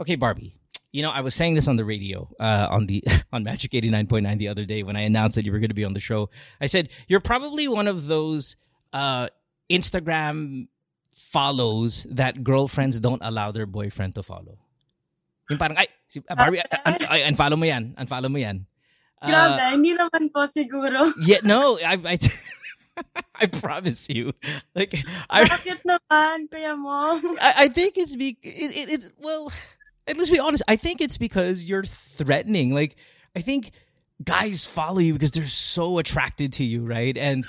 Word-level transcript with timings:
Okay, 0.00 0.16
Barbie. 0.16 0.54
You 0.92 1.02
know, 1.02 1.10
I 1.10 1.20
was 1.20 1.34
saying 1.34 1.54
this 1.54 1.68
on 1.68 1.76
the 1.76 1.84
radio, 1.84 2.30
uh, 2.40 2.68
on 2.70 2.86
the 2.86 3.04
on 3.32 3.44
Magic 3.44 3.74
eighty 3.74 3.90
nine 3.90 4.06
point 4.06 4.24
nine 4.24 4.38
the 4.38 4.48
other 4.48 4.64
day 4.64 4.82
when 4.82 4.96
I 4.96 5.02
announced 5.02 5.34
that 5.36 5.44
you 5.44 5.52
were 5.52 5.58
going 5.58 5.68
to 5.70 5.76
be 5.76 5.84
on 5.84 5.92
the 5.92 6.00
show. 6.00 6.30
I 6.60 6.66
said 6.66 6.88
you're 7.08 7.20
probably 7.20 7.68
one 7.68 7.88
of 7.88 8.06
those 8.06 8.56
uh, 8.92 9.28
Instagram 9.70 10.68
follows 11.10 12.06
that 12.10 12.42
girlfriends 12.42 13.00
don't 13.00 13.20
allow 13.22 13.52
their 13.52 13.66
boyfriend 13.66 14.14
to 14.14 14.22
follow. 14.22 14.58
Yung 15.50 15.58
parang, 15.58 15.76
ay, 15.76 15.88
si, 16.06 16.20
uh, 16.28 16.34
Barbie, 16.36 16.60
uh, 16.60 16.78
un, 16.86 16.94
ay, 17.08 17.24
unfollow 17.24 17.56
mo 17.58 17.64
yan, 17.64 17.96
unfollow 17.96 18.28
mo 18.28 18.38
yan. 18.38 18.64
Grabe, 19.18 19.60
uh, 19.60 19.70
hindi 19.72 19.96
naman 19.96 20.30
po 20.30 20.44
siguro. 20.46 21.10
Yeah, 21.24 21.42
no, 21.42 21.80
I, 21.80 21.96
I, 22.04 22.16
I 23.42 23.46
promise 23.48 24.08
you. 24.08 24.32
Like, 24.76 24.94
I, 25.28 25.48
Bakit 25.48 25.88
naman, 25.88 26.52
kuya 26.52 26.76
mo? 26.76 27.16
I, 27.40 27.64
I 27.64 27.68
think 27.68 27.96
it's 27.96 28.14
be, 28.14 28.36
it, 28.44 28.70
it, 28.76 28.88
it, 28.92 29.02
well, 29.18 29.50
let's 30.16 30.30
be 30.30 30.38
honest, 30.38 30.62
I 30.68 30.76
think 30.76 31.00
it's 31.00 31.18
because 31.18 31.64
you're 31.68 31.84
threatening. 31.84 32.74
Like, 32.74 32.96
I 33.36 33.40
think 33.40 33.72
guys 34.22 34.64
follow 34.64 34.98
you 34.98 35.12
because 35.12 35.32
they're 35.32 35.46
so 35.46 35.98
attracted 35.98 36.52
to 36.54 36.64
you, 36.64 36.84
right? 36.84 37.16
And 37.16 37.44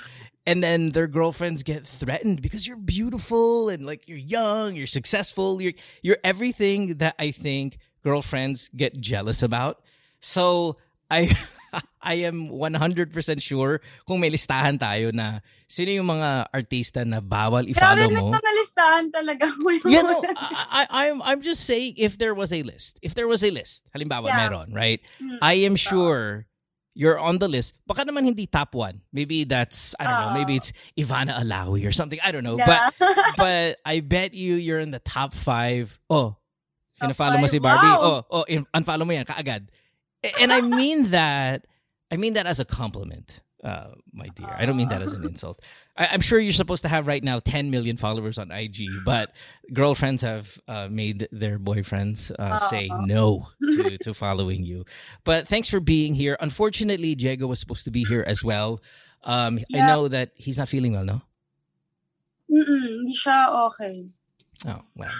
and 0.46 0.62
then 0.62 0.90
their 0.90 1.06
girlfriends 1.06 1.62
get 1.62 1.86
threatened 1.86 2.42
because 2.42 2.66
you're 2.66 2.76
beautiful 2.76 3.68
and 3.68 3.84
like 3.86 4.08
you're 4.08 4.18
young, 4.18 4.74
you're 4.74 4.86
successful, 4.86 5.60
you're 5.60 5.74
you're 6.02 6.18
everything 6.24 6.96
that 6.98 7.14
I 7.18 7.30
think 7.30 7.78
girlfriends 8.02 8.70
get 8.74 9.00
jealous 9.00 9.42
about. 9.42 9.82
So 10.20 10.76
I 11.10 11.36
I 12.02 12.24
am 12.24 12.48
100% 12.48 13.12
sure 13.42 13.80
kung 14.08 14.20
may 14.20 14.30
listahan 14.30 14.80
tayo 14.80 15.12
na 15.12 15.40
sino 15.68 15.90
yung 15.92 16.08
mga 16.08 16.50
artista 16.50 17.04
na 17.06 17.20
bawal 17.20 17.68
i-follow 17.68 18.08
Grabe, 18.08 18.16
mo. 18.18 18.30
may 18.30 18.38
mga 18.40 18.50
listahan 18.58 19.04
talaga. 19.12 19.44
You 19.86 20.02
know, 20.02 20.20
I, 20.36 20.82
I, 20.90 21.02
I'm 21.08 21.18
I'm 21.22 21.40
just 21.40 21.64
saying 21.68 21.94
if 22.00 22.18
there 22.18 22.34
was 22.34 22.50
a 22.52 22.62
list, 22.62 22.98
if 23.02 23.14
there 23.14 23.28
was 23.28 23.44
a 23.44 23.50
list, 23.50 23.86
halimbawa 23.94 24.28
Yeah. 24.32 24.36
meron, 24.48 24.74
right? 24.74 25.00
Hmm, 25.20 25.38
I 25.42 25.62
am 25.68 25.76
sure 25.76 26.46
you're 26.94 27.18
on 27.18 27.38
the 27.38 27.46
list. 27.46 27.78
Baka 27.86 28.02
naman 28.04 28.26
hindi 28.26 28.50
top 28.50 28.74
one. 28.74 29.00
Maybe 29.14 29.44
that's 29.44 29.94
I 30.00 30.04
don't 30.10 30.20
know. 30.26 30.34
Maybe 30.34 30.56
it's 30.58 30.72
Ivana 30.98 31.38
Alawi 31.38 31.86
or 31.86 31.92
something. 31.92 32.18
I 32.24 32.32
don't 32.34 32.42
know. 32.44 32.58
Yeah. 32.58 32.90
But 32.98 33.14
but 33.36 33.70
I 33.86 34.00
bet 34.00 34.34
you 34.34 34.56
you're 34.58 34.82
in 34.82 34.90
the 34.90 34.98
top 35.00 35.34
five. 35.34 36.00
Oh, 36.10 36.36
Top 37.00 37.16
follow 37.16 37.38
mo 37.40 37.46
si 37.48 37.56
Barbie. 37.56 37.88
Wow. 37.88 38.26
Oh, 38.28 38.44
oh, 38.44 38.64
unfollow 38.76 39.08
mo 39.08 39.12
yan 39.16 39.24
kaagad. 39.24 39.72
And 40.40 40.52
I 40.52 40.60
mean 40.60 41.10
that. 41.10 41.66
I 42.10 42.16
mean 42.16 42.34
that 42.34 42.46
as 42.46 42.58
a 42.58 42.64
compliment, 42.64 43.40
uh, 43.62 43.90
my 44.12 44.26
dear. 44.34 44.48
I 44.50 44.66
don't 44.66 44.76
mean 44.76 44.88
that 44.88 45.00
as 45.00 45.12
an 45.12 45.24
insult. 45.24 45.60
I, 45.96 46.08
I'm 46.10 46.20
sure 46.20 46.40
you're 46.40 46.52
supposed 46.52 46.82
to 46.82 46.88
have 46.88 47.06
right 47.06 47.22
now 47.22 47.38
10 47.38 47.70
million 47.70 47.96
followers 47.96 48.36
on 48.36 48.50
IG, 48.50 48.88
but 49.04 49.32
girlfriends 49.72 50.22
have 50.22 50.58
uh, 50.66 50.88
made 50.90 51.28
their 51.30 51.58
boyfriends 51.58 52.32
uh, 52.36 52.58
say 52.58 52.90
no 53.02 53.46
to, 53.62 53.96
to 54.02 54.12
following 54.12 54.64
you. 54.64 54.84
But 55.22 55.46
thanks 55.46 55.68
for 55.70 55.78
being 55.78 56.14
here. 56.14 56.36
Unfortunately, 56.40 57.14
Diego 57.14 57.46
was 57.46 57.60
supposed 57.60 57.84
to 57.84 57.92
be 57.92 58.02
here 58.04 58.24
as 58.26 58.42
well. 58.42 58.80
Um, 59.22 59.60
I 59.74 59.86
know 59.86 60.08
that 60.08 60.32
he's 60.34 60.58
not 60.58 60.68
feeling 60.68 60.92
well, 60.92 61.04
no? 61.04 61.22
Mm-mm, 62.50 62.82
hindi 62.82 63.14
siya 63.14 63.66
okay. 63.68 64.06
Oh, 64.66 64.82
well. 64.96 65.12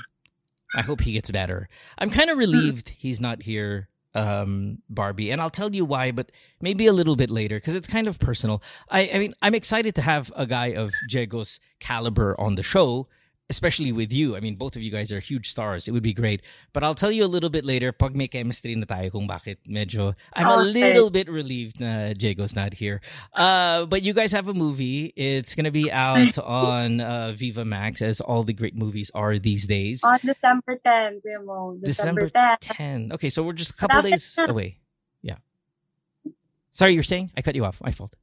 I 0.74 0.82
hope 0.82 1.00
he 1.02 1.12
gets 1.12 1.30
better. 1.30 1.68
I'm 1.98 2.10
kind 2.10 2.30
of 2.30 2.38
relieved 2.38 2.90
he's 2.90 3.20
not 3.20 3.42
here, 3.42 3.88
um, 4.14 4.78
Barbie, 4.88 5.30
and 5.30 5.40
I'll 5.40 5.50
tell 5.50 5.74
you 5.74 5.84
why, 5.84 6.10
but 6.10 6.32
maybe 6.60 6.86
a 6.86 6.92
little 6.92 7.16
bit 7.16 7.30
later 7.30 7.56
because 7.56 7.74
it's 7.74 7.88
kind 7.88 8.08
of 8.08 8.18
personal. 8.18 8.62
I, 8.88 9.10
I 9.14 9.18
mean, 9.18 9.34
I'm 9.42 9.54
excited 9.54 9.94
to 9.96 10.02
have 10.02 10.32
a 10.36 10.46
guy 10.46 10.68
of 10.68 10.90
Diego's 11.08 11.60
caliber 11.78 12.38
on 12.40 12.54
the 12.56 12.62
show, 12.62 13.08
especially 13.50 13.90
with 13.90 14.12
you. 14.12 14.36
I 14.36 14.40
mean, 14.40 14.54
both 14.54 14.76
of 14.76 14.82
you 14.82 14.90
guys 14.90 15.10
are 15.10 15.18
huge 15.18 15.50
stars. 15.50 15.88
It 15.88 15.90
would 15.90 16.06
be 16.06 16.14
great. 16.14 16.40
But 16.72 16.84
I'll 16.84 16.94
tell 16.94 17.10
you 17.10 17.24
a 17.24 17.28
little 17.28 17.50
bit 17.50 17.66
later 17.66 17.90
pag 17.90 18.14
may 18.14 18.30
chemistry 18.30 18.74
na 18.78 18.86
tayo 18.86 19.10
kung 19.10 19.26
bakit 19.26 19.58
medyo 19.68 20.14
I'm 20.32 20.46
a 20.46 20.62
little 20.62 21.10
bit 21.10 21.28
relieved 21.28 21.82
na 21.82 22.14
Diego's 22.14 22.54
not 22.54 22.78
here. 22.78 23.02
Uh, 23.34 23.84
but 23.90 24.02
you 24.06 24.14
guys 24.14 24.30
have 24.32 24.46
a 24.46 24.54
movie. 24.54 25.12
It's 25.18 25.58
going 25.58 25.66
to 25.66 25.74
be 25.74 25.90
out 25.90 26.38
on 26.46 27.02
uh, 27.02 27.34
Viva 27.34 27.66
Max 27.66 28.00
as 28.00 28.22
all 28.22 28.46
the 28.46 28.54
great 28.54 28.78
movies 28.78 29.10
are 29.12 29.36
these 29.36 29.66
days. 29.66 30.06
On 30.06 30.18
December 30.22 30.78
10, 30.78 31.20
kuya 31.20 31.44
mo. 31.44 31.76
December, 31.82 32.30
10. 32.30 33.10
10. 33.10 33.12
Okay, 33.18 33.28
so 33.28 33.42
we're 33.42 33.58
just 33.58 33.74
a 33.74 33.76
couple 33.76 34.00
days 34.06 34.38
away. 34.38 34.78
Yeah. 35.20 35.42
Sorry, 36.70 36.94
you're 36.94 37.02
saying? 37.02 37.34
I 37.36 37.42
cut 37.42 37.58
you 37.58 37.66
off. 37.66 37.82
My 37.82 37.90
fault. 37.90 38.14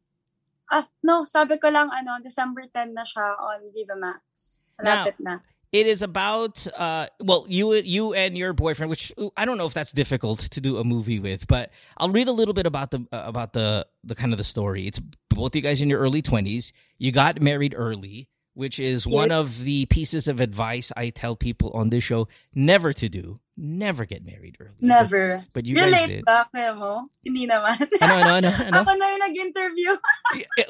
Ah, 0.71 0.87
no, 1.03 1.23
sabi 1.23 1.59
ko 1.59 1.67
lang, 1.67 1.91
ano, 1.91 2.19
December 2.23 2.63
10 2.67 2.95
na 2.95 3.03
siya 3.03 3.35
on 3.39 3.71
Viva 3.75 3.95
Max. 3.95 4.59
Malapit 4.83 5.15
na. 5.19 5.39
It 5.71 5.85
is 5.85 6.01
about 6.01 6.65
uh 6.77 7.07
well 7.19 7.45
you 7.49 7.73
you 7.73 8.13
and 8.13 8.37
your 8.37 8.53
boyfriend 8.53 8.89
which 8.89 9.11
I 9.35 9.43
don't 9.43 9.57
know 9.57 9.67
if 9.67 9.73
that's 9.73 9.91
difficult 9.91 10.39
to 10.39 10.61
do 10.61 10.77
a 10.77 10.83
movie 10.83 11.19
with 11.19 11.45
but 11.45 11.71
I'll 11.97 12.09
read 12.09 12.29
a 12.29 12.31
little 12.31 12.53
bit 12.53 12.65
about 12.65 12.91
the 12.91 13.05
uh, 13.11 13.23
about 13.25 13.51
the 13.51 13.85
the 14.03 14.15
kind 14.15 14.31
of 14.31 14.37
the 14.37 14.45
story. 14.45 14.87
It's 14.87 14.99
both 15.29 15.55
you 15.55 15.61
guys 15.61 15.81
in 15.81 15.89
your 15.89 15.99
early 15.99 16.21
20s. 16.21 16.71
You 16.97 17.11
got 17.11 17.41
married 17.41 17.75
early, 17.77 18.29
which 18.57 18.79
is 18.79 19.05
one 19.05 19.29
of 19.29 19.63
the 19.63 19.85
pieces 19.85 20.27
of 20.27 20.39
advice 20.39 20.91
I 20.97 21.09
tell 21.11 21.35
people 21.35 21.69
on 21.75 21.89
this 21.89 22.03
show 22.03 22.27
never 22.55 22.93
to 22.93 23.07
do. 23.07 23.37
Never 23.55 24.05
get 24.05 24.25
married 24.25 24.57
early. 24.59 24.81
Never. 24.81 25.41
But 25.53 25.65
you 25.65 25.75
guys 25.75 25.91
Relate 25.91 26.07
did. 26.07 26.25
ba, 26.25 26.47
kuya 26.53 26.77
mo? 26.77 27.09
Hindi 27.25 27.45
naman. 27.45 27.77
Ano 28.01 28.13
ano 28.17 28.31
ano 28.37 28.49
ano? 28.49 28.77
Ako 28.81 28.91
na 28.97 29.05
yung 29.13 29.23
nag-interview. 29.29 29.91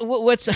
What's 0.00 0.48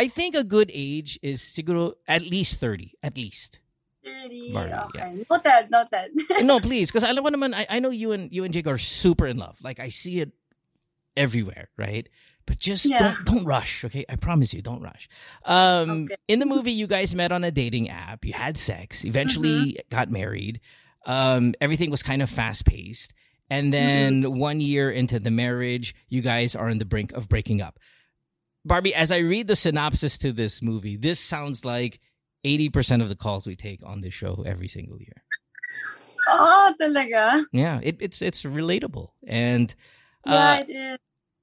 I 0.00 0.08
think 0.08 0.32
a 0.32 0.44
good 0.44 0.72
age 0.72 1.20
is 1.20 1.44
siguro 1.44 2.00
at 2.08 2.24
least 2.24 2.56
30 2.56 2.96
at 3.04 3.20
least. 3.20 3.60
30. 4.00 4.52
Barbie, 4.56 4.72
okay. 4.88 5.12
Noted, 5.28 5.62
noted. 5.68 6.08
no, 6.48 6.56
please, 6.64 6.88
because 6.88 7.04
alam 7.04 7.20
mo 7.20 7.28
naman, 7.28 7.52
I, 7.52 7.66
I 7.68 7.78
know 7.84 7.92
you 7.92 8.16
and 8.16 8.32
you 8.32 8.48
and 8.48 8.52
Jake 8.56 8.64
are 8.66 8.80
super 8.80 9.28
in 9.28 9.36
love. 9.36 9.60
Like 9.60 9.76
I 9.76 9.92
see 9.92 10.24
it 10.24 10.32
everywhere, 11.20 11.68
right? 11.76 12.08
But 12.48 12.56
just 12.58 12.88
Yeah. 12.88 12.98
don't 12.98 13.20
don't 13.28 13.44
rush, 13.44 13.84
okay? 13.84 14.08
I 14.08 14.16
promise 14.16 14.56
you, 14.56 14.64
don't 14.64 14.80
rush. 14.80 15.04
Um, 15.44 16.08
Okay. 16.08 16.16
in 16.32 16.40
the 16.40 16.48
movie, 16.48 16.72
you 16.72 16.88
guys 16.88 17.12
met 17.14 17.28
on 17.30 17.44
a 17.44 17.52
dating 17.52 17.92
app. 17.92 18.24
You 18.24 18.32
had 18.32 18.56
sex. 18.56 19.04
Eventually, 19.04 19.76
Mm-hmm. 19.76 19.92
got 19.92 20.08
married. 20.10 20.64
Um, 21.04 21.52
everything 21.60 21.92
was 21.92 22.00
kind 22.02 22.24
of 22.24 22.32
fast 22.32 22.64
paced. 22.64 23.12
And 23.52 23.68
Mm-hmm. 23.68 24.22
then 24.24 24.38
one 24.40 24.64
year 24.64 24.88
into 24.90 25.20
the 25.20 25.30
marriage, 25.30 25.92
you 26.08 26.22
guys 26.24 26.56
are 26.56 26.72
on 26.72 26.78
the 26.80 26.88
brink 26.88 27.12
of 27.12 27.28
breaking 27.28 27.60
up. 27.60 27.76
Barbie, 28.64 28.94
as 28.94 29.10
I 29.10 29.18
read 29.18 29.46
the 29.46 29.56
synopsis 29.56 30.18
to 30.18 30.32
this 30.32 30.62
movie, 30.62 30.96
this 30.96 31.18
sounds 31.18 31.64
like 31.64 32.00
80% 32.44 33.02
of 33.02 33.08
the 33.08 33.16
calls 33.16 33.46
we 33.46 33.56
take 33.56 33.80
on 33.84 34.00
this 34.00 34.14
show 34.14 34.44
every 34.46 34.68
single 34.68 34.98
year. 34.98 35.22
Oo, 36.30 36.74
talaga. 36.80 37.42
Yeah, 37.52 37.80
it, 37.82 37.96
it's 38.00 38.20
it's 38.22 38.44
relatable, 38.44 39.08
and 39.26 39.74
Yeah, 40.26 40.50
uh, 40.52 40.60
it 40.60 40.70
is. 40.70 40.98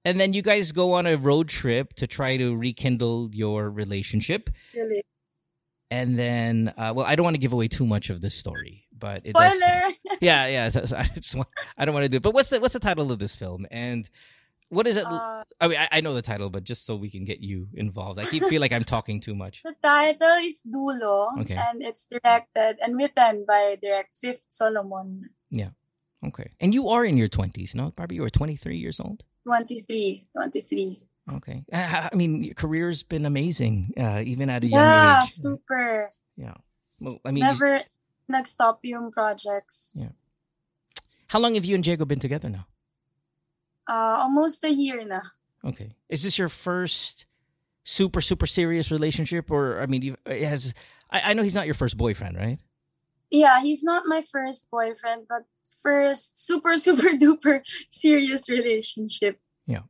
and 0.06 0.20
then 0.20 0.34
you 0.34 0.42
guys 0.42 0.72
go 0.72 0.94
on 0.94 1.06
a 1.08 1.18
road 1.18 1.50
trip 1.50 1.94
to 1.96 2.08
try 2.08 2.38
to 2.38 2.56
rekindle 2.56 3.30
your 3.34 3.70
relationship, 3.70 4.50
Really. 4.74 5.02
and 5.92 6.18
then 6.18 6.72
uh, 6.78 6.94
well, 6.96 7.06
I 7.06 7.16
don't 7.16 7.24
want 7.26 7.34
to 7.36 7.42
give 7.42 7.52
away 7.54 7.68
too 7.68 7.86
much 7.86 8.10
of 8.10 8.22
this 8.22 8.36
story, 8.36 8.86
but 8.96 9.26
it 9.26 9.34
does- 9.34 9.58
Spoiler! 9.58 9.92
yeah, 10.22 10.46
yeah. 10.48 10.70
So, 10.70 10.86
so 10.86 10.96
I 10.96 11.04
just 11.20 11.36
want, 11.36 11.50
I 11.78 11.84
don't 11.84 11.94
want 11.94 12.06
to 12.06 12.10
do 12.10 12.18
it. 12.18 12.24
But 12.24 12.34
what's 12.36 12.50
the 12.50 12.60
what's 12.62 12.74
the 12.78 12.80
title 12.80 13.12
of 13.12 13.18
this 13.20 13.36
film, 13.36 13.66
and 13.72 14.08
what 14.70 14.88
is 14.88 14.98
it? 14.98 15.06
Uh, 15.06 15.44
I 15.62 15.68
mean, 15.68 15.78
I, 15.78 15.88
I 15.92 16.02
know 16.02 16.14
the 16.14 16.22
title, 16.22 16.50
but 16.50 16.64
just 16.64 16.86
so 16.86 16.96
we 16.96 17.10
can 17.10 17.24
get 17.24 17.40
you 17.40 17.68
involved, 17.74 18.20
I 18.20 18.26
keep 18.26 18.44
feel 18.46 18.62
like 18.62 18.72
I'm 18.74 18.84
talking 18.84 19.20
too 19.20 19.36
much. 19.36 19.64
the 19.64 19.76
title 19.82 20.38
is 20.44 20.62
Dulo, 20.68 21.40
Okay. 21.42 21.56
and 21.56 21.82
it's 21.82 22.06
directed 22.06 22.78
and 22.82 22.96
written 22.98 23.46
by 23.48 23.78
Direct 23.82 24.18
Fifth 24.18 24.48
Solomon. 24.50 25.30
Yeah. 25.50 25.70
Okay, 26.26 26.50
and 26.60 26.74
you 26.74 26.90
are 26.90 27.06
in 27.06 27.16
your 27.16 27.28
twenties, 27.30 27.76
no, 27.76 27.92
Barbie? 27.92 28.16
You 28.16 28.24
are 28.26 28.30
23 28.30 28.76
years 28.76 29.00
old. 29.00 29.24
23. 29.46 30.28
23. 30.36 30.98
Okay, 31.38 31.64
I, 31.72 32.10
I 32.12 32.16
mean, 32.16 32.44
your 32.44 32.56
career's 32.56 33.04
been 33.04 33.26
amazing, 33.26 33.94
uh, 34.00 34.24
even 34.26 34.50
at 34.50 34.64
a 34.64 34.68
young 34.68 34.82
Yeah, 34.82 35.24
age. 35.24 35.30
super. 35.30 36.10
Yeah. 36.36 36.56
Well, 37.00 37.20
I 37.24 37.32
mean, 37.32 37.44
you- 37.44 37.52
Never 37.52 37.82
nag-stop 38.28 38.80
yung 38.84 39.12
projects. 39.12 39.94
Yeah. 39.96 40.10
How 41.28 41.40
long 41.40 41.56
have 41.56 41.66
you 41.66 41.76
and 41.76 41.84
Diego 41.84 42.04
been 42.06 42.20
together 42.20 42.50
now? 42.50 42.66
Uh, 43.88 44.20
almost 44.22 44.64
a 44.64 44.70
year 44.70 45.04
na. 45.06 45.22
Okay. 45.64 45.96
Is 46.10 46.24
this 46.24 46.38
your 46.38 46.50
first 46.50 47.26
super 47.84 48.22
super 48.22 48.46
serious 48.46 48.92
relationship, 48.92 49.50
or 49.52 49.80
I 49.82 49.86
mean, 49.86 50.02
you 50.02 50.16
it 50.26 50.44
has? 50.44 50.74
I, 51.10 51.32
I 51.32 51.34
know 51.34 51.44
he's 51.44 51.56
not 51.56 51.66
your 51.66 51.74
first 51.74 51.98
boyfriend, 51.98 52.38
right? 52.38 52.60
Yeah, 53.30 53.62
he's 53.62 53.84
not 53.84 54.04
my 54.06 54.24
first 54.32 54.70
boyfriend, 54.72 55.24
but 55.28 55.44
first 55.82 56.40
super, 56.40 56.78
super 56.88 57.10
duper 57.18 57.62
serious 57.90 58.50
relationship. 58.50 59.40
Yeah. 59.66 59.82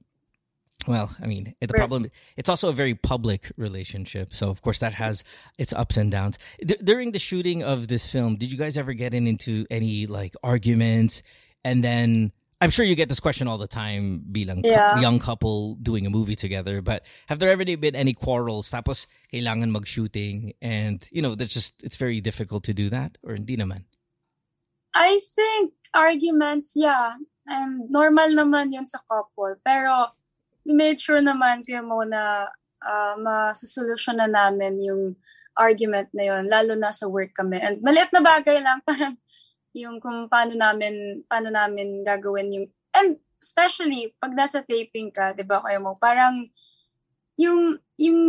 Well, 0.88 1.13
I 1.21 1.27
mean, 1.27 1.53
the 1.59 1.67
First. 1.67 1.77
problem 1.77 2.05
it's 2.38 2.47
also 2.49 2.69
a 2.69 2.73
very 2.73 2.95
public 2.95 3.51
relationship, 3.57 4.33
so 4.33 4.49
of 4.49 4.61
course 4.61 4.79
that 4.79 4.94
has 4.94 5.23
its 5.57 5.73
ups 5.73 5.97
and 5.97 6.09
downs. 6.09 6.39
D- 6.63 6.77
during 6.81 7.11
the 7.11 7.19
shooting 7.19 7.61
of 7.61 7.89
this 7.89 8.09
film, 8.09 8.38
did 8.38 8.51
you 8.51 8.57
guys 8.57 8.77
ever 8.77 8.94
get 8.94 9.13
in 9.13 9.27
into 9.27 9.65
any 9.69 10.05
like 10.05 10.33
arguments? 10.44 11.23
And 11.65 11.83
then 11.83 12.31
I'm 12.59 12.71
sure 12.74 12.86
you 12.86 12.95
get 12.95 13.07
this 13.07 13.19
question 13.21 13.48
all 13.48 13.62
the 13.62 13.69
time, 13.69 14.25
bilang 14.33 14.65
Yeah. 14.65 14.98
young 14.98 15.19
couple 15.21 15.75
doing 15.77 16.06
a 16.06 16.09
movie 16.09 16.36
together. 16.36 16.81
But 16.81 17.06
have 17.30 17.38
there 17.38 17.54
ever 17.54 17.65
been 17.65 17.94
any 17.95 18.18
quarrels? 18.18 18.71
Tapos 18.74 19.06
kailangan 19.30 19.69
mag-shooting, 19.69 20.57
and 20.62 21.06
you 21.13 21.21
know 21.21 21.38
that's 21.38 21.54
just 21.54 21.77
it's 21.86 22.01
very 22.01 22.18
difficult 22.18 22.65
to 22.65 22.74
do 22.74 22.89
that, 22.89 23.18
or 23.21 23.38
hindi 23.38 23.57
naman. 23.57 23.86
I 24.98 25.21
think 25.21 25.77
arguments, 25.94 26.74
yeah. 26.74 27.21
And 27.45 27.94
normal 27.94 28.33
naman 28.33 28.74
yun 28.74 28.89
sa 28.89 29.00
couple. 29.06 29.56
Pero 29.62 30.18
we 30.65 30.74
made 30.74 30.98
sure 31.00 31.21
naman, 31.21 31.62
Kuya 31.62 31.86
Mo, 31.86 32.01
na 32.01 32.50
uh, 32.81 33.15
masusolusyon 33.21 34.18
na 34.18 34.27
namin 34.27 34.81
yung 34.81 35.15
argument 35.57 36.09
na 36.13 36.24
yun, 36.33 36.50
lalo 36.50 36.74
na 36.74 36.89
sa 36.89 37.06
work 37.06 37.38
kami. 37.38 37.62
And 37.62 37.81
maliit 37.86 38.09
na 38.13 38.21
bagay 38.25 38.62
lang, 38.62 38.81
parang 38.88 39.18
yung 39.77 40.01
kung 40.01 40.25
paano 40.25 40.57
namin, 40.57 41.21
paano 41.29 41.53
namin 41.53 42.01
gagawin 42.01 42.50
yung, 42.50 42.68
and 42.97 43.21
especially 43.38 44.12
pag 44.18 44.33
nasa 44.33 44.65
taping 44.65 45.13
ka, 45.13 45.38
di 45.38 45.45
ba 45.45 45.62
kayo 45.62 45.77
mo, 45.77 45.94
parang 46.01 46.50
yung, 47.38 47.77
yung, 48.01 48.21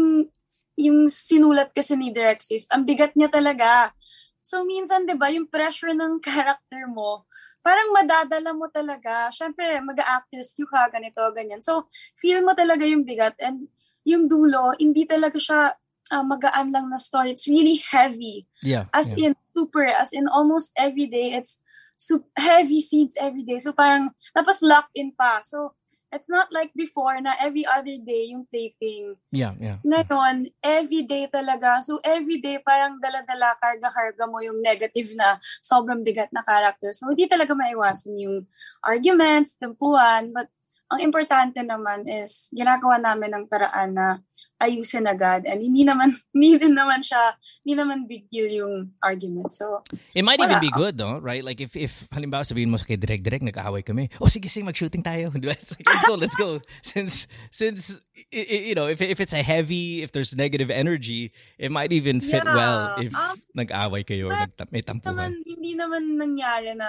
yung 0.76 1.08
sinulat 1.08 1.72
kasi 1.72 1.96
ni 1.96 2.12
Direct 2.12 2.44
Fifth, 2.44 2.68
ang 2.68 2.84
bigat 2.84 3.16
niya 3.16 3.32
talaga. 3.32 3.96
So 4.44 4.68
minsan, 4.68 5.08
di 5.08 5.16
ba, 5.16 5.32
yung 5.32 5.48
pressure 5.48 5.96
ng 5.96 6.20
character 6.26 6.84
mo, 6.86 7.24
parang 7.64 7.92
madadala 7.92 8.52
mo 8.52 8.68
talaga. 8.68 9.28
Siyempre, 9.32 9.80
mag-actors 9.84 10.56
you 10.56 10.68
ka, 10.68 10.88
ganito, 10.88 11.20
ganyan. 11.36 11.60
So, 11.60 11.90
feel 12.16 12.40
mo 12.40 12.56
talaga 12.56 12.86
yung 12.88 13.04
bigat. 13.04 13.36
And 13.42 13.68
yung 14.08 14.24
dulo, 14.24 14.72
hindi 14.80 15.04
talaga 15.04 15.36
siya 15.36 15.76
uh, 16.10 16.24
magaan 16.24 16.72
lang 16.72 16.90
na 16.90 16.96
story. 16.96 17.32
It's 17.32 17.48
really 17.48 17.80
heavy. 17.90 18.46
Yeah. 18.62 18.86
As 18.92 19.16
yeah. 19.16 19.30
in, 19.30 19.32
super, 19.56 19.84
as 19.84 20.12
in 20.12 20.28
almost 20.28 20.72
every 20.76 21.06
day, 21.06 21.32
it's 21.34 21.62
super 21.96 22.28
heavy 22.36 22.80
scenes 22.80 23.16
every 23.20 23.42
day. 23.42 23.58
So 23.58 23.72
parang, 23.72 24.10
tapos 24.36 24.62
lock 24.62 24.88
in 24.94 25.12
pa. 25.12 25.40
So, 25.42 25.74
it's 26.08 26.28
not 26.28 26.48
like 26.48 26.72
before 26.72 27.20
na 27.20 27.36
every 27.36 27.68
other 27.68 28.00
day 28.00 28.32
yung 28.32 28.48
taping. 28.48 29.12
Yeah, 29.28 29.52
yeah. 29.60 29.76
Ngayon, 29.84 30.48
every 30.64 31.04
day 31.04 31.28
talaga. 31.28 31.84
So, 31.84 32.00
every 32.00 32.40
day 32.40 32.60
parang 32.64 32.96
dala-dala, 32.96 33.56
karga-karga 33.60 34.24
mo 34.24 34.40
yung 34.40 34.64
negative 34.64 35.12
na 35.12 35.36
sobrang 35.60 36.00
bigat 36.00 36.32
na 36.32 36.40
character. 36.40 36.96
So, 36.96 37.12
hindi 37.12 37.28
talaga 37.28 37.52
maiwasan 37.52 38.16
yung 38.16 38.48
arguments, 38.80 39.60
tempuan. 39.60 40.32
But, 40.32 40.48
ang 40.88 41.00
importante 41.04 41.60
naman 41.60 42.08
is 42.08 42.48
ginagawa 42.48 42.96
namin 42.96 43.36
ng 43.36 43.44
paraan 43.44 43.92
na 43.92 44.24
ayusin 44.58 45.06
agad 45.06 45.44
and 45.44 45.60
hindi 45.60 45.84
naman 45.84 46.10
hindi 46.34 46.58
din 46.58 46.74
naman 46.74 47.04
siya 47.04 47.36
hindi 47.62 47.74
naman 47.76 48.08
big 48.08 48.24
deal 48.32 48.48
yung 48.48 48.96
argument. 49.04 49.52
So 49.52 49.84
it 50.16 50.24
might 50.24 50.40
wala. 50.40 50.56
even 50.56 50.64
be 50.64 50.72
good 50.72 50.96
no? 50.96 51.20
Right? 51.20 51.44
Like 51.44 51.60
if 51.60 51.76
if 51.76 52.08
halimbawa 52.08 52.42
sabihin 52.42 52.72
mo 52.72 52.80
kay 52.80 52.96
direct 52.96 53.22
direct 53.22 53.44
nag-aaway 53.44 53.84
kami. 53.84 54.08
Oh 54.18 54.32
sige 54.32 54.48
sige 54.48 54.64
mag-shooting 54.64 55.04
tayo. 55.04 55.28
Let's 55.38 55.76
go 56.08 56.16
let's 56.16 56.34
go. 56.34 56.58
Since 56.82 57.28
since 57.52 58.00
you 58.32 58.74
know 58.74 58.88
if 58.88 58.98
if 59.04 59.20
it's 59.20 59.36
a 59.36 59.44
heavy 59.44 60.00
if 60.02 60.10
there's 60.10 60.34
negative 60.34 60.72
energy 60.72 61.30
it 61.60 61.68
might 61.70 61.92
even 61.92 62.18
fit 62.24 62.42
Yeah. 62.48 62.56
well 62.56 62.80
if 62.96 63.12
Um, 63.12 63.36
nag-aaway 63.52 64.06
kayo 64.08 64.30
nagta- 64.32 64.70
may 64.72 64.80
naman, 64.80 64.88
tampuhan 65.04 65.32
hindi 65.44 65.72
naman 65.76 66.16
nangyari 66.16 66.72
na 66.72 66.86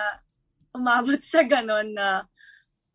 umabot 0.72 1.18
sa 1.19 1.42
ganon 1.42 1.92
na 1.98 2.24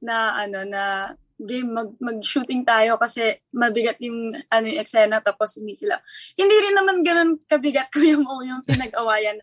na 0.05 0.37
ano 0.37 0.69
na 0.69 1.17
game 1.41 1.67
mag 1.67 1.91
mag-shooting 1.99 2.63
tayo 2.63 2.95
kasi 2.95 3.35
mabigat 3.51 3.99
yung 3.99 4.31
ano 4.53 4.65
yung 4.71 4.81
eksena 4.81 5.19
tapos 5.19 5.59
hindi 5.59 5.75
sila. 5.75 5.99
Hindi 6.39 6.55
rin 6.55 6.77
naman 6.77 7.03
ganun 7.03 7.43
kabigat 7.49 7.91
ko 7.95 8.05
yung 8.05 8.25
yung 8.45 8.63
pinag-awayan. 8.63 9.43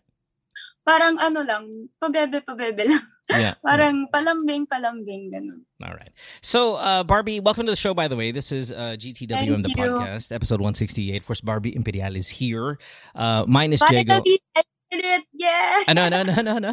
Parang 0.82 1.14
ano 1.20 1.46
lang, 1.46 1.88
pabebe 2.00 2.42
pabebe 2.42 2.88
lang. 2.90 3.04
yeah 3.30 3.54
Parang 3.66 4.10
palambing 4.10 4.66
palambing 4.66 5.30
ganun. 5.30 5.62
All 5.78 5.94
right. 5.94 6.10
So, 6.42 6.74
uh, 6.74 7.06
Barbie, 7.06 7.38
welcome 7.38 7.66
to 7.66 7.72
the 7.72 7.78
show, 7.78 7.94
by 7.94 8.08
the 8.08 8.18
way. 8.18 8.34
This 8.34 8.50
is 8.50 8.72
uh, 8.72 8.98
GTW 8.98 9.30
Thank 9.30 9.62
the 9.62 9.70
you. 9.70 9.78
podcast, 9.78 10.34
episode 10.34 10.58
168. 10.58 11.22
Of 11.22 11.26
course, 11.26 11.40
Barbie 11.40 11.74
Imperial 11.76 12.16
is 12.16 12.28
here. 12.28 12.78
Uh, 13.14 13.46
mine 13.46 13.72
is 13.72 13.80
Jago. 13.80 14.18
Finally, 14.18 14.42
I 14.56 14.62
did 14.90 15.04
it! 15.06 15.24
Yeah! 15.32 15.86
Ano, 15.88 16.02
ano, 16.10 16.16
ano, 16.20 16.32
ano, 16.34 16.50
ano? 16.58 16.72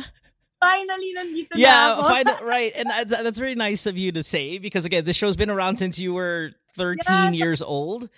Finally, 0.62 1.14
nandito 1.16 1.48
na 1.56 1.58
Yeah, 1.58 2.02
find, 2.02 2.30
right. 2.44 2.72
And 2.76 2.90
that's 3.10 3.40
very 3.40 3.56
nice 3.56 3.86
of 3.86 3.98
you 3.98 4.12
to 4.14 4.24
say 4.24 4.58
because, 4.58 4.86
again, 4.86 5.06
this 5.06 5.16
show's 5.16 5.36
been 5.38 5.50
around 5.50 5.78
since 5.78 5.98
you 6.00 6.14
were 6.14 6.52
13 6.76 6.98
Yeah. 7.08 7.30
years 7.32 7.62
old. 7.62 8.10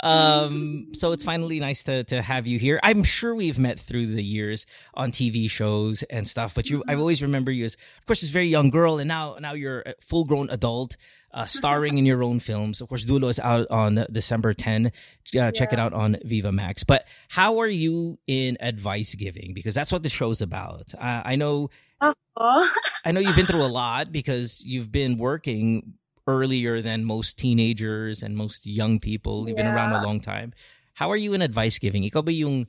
Um, 0.00 0.94
so 0.94 1.10
it's 1.10 1.24
finally 1.24 1.58
nice 1.58 1.82
to 1.84 2.04
to 2.04 2.22
have 2.22 2.46
you 2.46 2.58
here. 2.58 2.78
I'm 2.84 3.02
sure 3.02 3.34
we've 3.34 3.58
met 3.58 3.80
through 3.80 4.06
the 4.06 4.22
years 4.22 4.64
on 4.94 5.10
TV 5.10 5.50
shows 5.50 6.04
and 6.04 6.26
stuff, 6.28 6.54
but 6.54 6.70
you 6.70 6.84
I 6.86 6.94
always 6.94 7.20
remember 7.20 7.50
you 7.50 7.64
as 7.64 7.74
of 7.74 8.06
course 8.06 8.20
this 8.20 8.30
very 8.30 8.46
young 8.46 8.70
girl 8.70 8.98
and 8.98 9.08
now 9.08 9.38
now 9.40 9.54
you're 9.54 9.80
a 9.80 9.94
full 10.00 10.24
grown 10.24 10.50
adult 10.50 10.96
uh, 11.34 11.46
starring 11.46 11.98
in 11.98 12.06
your 12.06 12.22
own 12.22 12.38
films. 12.38 12.80
Of 12.80 12.88
course 12.88 13.04
Dulo 13.04 13.28
is 13.28 13.40
out 13.40 13.66
on 13.70 14.06
December 14.12 14.54
10. 14.54 14.92
Uh, 15.36 15.50
check 15.50 15.72
it 15.72 15.80
out 15.80 15.92
on 15.92 16.16
Viva 16.22 16.52
Max. 16.52 16.84
But 16.84 17.04
how 17.28 17.58
are 17.58 17.66
you 17.66 18.20
in 18.28 18.56
advice 18.60 19.16
giving 19.16 19.52
because 19.52 19.74
that's 19.74 19.90
what 19.90 20.04
the 20.04 20.08
show's 20.08 20.40
about. 20.40 20.94
Uh, 20.96 21.22
I 21.24 21.34
know 21.34 21.70
Ako? 22.00 22.66
I 23.04 23.12
know 23.12 23.20
you've 23.20 23.36
been 23.36 23.46
through 23.46 23.64
a 23.64 23.70
lot 23.70 24.12
because 24.12 24.62
you've 24.64 24.92
been 24.92 25.18
working 25.18 25.94
earlier 26.26 26.82
than 26.82 27.04
most 27.04 27.38
teenagers 27.38 28.22
and 28.22 28.36
most 28.36 28.66
young 28.66 29.00
people. 29.00 29.48
You've 29.48 29.56
been 29.56 29.66
around 29.66 29.92
a 29.92 30.04
long 30.04 30.20
time. 30.20 30.52
How 30.94 31.10
are 31.10 31.16
you 31.16 31.32
in 31.34 31.42
advice 31.42 31.78
giving? 31.78 32.04
Ikaw 32.04 32.22
ba 32.24 32.32
yung 32.32 32.66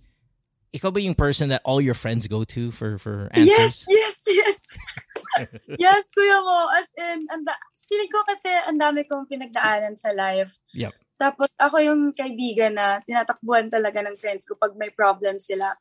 ikaw 0.71 0.93
ba 0.93 1.01
yung 1.01 1.17
person 1.17 1.49
that 1.49 1.61
all 1.65 1.81
your 1.81 1.97
friends 1.97 2.29
go 2.29 2.45
to 2.45 2.71
for 2.71 2.97
for 3.01 3.29
Yes, 3.33 3.49
answers? 3.49 3.85
yes, 3.89 4.17
yes. 4.29 4.59
yes, 5.81 6.03
kuya 6.13 6.37
mo. 6.39 6.69
As 6.71 6.93
in, 6.95 7.25
anda, 7.33 7.57
feeling 7.89 8.09
ko 8.09 8.21
kasi 8.25 8.49
ang 8.49 8.77
dami 8.77 9.03
kong 9.09 9.25
pinagdaanan 9.25 9.97
sa 9.97 10.13
life. 10.13 10.61
Yep. 10.73 10.93
Tapos 11.19 11.51
ako 11.59 11.83
yung 11.83 12.01
kaibigan 12.15 12.79
na 12.79 13.03
tinatakbuhan 13.03 13.67
talaga 13.67 13.99
ng 14.05 14.15
friends 14.15 14.47
ko 14.47 14.55
pag 14.55 14.71
may 14.79 14.93
problem 14.93 15.35
sila. 15.35 15.75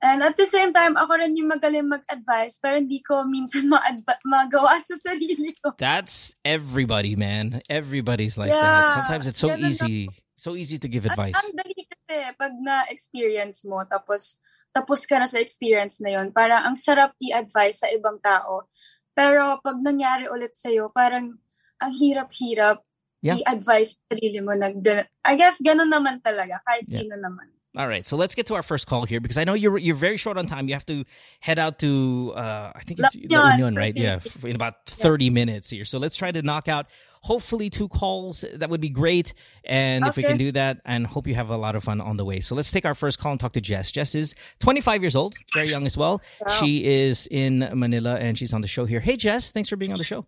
And 0.00 0.20
at 0.20 0.36
the 0.36 0.44
same 0.44 0.70
time, 0.70 0.96
ako 0.96 1.16
rin 1.16 1.32
yung 1.34 1.48
magaling 1.48 1.88
mag-advise 1.88 2.58
pero 2.58 2.76
hindi 2.76 3.00
ko 3.00 3.24
minsan 3.24 3.66
ma-adva- 3.72 4.20
magawa 4.22 4.76
sa 4.80 4.96
sarili 4.96 5.54
ko. 5.58 5.72
That's 5.76 6.34
everybody, 6.44 7.16
man. 7.16 7.62
Everybody's 7.68 8.36
like 8.36 8.52
Yeah, 8.52 8.88
that. 8.88 8.92
Sometimes 8.92 9.24
it's 9.26 9.38
so 9.38 9.54
easy. 9.54 10.10
So 10.34 10.58
easy 10.58 10.76
to 10.76 10.88
give 10.88 11.06
At 11.06 11.14
advice. 11.14 11.38
ang 11.38 11.54
dali 11.54 11.86
kasi 11.86 12.14
pag 12.34 12.52
na-experience 12.58 13.64
mo 13.64 13.80
tapos 13.86 14.42
tapos 14.74 15.06
ka 15.06 15.22
na 15.22 15.30
sa 15.30 15.38
experience 15.38 16.02
na 16.02 16.18
yon 16.18 16.34
parang 16.34 16.66
ang 16.66 16.74
sarap 16.74 17.14
i-advise 17.22 17.86
sa 17.86 17.88
ibang 17.88 18.18
tao. 18.18 18.66
Pero 19.14 19.62
pag 19.62 19.78
nangyari 19.78 20.26
ulit 20.26 20.52
sa'yo, 20.52 20.90
parang 20.90 21.38
ang 21.78 21.92
hirap-hirap 21.94 22.82
Yeah. 23.24 23.40
i-advise 23.40 23.96
sa 23.96 24.12
sarili 24.12 24.44
mo 24.44 24.52
na 24.52 24.68
gan- 24.68 25.08
I 25.24 25.32
guess 25.32 25.56
ganun 25.56 25.88
naman 25.88 26.20
talaga 26.20 26.60
kahit 26.60 26.84
Yeah. 26.84 27.08
sino 27.08 27.16
naman. 27.16 27.53
All 27.76 27.88
right, 27.88 28.06
so 28.06 28.16
let's 28.16 28.36
get 28.36 28.46
to 28.46 28.54
our 28.54 28.62
first 28.62 28.86
call 28.86 29.04
here 29.04 29.20
because 29.20 29.36
I 29.36 29.42
know 29.42 29.54
you're 29.54 29.76
you're 29.78 29.96
very 29.96 30.16
short 30.16 30.38
on 30.38 30.46
time. 30.46 30.68
You 30.68 30.74
have 30.74 30.86
to 30.86 31.04
head 31.40 31.58
out 31.58 31.80
to 31.80 32.32
uh, 32.36 32.70
I 32.72 32.80
think 32.80 33.00
it's 33.00 33.16
La 33.16 33.38
La 33.40 33.50
Union 33.50 33.58
Union, 33.58 33.74
right? 33.74 33.96
Yeah, 33.96 34.20
in 34.44 34.54
about 34.54 34.86
thirty 34.86 35.28
minutes 35.28 35.70
here. 35.70 35.84
So 35.84 35.98
let's 35.98 36.14
try 36.14 36.30
to 36.30 36.40
knock 36.42 36.68
out 36.68 36.86
hopefully 37.22 37.70
two 37.70 37.88
calls. 37.88 38.44
That 38.54 38.70
would 38.70 38.80
be 38.80 38.90
great, 38.90 39.34
and 39.64 40.06
if 40.06 40.16
we 40.16 40.22
can 40.22 40.36
do 40.36 40.52
that, 40.52 40.82
and 40.84 41.04
hope 41.04 41.26
you 41.26 41.34
have 41.34 41.50
a 41.50 41.56
lot 41.56 41.74
of 41.74 41.82
fun 41.82 42.00
on 42.00 42.16
the 42.16 42.24
way. 42.24 42.38
So 42.38 42.54
let's 42.54 42.70
take 42.70 42.84
our 42.86 42.94
first 42.94 43.18
call 43.18 43.32
and 43.32 43.40
talk 43.40 43.54
to 43.54 43.60
Jess. 43.60 43.90
Jess 43.90 44.14
is 44.14 44.36
25 44.60 45.02
years 45.02 45.16
old, 45.16 45.34
very 45.52 45.68
young 45.68 45.84
as 45.84 45.96
well. 45.96 46.22
Wow. 46.46 46.52
She 46.52 46.84
is 46.84 47.26
in 47.28 47.68
Manila 47.74 48.14
and 48.14 48.38
she's 48.38 48.54
on 48.54 48.60
the 48.60 48.68
show 48.68 48.84
here. 48.84 49.00
Hey 49.00 49.16
Jess, 49.16 49.50
thanks 49.50 49.68
for 49.68 49.74
being 49.74 49.90
on 49.90 49.98
the 49.98 50.04
show. 50.04 50.26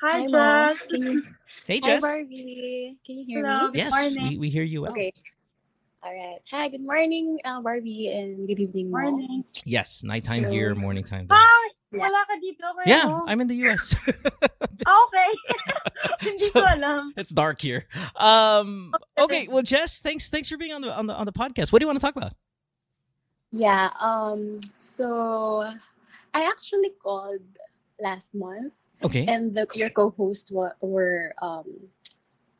Hi, 0.00 0.20
Hi, 0.20 0.26
Jess! 0.26 0.86
Mom. 0.92 1.22
Hey 1.66 1.80
Hi, 1.82 1.86
Jess. 1.88 2.00
Barbie. 2.00 2.98
Can 3.04 3.18
you 3.18 3.24
hear 3.26 3.44
Hello. 3.44 3.68
me? 3.70 3.78
Yes, 3.78 4.16
we, 4.16 4.38
we 4.38 4.48
hear 4.48 4.62
you 4.62 4.82
well. 4.82 4.92
Okay. 4.92 5.12
All 6.04 6.10
right. 6.12 6.40
Hi, 6.50 6.68
good 6.68 6.82
morning, 6.82 7.38
uh, 7.44 7.60
Barbie, 7.62 8.08
and 8.08 8.48
good 8.48 8.58
evening, 8.58 8.90
Mom. 8.90 9.02
Morning. 9.14 9.44
Yes, 9.64 10.02
nighttime 10.02 10.42
So- 10.42 10.50
here, 10.50 10.74
morning 10.74 11.04
time. 11.04 11.28
there. 11.28 11.38
Ah! 11.38 11.68
Yeah. 11.92 12.08
Wala 12.08 12.24
ka 12.26 12.34
dito. 12.42 12.66
Kuya 12.74 12.86
Yeah. 12.88 13.20
I'm 13.28 13.40
in 13.40 13.46
the 13.48 13.58
US. 13.70 13.94
Ah, 14.82 14.98
okay. 15.06 15.30
Hindi 16.26 16.42
So- 16.50 16.58
ko 16.58 16.66
alam. 16.66 17.14
it's 17.14 17.30
dark 17.30 17.60
here. 17.62 17.86
Um, 18.18 18.90
okay, 19.14 19.46
Okay. 19.46 19.48
well, 19.52 19.62
Jess, 19.62 20.02
thanks, 20.02 20.26
thanks 20.26 20.50
for 20.50 20.58
being 20.58 20.74
on 20.74 20.82
the 20.82 20.90
on 20.90 21.06
the 21.06 21.14
on 21.14 21.22
the 21.26 21.30
podcast. 21.36 21.70
What 21.70 21.78
do 21.78 21.84
you 21.86 21.88
want 21.88 22.02
to 22.02 22.04
talk 22.04 22.16
about? 22.18 22.34
Yeah. 23.54 23.94
Um. 24.02 24.58
So, 24.74 25.62
I 26.34 26.40
actually 26.50 26.90
called 26.98 27.46
last 28.02 28.34
month, 28.34 28.74
Okay, 29.06 29.22
and 29.30 29.54
the 29.54 29.70
your 29.78 29.90
co-host 29.94 30.50
were, 30.50 30.74
were 30.82 31.30
um, 31.38 31.68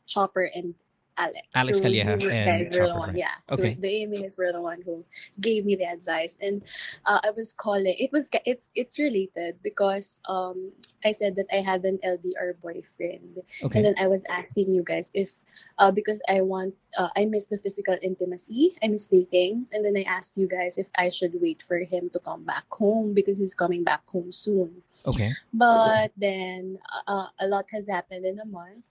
Chopper 0.07 0.47
and 0.55 0.71
Alex. 1.17 1.47
Alex 1.55 1.77
so 1.77 1.83
Calleja 1.85 2.07
and 2.07 2.21
were 2.21 2.29
the 2.69 2.77
Chopper, 2.77 2.99
one. 2.99 3.15
Yeah. 3.15 3.35
Okay. 3.49 3.75
So 3.75 3.81
the 3.81 3.87
emails 3.87 4.37
were 4.37 4.51
the 4.51 4.61
one 4.61 4.81
who 4.81 5.05
gave 5.41 5.65
me 5.65 5.75
the 5.75 5.85
advice, 5.85 6.37
and 6.41 6.61
uh, 7.05 7.19
I 7.23 7.31
was 7.31 7.53
calling. 7.53 7.95
It 7.97 8.11
was 8.11 8.29
it's 8.45 8.69
it's 8.75 8.99
related 8.99 9.55
because 9.63 10.19
um 10.27 10.71
I 11.05 11.11
said 11.11 11.35
that 11.35 11.47
I 11.53 11.61
had 11.61 11.85
an 11.85 11.99
LDR 12.03 12.59
boyfriend, 12.61 13.41
okay, 13.63 13.79
and 13.79 13.85
then 13.85 13.95
I 13.97 14.07
was 14.07 14.23
asking 14.29 14.73
you 14.73 14.83
guys 14.83 15.11
if 15.13 15.37
uh, 15.77 15.91
because 15.91 16.21
I 16.27 16.41
want 16.41 16.73
uh, 16.97 17.09
I 17.15 17.25
miss 17.25 17.45
the 17.45 17.57
physical 17.57 17.97
intimacy, 18.01 18.75
I 18.83 18.87
miss 18.87 19.07
dating, 19.07 19.67
and 19.71 19.85
then 19.85 19.97
I 19.97 20.03
asked 20.03 20.33
you 20.35 20.47
guys 20.47 20.77
if 20.77 20.87
I 20.97 21.09
should 21.09 21.33
wait 21.41 21.61
for 21.61 21.77
him 21.79 22.09
to 22.11 22.19
come 22.19 22.43
back 22.43 22.65
home 22.69 23.13
because 23.13 23.37
he's 23.37 23.53
coming 23.53 23.83
back 23.83 24.07
home 24.07 24.31
soon. 24.31 24.81
okay, 25.05 25.31
But 25.53 26.11
then 26.17 26.79
uh, 27.07 27.27
a 27.39 27.47
lot 27.47 27.65
has 27.71 27.87
happened 27.87 28.25
in 28.25 28.39
a 28.39 28.45
month, 28.45 28.83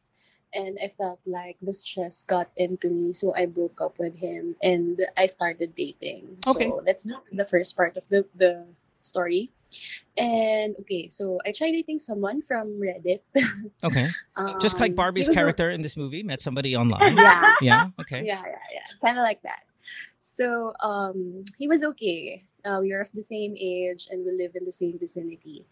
and 0.54 0.78
I 0.82 0.88
felt 0.88 1.20
like 1.26 1.56
the 1.62 1.72
stress 1.72 2.22
got 2.26 2.50
into 2.56 2.90
me, 2.90 3.12
so 3.12 3.34
I 3.34 3.46
broke 3.46 3.80
up 3.80 3.98
with 3.98 4.14
him 4.16 4.56
and 4.62 5.00
I 5.16 5.26
started 5.26 5.74
dating. 5.76 6.36
Okay. 6.46 6.68
So 6.68 6.82
that's 6.84 7.04
just 7.04 7.34
the 7.36 7.44
first 7.44 7.76
part 7.76 7.96
of 7.96 8.04
the 8.08 8.24
the 8.36 8.64
story. 9.02 9.50
And 10.18 10.76
okay, 10.84 11.08
so 11.08 11.40
I 11.46 11.52
tried 11.52 11.72
dating 11.72 11.98
someone 11.98 12.42
from 12.42 12.76
Reddit. 12.80 13.24
Okay. 13.84 14.08
Just 14.60 14.78
like 14.78 14.92
Um, 14.92 14.96
Barbie's 15.00 15.26
he 15.26 15.30
was 15.30 15.36
a- 15.36 15.40
character 15.40 15.70
in 15.72 15.80
this 15.80 15.96
movie, 15.96 16.22
met 16.22 16.40
somebody 16.40 16.76
online. 16.76 17.16
Yeah. 17.16 17.54
yeah. 17.62 17.84
Okay. 18.04 18.20
Yeah, 18.26 18.42
yeah, 18.44 18.66
yeah. 18.76 18.86
Kind 19.00 19.16
of 19.18 19.24
like 19.24 19.40
that. 19.42 19.64
So 20.20 20.72
um, 20.80 21.44
he 21.58 21.68
was 21.68 21.82
okay. 21.96 22.44
Uh, 22.64 22.78
we 22.80 22.92
were 22.92 23.00
of 23.00 23.10
the 23.12 23.22
same 23.24 23.56
age 23.58 24.08
and 24.12 24.24
we 24.24 24.32
live 24.36 24.54
in 24.54 24.64
the 24.64 24.72
same 24.72 24.98
vicinity. 25.00 25.64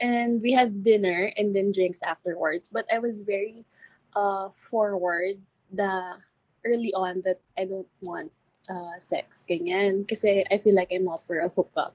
And 0.00 0.42
we 0.42 0.50
had 0.50 0.82
dinner 0.82 1.30
and 1.36 1.54
then 1.54 1.70
drinks 1.70 2.02
afterwards. 2.02 2.68
But 2.72 2.88
I 2.92 2.98
was 2.98 3.20
very 3.20 3.64
uh, 4.14 4.48
forward 4.54 5.38
the 5.72 6.18
early 6.64 6.92
on 6.94 7.22
that 7.24 7.40
I 7.58 7.64
don't 7.64 7.88
want 8.02 8.30
uh, 8.68 8.98
sex. 8.98 9.44
Ganyan. 9.48 10.06
Kasi 10.08 10.44
I 10.50 10.58
feel 10.58 10.74
like 10.74 10.88
I'm 10.92 11.04
not 11.04 11.26
for 11.26 11.38
a 11.40 11.48
hookup. 11.48 11.94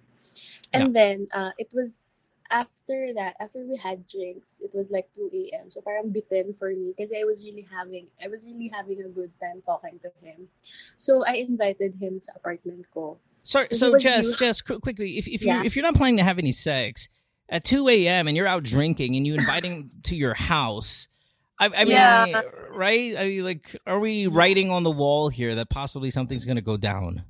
And 0.73 0.95
then 0.95 1.27
uh, 1.33 1.51
it 1.57 1.71
was 1.73 2.29
after 2.51 3.11
that, 3.15 3.35
after 3.39 3.65
we 3.65 3.75
had 3.77 4.07
drinks, 4.07 4.61
it 4.63 4.71
was 4.75 4.91
like 4.91 5.07
2 5.15 5.31
a.m. 5.55 5.69
So 5.69 5.81
parang 5.81 6.13
bitin 6.13 6.55
for 6.55 6.69
me 6.69 6.93
kasi 6.97 7.19
I 7.19 7.23
was 7.23 7.43
really 7.43 7.67
having, 7.71 8.07
I 8.23 8.27
was 8.27 8.45
really 8.45 8.71
having 8.73 9.01
a 9.03 9.09
good 9.09 9.31
time 9.41 9.61
talking 9.65 9.99
to 10.03 10.11
him. 10.25 10.47
So 10.97 11.25
I 11.25 11.43
invited 11.43 11.95
him 11.99 12.19
sa 12.19 12.33
apartment 12.35 12.85
ko. 12.93 13.17
So, 13.41 13.63
So 13.65 13.75
so 13.75 13.91
was 13.93 14.03
Jess, 14.03 14.25
used- 14.25 14.39
Jess, 14.39 14.61
qu- 14.61 14.79
quickly, 14.79 15.17
if 15.17 15.27
if 15.27 15.41
Yeah. 15.43 15.59
you 15.59 15.65
if 15.67 15.75
you're 15.75 15.83
not 15.83 15.95
planning 15.95 16.17
to 16.17 16.23
have 16.27 16.37
any 16.39 16.51
sex 16.51 17.07
at 17.49 17.63
2 17.63 17.87
a.m. 17.89 18.27
and 18.27 18.35
you're 18.35 18.47
out 18.47 18.63
drinking 18.63 19.15
and 19.15 19.25
you 19.27 19.35
inviting 19.35 19.91
to 20.03 20.15
your 20.15 20.35
house, 20.35 21.07
I, 21.59 21.65
I 21.65 21.83
mean, 21.85 21.93
Yeah. 21.93 22.41
right? 22.69 23.17
I 23.17 23.27
mean, 23.27 23.43
like, 23.43 23.75
are 23.87 23.99
we 23.99 24.27
writing 24.27 24.69
on 24.69 24.83
the 24.83 24.91
wall 24.91 25.29
here 25.29 25.55
that 25.55 25.69
possibly 25.69 26.11
something's 26.11 26.45
gonna 26.45 26.61
go 26.61 26.77
down? 26.77 27.23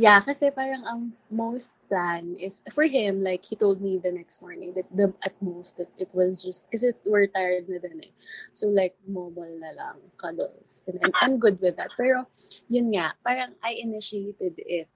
Yeah, 0.00 0.16
kasi 0.24 0.48
parang 0.48 0.80
ang 0.88 1.02
most 1.28 1.76
plan 1.92 2.32
is 2.40 2.64
for 2.72 2.88
him 2.88 3.20
like 3.20 3.44
he 3.44 3.52
told 3.52 3.84
me 3.84 4.00
the 4.00 4.08
next 4.08 4.40
morning 4.40 4.72
that 4.72 4.88
the 4.96 5.12
at 5.20 5.36
most 5.44 5.76
that 5.76 5.92
it 6.00 6.08
was 6.16 6.40
just 6.40 6.64
because 6.72 6.88
we're 7.04 7.28
tired 7.28 7.68
na 7.68 7.76
din 7.76 8.08
eh. 8.08 8.12
So 8.56 8.72
like 8.72 8.96
mobile 9.04 9.60
na 9.60 9.76
lang, 9.76 10.00
cuddles. 10.16 10.88
And 10.88 10.96
I'm, 11.04 11.12
I'm 11.20 11.34
good 11.36 11.60
with 11.60 11.76
that. 11.76 11.92
Pero 12.00 12.24
yun 12.72 12.96
nga, 12.96 13.12
parang 13.20 13.52
I 13.60 13.76
initiated 13.76 14.56
it. 14.64 14.88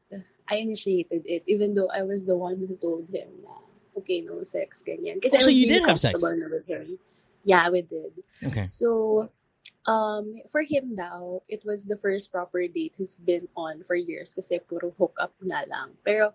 I 0.48 0.56
initiated 0.64 1.28
it 1.28 1.44
even 1.44 1.76
though 1.76 1.92
I 1.92 2.00
was 2.00 2.24
the 2.24 2.36
one 2.36 2.56
who 2.56 2.72
told 2.80 3.04
him 3.12 3.28
na 3.44 3.60
okay, 4.00 4.24
no 4.24 4.40
sex, 4.40 4.80
ganyan. 4.80 5.20
Kasi 5.20 5.36
Oh, 5.36 5.44
so 5.44 5.52
you 5.52 5.68
did 5.68 5.84
have 5.84 6.00
sex? 6.00 6.16
with 6.16 6.64
him. 6.64 6.96
Yeah, 7.44 7.68
we 7.70 7.82
did. 7.82 8.12
Okay. 8.44 8.64
So, 8.64 9.28
um, 9.86 10.40
for 10.50 10.62
him 10.62 10.94
now, 10.96 11.42
it 11.48 11.62
was 11.64 11.84
the 11.84 11.96
first 11.96 12.32
proper 12.32 12.66
date 12.68 12.94
he's 12.96 13.14
been 13.16 13.48
on 13.56 13.82
for 13.84 13.94
years 13.94 14.32
kasi 14.34 14.58
puro 14.58 14.92
hook 14.96 15.12
up 15.20 15.32
na 15.44 15.60
lang. 15.68 15.92
Pero, 16.04 16.32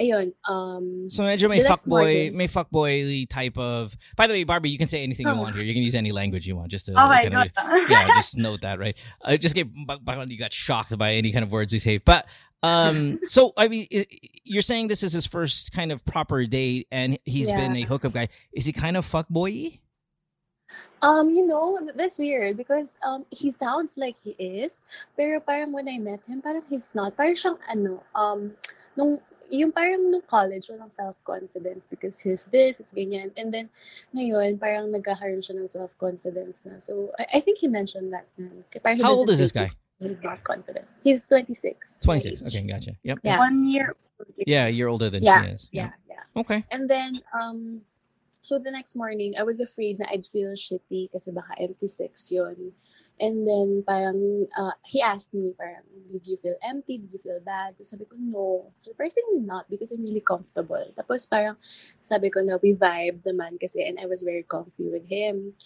ayun, 0.00 0.32
um, 0.48 1.10
So 1.10 1.22
medyo 1.22 1.48
may 1.48 1.60
fuckboy, 1.60 2.32
may 2.32 2.48
fuckboy 2.48 3.28
type 3.28 3.58
of. 3.58 3.96
By 4.16 4.26
the 4.26 4.32
way, 4.32 4.44
Barbie, 4.44 4.70
you 4.70 4.78
can 4.78 4.86
say 4.88 5.02
anything 5.02 5.26
you 5.26 5.32
Oh. 5.36 5.40
want 5.44 5.56
here. 5.56 5.64
You 5.64 5.74
can 5.74 5.82
use 5.82 5.94
any 5.94 6.10
language 6.12 6.46
you 6.48 6.56
want. 6.56 6.70
Just 6.70 6.86
to 6.86 6.92
Okay, 6.96 7.28
kinda- 7.28 7.52
yeah, 7.90 8.08
just 8.16 8.36
note 8.36 8.62
that, 8.62 8.78
right? 8.78 8.96
I 9.20 9.36
just 9.36 9.54
get 9.54 9.68
you 9.68 10.38
got 10.38 10.52
shocked 10.52 10.96
by 10.96 11.14
any 11.14 11.32
kind 11.32 11.44
of 11.44 11.52
words 11.52 11.72
we 11.72 11.78
say. 11.78 11.98
But 11.98 12.26
um 12.62 13.18
so 13.28 13.52
I 13.58 13.68
mean 13.68 13.86
you're 14.44 14.64
saying 14.64 14.88
this 14.88 15.02
is 15.02 15.12
his 15.12 15.26
first 15.26 15.72
kind 15.72 15.92
of 15.92 16.02
proper 16.06 16.46
date 16.46 16.88
and 16.90 17.18
he's 17.28 17.50
Yeah. 17.50 17.60
been 17.60 17.76
a 17.76 17.82
hookup 17.82 18.14
guy. 18.14 18.28
Is 18.56 18.64
he 18.64 18.72
kind 18.72 18.96
of 18.96 19.04
fuckboy? 19.04 19.80
Um, 21.06 21.30
you 21.30 21.46
know, 21.46 21.78
that's 21.94 22.18
weird 22.18 22.56
because 22.56 22.98
um, 23.06 23.24
he 23.30 23.50
sounds 23.50 23.94
like 23.96 24.16
he 24.22 24.34
is, 24.42 24.82
pero 25.16 25.38
parang 25.38 25.72
when 25.72 25.88
I 25.88 25.98
met 25.98 26.20
him, 26.26 26.42
parang 26.42 26.66
he's 26.68 26.90
not. 26.94 27.16
Parang 27.16 27.38
siyang 27.38 27.58
ano, 27.70 28.02
um, 28.18 28.50
nung, 28.98 29.22
yung 29.48 29.70
parang 29.70 30.10
nung 30.10 30.26
college, 30.26 30.66
walang 30.66 30.90
self-confidence 30.90 31.86
because 31.86 32.18
he's 32.18 32.50
this, 32.50 32.82
he's 32.82 32.90
ganyan. 32.90 33.30
And 33.38 33.54
then, 33.54 33.70
ngayon, 34.18 34.58
parang 34.58 34.90
nagkakaroon 34.90 35.46
siya 35.46 35.62
ng 35.62 35.70
self-confidence 35.70 36.66
na. 36.66 36.82
So, 36.82 37.14
I, 37.22 37.38
I 37.38 37.40
think 37.40 37.62
he 37.62 37.70
mentioned 37.70 38.10
that. 38.10 38.26
Na, 38.34 38.50
parang 38.82 38.98
How 38.98 39.14
old 39.14 39.30
is 39.30 39.38
this 39.38 39.54
guy? 39.54 39.70
He's 40.02 40.20
not 40.26 40.42
confident. 40.42 40.84
He's 41.06 41.26
26. 41.30 42.02
26. 42.02 42.42
Okay, 42.50 42.66
gotcha. 42.66 42.92
Yep. 43.06 43.22
Yeah. 43.22 43.38
One 43.38 43.64
year. 43.64 43.94
old. 44.18 44.28
Yeah, 44.44 44.66
you're 44.66 44.88
older 44.88 45.08
than 45.08 45.22
Yeah, 45.22 45.44
she 45.44 45.50
is. 45.54 45.68
Yeah, 45.72 45.90
yeah. 46.10 46.26
Okay. 46.34 46.64
And 46.70 46.90
then, 46.90 47.22
um, 47.32 47.80
so 48.46 48.62
the 48.62 48.70
next 48.70 48.94
morning, 48.94 49.34
I 49.34 49.42
was 49.42 49.58
afraid 49.58 49.98
na 49.98 50.06
I'd 50.06 50.22
feel 50.22 50.54
shitty 50.54 51.10
kasi 51.10 51.34
baka 51.34 51.58
empty 51.58 51.90
sex 51.90 52.30
yun. 52.30 52.70
And 53.18 53.42
then, 53.42 53.82
parang, 53.82 54.46
uh, 54.54 54.76
he 54.86 55.02
asked 55.02 55.34
me, 55.34 55.50
parang, 55.58 55.82
did 56.12 56.22
you 56.28 56.36
feel 56.36 56.54
empty? 56.62 57.02
Did 57.02 57.10
you 57.10 57.18
feel 57.18 57.40
bad? 57.42 57.74
Sabi 57.82 58.04
ko, 58.06 58.14
no. 58.14 58.70
Surprisingly 58.78 59.42
not 59.42 59.66
because 59.66 59.90
I'm 59.90 60.04
really 60.04 60.22
comfortable. 60.22 60.84
Tapos 60.94 61.26
parang, 61.26 61.56
sabi 61.98 62.30
ko 62.30 62.44
na 62.44 62.60
we 62.62 62.76
vibe 62.76 63.24
naman 63.26 63.58
kasi 63.58 63.82
and 63.82 63.98
I 63.98 64.06
was 64.06 64.22
very 64.22 64.44
comfy 64.46 64.92
with 64.92 65.08
him. 65.10 65.56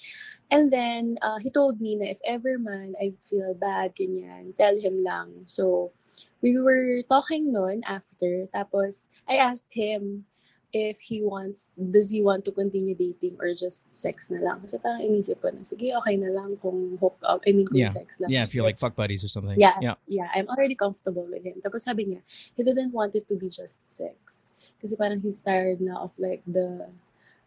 And 0.49 0.72
then, 0.72 1.18
uh, 1.20 1.42
he 1.42 1.50
told 1.52 1.82
me 1.84 2.00
na 2.00 2.08
if 2.08 2.22
ever 2.25 2.56
man 2.56 2.96
I 2.96 3.12
feel 3.20 3.52
bad, 3.58 3.92
ganyan, 3.92 4.56
tell 4.56 4.78
him 4.78 5.04
lang. 5.04 5.44
So, 5.44 5.92
we 6.40 6.56
were 6.56 7.02
talking 7.10 7.52
noon 7.52 7.82
after. 7.84 8.49
Tapos, 8.54 9.10
I 9.28 9.37
asked 9.37 9.75
him 9.75 10.25
if 10.73 11.00
he 11.00 11.23
wants, 11.23 11.71
does 11.77 12.11
he 12.11 12.23
want 12.23 12.45
to 12.45 12.53
continue 12.53 12.95
dating 12.95 13.37
or 13.41 13.50
just 13.55 13.93
sex 13.93 14.31
na 14.31 14.39
lang? 14.39 14.61
Kasi 14.62 14.79
parang 14.79 15.03
inisip 15.03 15.43
ko 15.43 15.50
na, 15.50 15.67
sige, 15.67 15.91
okay 15.99 16.17
na 16.17 16.31
lang 16.31 16.57
kung 16.62 16.97
hook 17.00 17.19
up, 17.27 17.43
I 17.47 17.53
mean, 17.53 17.67
kung 17.67 17.83
Yeah. 17.83 17.91
sex 17.91 18.21
lang. 18.21 18.31
Yeah, 18.31 18.45
if 18.47 18.55
you're 18.55 18.67
like 18.67 18.79
fuck 18.79 18.95
buddies 18.95 19.25
or 19.25 19.29
something. 19.29 19.59
Yeah. 19.59 19.75
Yeah. 19.83 19.99
Yeah, 20.07 20.31
I'm 20.35 20.47
already 20.47 20.79
comfortable 20.79 21.27
with 21.27 21.43
him. 21.43 21.59
Tapos 21.59 21.83
sabi 21.87 22.07
niya, 22.07 22.23
he 22.55 22.62
didn't 22.62 22.95
want 22.95 23.19
it 23.19 23.27
to 23.29 23.35
be 23.35 23.50
just 23.50 23.83
sex. 23.87 24.53
Kasi 24.79 24.95
parang 24.95 25.21
he's 25.21 25.43
tired 25.43 25.83
na 25.83 25.99
of 26.00 26.15
like 26.19 26.43
the 26.47 26.87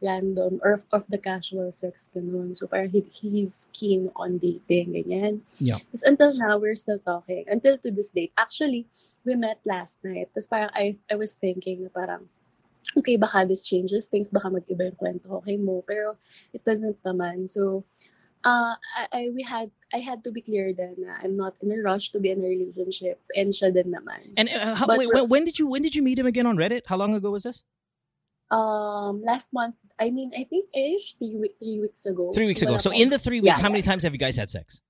random 0.04 0.60
or 0.60 0.76
of, 0.76 0.84
of 0.92 1.08
the 1.08 1.18
casual 1.18 1.72
sex 1.72 2.12
ganun. 2.12 2.52
So 2.52 2.68
parang 2.68 2.92
he, 2.92 3.08
he's 3.08 3.72
keen 3.72 4.12
on 4.20 4.38
dating, 4.38 5.00
ganyan. 5.00 5.48
Yeah. 5.64 5.80
Tapos 5.80 6.04
until 6.04 6.36
now, 6.36 6.60
we're 6.60 6.76
still 6.76 7.00
talking. 7.00 7.48
Until 7.48 7.80
to 7.80 7.90
this 7.90 8.12
date. 8.12 8.36
Actually, 8.36 8.84
we 9.24 9.40
met 9.40 9.64
last 9.64 10.04
night. 10.04 10.28
Tapos 10.36 10.52
parang 10.52 10.72
I, 10.76 11.00
I 11.08 11.16
was 11.16 11.40
thinking 11.40 11.88
na 11.88 11.90
parang, 11.90 12.28
okay, 12.98 13.18
baka 13.18 13.46
this 13.48 13.66
changes 13.66 14.08
things, 14.08 14.32
baka 14.32 14.50
mag-iba 14.50 14.92
yung 14.92 15.00
kwento 15.00 15.28
ko 15.30 15.42
kay 15.42 15.58
mo. 15.58 15.84
Pero 15.88 16.18
it 16.54 16.64
doesn't 16.66 17.02
naman. 17.04 17.50
So, 17.50 17.84
uh, 18.44 18.76
I, 18.98 19.08
I, 19.12 19.22
we 19.34 19.44
had, 19.44 19.72
I 19.94 20.00
had 20.00 20.24
to 20.24 20.32
be 20.32 20.42
clear 20.42 20.74
then 20.74 20.96
na 20.98 21.16
I'm 21.24 21.38
not 21.38 21.56
in 21.62 21.72
a 21.72 21.82
rush 21.82 22.12
to 22.12 22.20
be 22.20 22.32
in 22.32 22.44
a 22.44 22.48
relationship. 22.48 23.22
And 23.36 23.54
siya 23.54 23.74
din 23.74 23.94
naman. 23.94 24.36
And 24.38 24.50
uh, 24.50 24.76
how, 24.76 24.88
wait, 24.88 25.10
when, 25.14 25.30
when 25.30 25.46
did 25.46 25.58
you 25.60 25.68
when 25.68 25.82
did 25.82 25.96
you 25.96 26.04
meet 26.04 26.20
him 26.20 26.28
again 26.28 26.46
on 26.46 26.58
Reddit? 26.58 26.84
How 26.86 26.98
long 26.98 27.16
ago 27.16 27.32
was 27.32 27.44
this? 27.44 27.64
Um, 28.52 29.24
last 29.24 29.50
month, 29.52 29.74
I 29.98 30.12
mean, 30.12 30.30
I 30.38 30.44
think 30.44 30.70
ish 30.76 31.16
three, 31.18 31.36
week, 31.36 31.56
three 31.58 31.80
weeks 31.80 32.06
ago. 32.06 32.32
Three 32.34 32.46
weeks 32.46 32.62
ago. 32.62 32.78
So 32.78 32.92
in 32.92 33.10
the 33.10 33.18
three 33.18 33.42
weeks, 33.42 33.58
Yeah, 33.58 33.64
how 33.64 33.70
many 33.70 33.82
yeah. 33.82 33.90
times 33.90 34.04
have 34.04 34.14
you 34.14 34.20
guys 34.20 34.38
had 34.38 34.50
sex? 34.50 34.82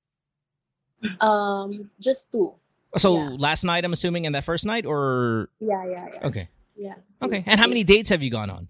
Um, 1.22 1.90
just 2.00 2.32
two. 2.32 2.56
So 2.98 3.16
Yeah. 3.16 3.36
last 3.40 3.64
night, 3.64 3.86
I'm 3.86 3.94
assuming, 3.94 4.26
and 4.26 4.36
that 4.36 4.44
first 4.44 4.66
night, 4.66 4.86
or 4.86 5.50
Yeah, 5.60 5.86
yeah, 5.86 6.08
yeah. 6.14 6.28
okay, 6.28 6.50
Yeah. 6.76 6.96
okay. 7.22 7.44
And 7.46 7.60
how 7.60 7.68
many 7.68 7.84
dates 7.84 8.10
have 8.10 8.24
you 8.24 8.32
gone 8.32 8.50
on? 8.50 8.68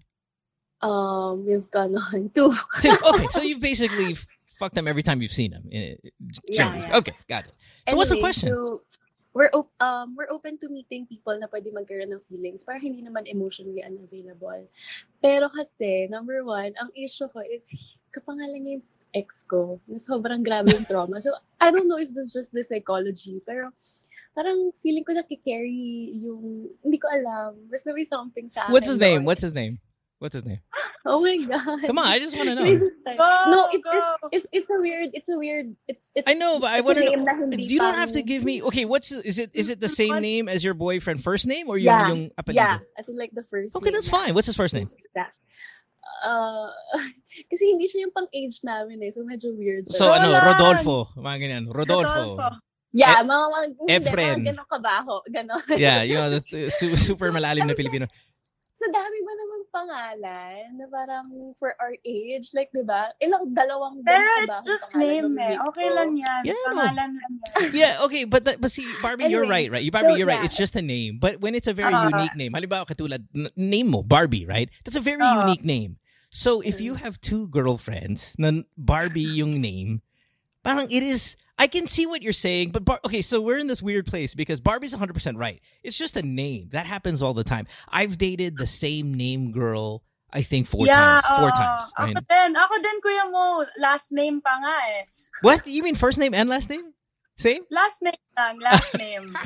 Um, 0.84 1.46
we've 1.46 1.70
gone 1.70 1.96
on 1.96 2.30
two. 2.34 2.52
Two. 2.80 2.96
Okay, 3.14 3.26
so 3.30 3.42
you've 3.42 3.60
basically 3.60 4.16
fucked 4.44 4.74
them 4.74 4.86
every 4.86 5.02
time 5.02 5.22
you've 5.22 5.32
seen 5.32 5.50
them. 5.50 5.64
Yeah, 5.70 5.94
yeah. 6.46 6.98
Okay, 6.98 7.12
got 7.28 7.44
it. 7.46 7.54
So 7.88 7.96
what's 7.96 8.10
the 8.10 8.20
question? 8.20 8.50
So, 8.50 8.82
we're 9.34 9.50
op- 9.50 9.74
um 9.82 10.14
we're 10.14 10.30
open 10.30 10.58
to 10.62 10.70
meeting 10.70 11.10
people 11.10 11.34
na 11.34 11.50
pwede 11.50 11.74
magkaroon 11.74 12.14
ng 12.14 12.22
feelings 12.30 12.62
para 12.62 12.78
hindi 12.78 13.02
naman 13.02 13.26
emotionally 13.26 13.82
unavailable. 13.82 14.70
Pero 15.18 15.50
kasi, 15.50 16.06
number 16.06 16.46
one, 16.46 16.70
ang 16.78 16.94
issue 16.94 17.26
ko 17.32 17.42
is 17.42 17.66
kapangalan 18.14 18.62
niya 18.62 18.72
yung 18.78 18.86
ex 19.14 19.42
ko 19.42 19.82
na 19.90 19.98
sobrang 19.98 20.46
grabe 20.46 20.70
yung 20.70 20.86
trauma. 20.86 21.18
So, 21.18 21.34
I 21.58 21.70
don't 21.74 21.90
know 21.90 21.98
if 21.98 22.14
this 22.14 22.30
is 22.30 22.34
just 22.34 22.50
the 22.54 22.62
psychology, 22.62 23.42
pero 23.42 23.74
parang 24.34 24.74
feeling 24.82 25.06
ko 25.06 25.14
nakikarry 25.14 26.18
yung, 26.18 26.68
hindi 26.82 26.98
ko 26.98 27.06
alam, 27.08 27.54
basta 27.70 27.94
may 27.94 28.04
something 28.04 28.50
sa 28.50 28.66
akin. 28.66 28.72
What's 28.74 28.90
his 28.90 28.98
name? 28.98 29.22
doon. 29.22 29.26
What's 29.30 29.42
his 29.42 29.54
name? 29.54 29.78
What's 30.18 30.34
his 30.34 30.44
name? 30.44 30.60
Oh 31.06 31.20
my 31.20 31.36
God. 31.36 31.84
Come 31.84 31.98
on, 31.98 32.06
I 32.06 32.18
just 32.18 32.34
want 32.34 32.48
to 32.48 32.54
know. 32.56 32.64
Go, 32.64 33.28
no, 33.52 33.68
it, 33.68 33.84
go. 33.84 34.16
it's, 34.32 34.48
it's, 34.48 34.64
it's 34.64 34.70
a 34.70 34.80
weird, 34.80 35.10
it's 35.12 35.28
a 35.28 35.36
weird, 35.36 35.76
it's, 35.86 36.10
it's 36.14 36.24
I 36.24 36.32
know, 36.32 36.58
but 36.58 36.72
I 36.72 36.80
want 36.80 36.96
to 36.96 37.04
know. 37.04 37.58
You 37.58 37.78
don't 37.78 37.94
have 37.94 38.12
to 38.12 38.22
give 38.22 38.42
me. 38.42 38.62
Okay, 38.62 38.86
what's 38.86 39.12
is 39.12 39.38
it? 39.38 39.50
Is 39.52 39.68
it 39.68 39.80
the 39.80 39.88
same 39.92 40.22
name 40.22 40.48
as 40.48 40.64
your 40.64 40.72
boyfriend 40.72 41.22
first 41.22 41.46
name 41.46 41.68
or 41.68 41.76
yung 41.76 41.92
Yeah, 41.92 42.08
yung 42.08 42.30
apelido? 42.40 42.56
Yeah, 42.56 42.78
as 42.96 43.06
in 43.10 43.18
like 43.18 43.36
the 43.36 43.44
first 43.52 43.76
Okay, 43.76 43.92
name 43.92 43.92
that's 43.92 44.08
fine. 44.08 44.32
What's 44.32 44.46
his 44.46 44.56
first 44.56 44.72
name? 44.72 44.88
That. 45.14 45.36
Uh, 46.24 46.72
kasi 47.52 47.68
hindi 47.68 47.84
siya 47.84 48.08
yung 48.08 48.14
pang 48.16 48.28
age 48.32 48.64
namin 48.64 49.04
eh, 49.04 49.12
so 49.12 49.20
medyo 49.28 49.52
weird. 49.52 49.92
So 49.92 50.08
ano! 50.08 50.32
Rodolfo, 50.32 51.12
mga 51.20 51.36
ganyan. 51.36 51.64
Rodolfo. 51.68 52.40
Yeah, 52.94 53.20
mga 53.20 53.44
mga, 53.50 53.60
hindi, 53.74 53.90
Efren. 53.98 54.36
mga 54.40 54.46
ganong 54.54 54.70
kabaho, 54.70 55.14
ganon. 55.34 55.62
Yeah, 55.74 56.06
you 56.06 56.14
know, 56.14 56.30
the, 56.30 56.40
the 56.46 56.70
su- 56.70 56.94
super 56.96 57.34
malalim 57.34 57.66
na 57.66 57.74
Pilipino. 57.74 58.06
so 58.74 58.90
dami 58.90 59.18
ba 59.22 59.32
naman 59.32 59.60
pangalan 59.72 60.62
na 60.76 60.84
parang 60.92 61.26
for 61.56 61.72
our 61.80 61.94
age, 62.04 62.50
like, 62.52 62.68
di 62.74 62.82
ba? 62.84 63.10
Ilang, 63.22 63.54
dalawang 63.56 64.02
Pero 64.04 64.28
it's 64.44 64.60
just 64.66 64.92
name 64.92 65.38
eh. 65.38 65.56
Okay 65.72 65.88
lang 65.88 66.18
yan. 66.18 66.42
Yeah, 66.44 66.58
no. 66.68 66.82
Pangalan 66.84 67.10
lang 67.16 67.32
yan. 67.38 67.70
Yeah, 67.80 67.94
okay, 68.04 68.24
but 68.28 68.44
that, 68.44 68.60
but 68.60 68.68
see, 68.70 68.84
Barbie, 69.00 69.30
you're 69.32 69.46
Anyway, 69.48 69.70
right, 69.72 69.80
right? 69.80 69.84
You 69.84 69.90
Barbie, 69.94 70.14
so, 70.14 70.16
you're 70.20 70.26
right. 70.28 70.42
yeah. 70.42 70.48
It's 70.50 70.58
just 70.58 70.76
a 70.76 70.82
name. 70.84 71.16
But 71.16 71.40
when 71.40 71.54
it's 71.54 71.70
a 71.70 71.72
very 71.72 71.94
Ah. 71.94 72.10
unique 72.12 72.36
name, 72.36 72.52
halimbawa 72.52 72.84
katulad 72.84 73.24
n- 73.32 73.48
name 73.56 73.88
mo 73.88 74.02
Barbie, 74.02 74.44
right? 74.44 74.68
That's 74.84 74.98
a 74.98 75.04
very 75.04 75.22
Ah. 75.24 75.46
unique 75.46 75.64
name. 75.64 75.96
So 76.34 76.60
if 76.60 76.76
Mm. 76.76 76.84
you 76.90 76.92
have 77.00 77.22
two 77.22 77.46
girlfriends, 77.48 78.34
na 78.36 78.66
Barbie 78.76 79.38
yung 79.38 79.62
name, 79.62 80.02
parang 80.60 80.90
it 80.90 81.00
is 81.00 81.38
I 81.58 81.66
can 81.66 81.86
see 81.86 82.06
what 82.06 82.22
you're 82.22 82.32
saying, 82.32 82.70
but 82.70 82.84
Bar- 82.84 83.00
okay, 83.04 83.22
so 83.22 83.40
we're 83.40 83.58
in 83.58 83.68
this 83.68 83.82
weird 83.82 84.06
place 84.06 84.34
because 84.34 84.60
Barbie's 84.60 84.94
100% 84.94 85.38
right. 85.38 85.60
It's 85.82 85.96
just 85.96 86.16
a 86.16 86.22
name. 86.22 86.70
That 86.72 86.86
happens 86.86 87.22
all 87.22 87.34
the 87.34 87.44
time. 87.44 87.66
I've 87.88 88.18
dated 88.18 88.56
the 88.56 88.66
same 88.66 89.14
name 89.14 89.52
girl 89.52 90.02
I 90.34 90.42
think 90.42 90.66
four 90.66 90.84
yeah, 90.84 91.20
times. 91.22 91.38
Four 91.38 91.48
oo. 91.48 91.52
times. 91.52 91.92
Ako 91.96 92.02
right? 92.02 92.28
din. 92.28 92.50
Ako 92.58 92.74
din, 92.82 92.98
kuya 93.00 93.30
mo. 93.30 93.64
Last 93.78 94.10
name 94.10 94.42
pa 94.42 94.50
nga 94.58 94.74
eh. 94.98 95.02
What? 95.46 95.62
You 95.64 95.86
mean 95.86 95.94
first 95.94 96.18
name 96.18 96.34
and 96.34 96.50
last 96.50 96.68
name? 96.68 96.90
Same? 97.38 97.62
Last 97.70 98.02
name 98.02 98.18
lang. 98.36 98.58
Last 98.58 98.98
name. 98.98 99.30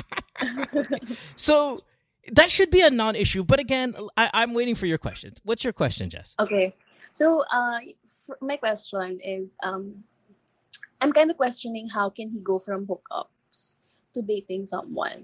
So 1.35 1.83
that 2.31 2.49
should 2.49 2.71
be 2.71 2.81
a 2.81 2.89
non-issue. 2.89 3.43
But 3.43 3.59
again, 3.59 3.93
I, 4.15 4.29
I'm 4.33 4.53
waiting 4.53 4.73
for 4.73 4.85
your 4.85 4.97
question. 4.97 5.33
What's 5.43 5.63
your 5.63 5.73
question, 5.73 6.09
Jess? 6.09 6.35
Okay. 6.39 6.73
So, 7.11 7.43
uh, 7.51 7.79
for 8.25 8.37
my 8.39 8.55
question 8.55 9.19
is, 9.19 9.57
um, 9.63 10.03
I'm 11.01 11.13
kind 11.13 11.31
of 11.31 11.37
questioning 11.37 11.87
how 11.87 12.09
can 12.09 12.29
he 12.29 12.39
go 12.41 12.59
from 12.59 12.85
hookups 12.85 13.75
to 14.13 14.21
dating 14.21 14.65
someone. 14.65 15.23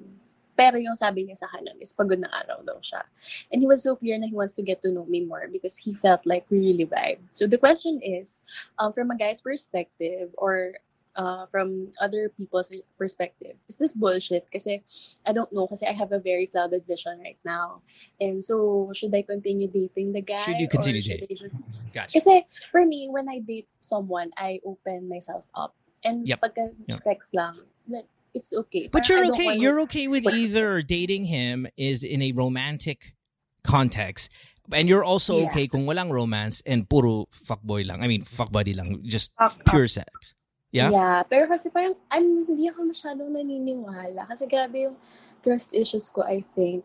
Pero 0.55 0.79
yung 0.79 0.95
sabi 0.95 1.27
niya 1.27 1.35
sa 1.35 1.51
kanan 1.51 1.75
is 1.83 1.91
pagod 1.91 2.23
na 2.23 2.31
araw 2.31 2.63
daw 2.63 2.79
siya. 2.79 3.03
And 3.51 3.59
he 3.59 3.67
was 3.67 3.83
so 3.83 3.91
clear 3.99 4.15
na 4.15 4.31
he 4.31 4.37
wants 4.39 4.55
to 4.55 4.63
get 4.63 4.79
to 4.87 4.91
know 4.91 5.03
me 5.03 5.27
more 5.27 5.51
because 5.51 5.75
he 5.75 5.91
felt 5.91 6.23
like 6.23 6.47
we 6.47 6.63
really 6.63 6.87
vibe. 6.87 7.19
So 7.35 7.43
the 7.43 7.59
question 7.59 7.99
is, 7.99 8.39
um, 8.79 8.95
from 8.95 9.11
a 9.11 9.19
guy's 9.19 9.43
perspective 9.43 10.31
or 10.39 10.79
uh, 11.15 11.45
from 11.47 11.91
other 11.99 12.29
people's 12.29 12.71
perspective, 12.97 13.55
is 13.67 13.75
this 13.75 13.93
bullshit? 13.93 14.47
Kasi 14.51 14.83
I 15.25 15.33
don't 15.33 15.51
know, 15.53 15.67
kasi 15.67 15.87
I 15.87 15.91
have 15.93 16.11
a 16.11 16.19
very 16.19 16.47
clouded 16.47 16.85
vision 16.87 17.19
right 17.19 17.39
now. 17.43 17.81
And 18.19 18.43
so, 18.43 18.91
should 18.93 19.15
I 19.15 19.21
continue 19.23 19.67
dating 19.67 20.13
the 20.13 20.21
guy? 20.21 20.43
Should 20.43 20.59
you 20.59 20.67
continue 20.67 21.01
dating? 21.01 21.35
Just 21.35 21.63
Gotcha. 21.93 22.19
kasi 22.19 22.43
for 22.71 22.85
me, 22.85 23.07
when 23.09 23.27
I 23.29 23.39
date 23.39 23.67
someone, 23.81 24.31
I 24.37 24.59
open 24.65 25.07
myself 25.09 25.43
up. 25.55 25.75
And 26.03 26.27
Yep. 26.27 26.39
pagka 26.41 26.63
Yep. 26.87 27.01
sex 27.03 27.29
lang, 27.33 27.57
like, 27.89 28.05
it's 28.35 28.53
okay. 28.53 28.87
But 28.91 29.03
Parang 29.07 29.25
you're 29.25 29.33
okay. 29.33 29.51
You're 29.57 29.79
okay 29.89 30.05
with 30.07 30.27
either 30.27 30.83
dating 30.85 31.25
him 31.31 31.65
is 31.79 32.03
in 32.03 32.21
a 32.21 32.29
romantic 32.35 33.15
context, 33.63 34.29
and 34.69 34.85
you're 34.85 35.03
also 35.03 35.39
Yeah. 35.41 35.49
okay 35.49 35.65
kung 35.65 35.85
walang 35.89 36.11
romance 36.13 36.61
and 36.65 36.85
puro 36.85 37.25
fuckboy 37.33 37.87
lang. 37.87 38.03
I 38.03 38.07
mean, 38.07 38.21
fuck 38.21 38.51
buddy 38.51 38.73
lang, 38.77 39.01
just 39.01 39.33
Fuck 39.39 39.65
up. 39.65 39.71
pure 39.73 39.87
sex. 39.89 40.35
Yeah? 40.75 40.91
Yeah, 40.91 41.23
pero 41.23 41.47
kasi 41.47 41.71
parang, 41.71 41.95
I'm, 42.11 42.43
hindi 42.43 42.67
ako 42.67 42.91
masyadong 42.91 43.31
naniniwala. 43.31 44.27
Kasi 44.27 44.43
grabe 44.43 44.91
yung 44.91 44.95
trust 45.39 45.71
issues 45.71 46.11
ko, 46.11 46.21
I 46.27 46.43
think. 46.51 46.83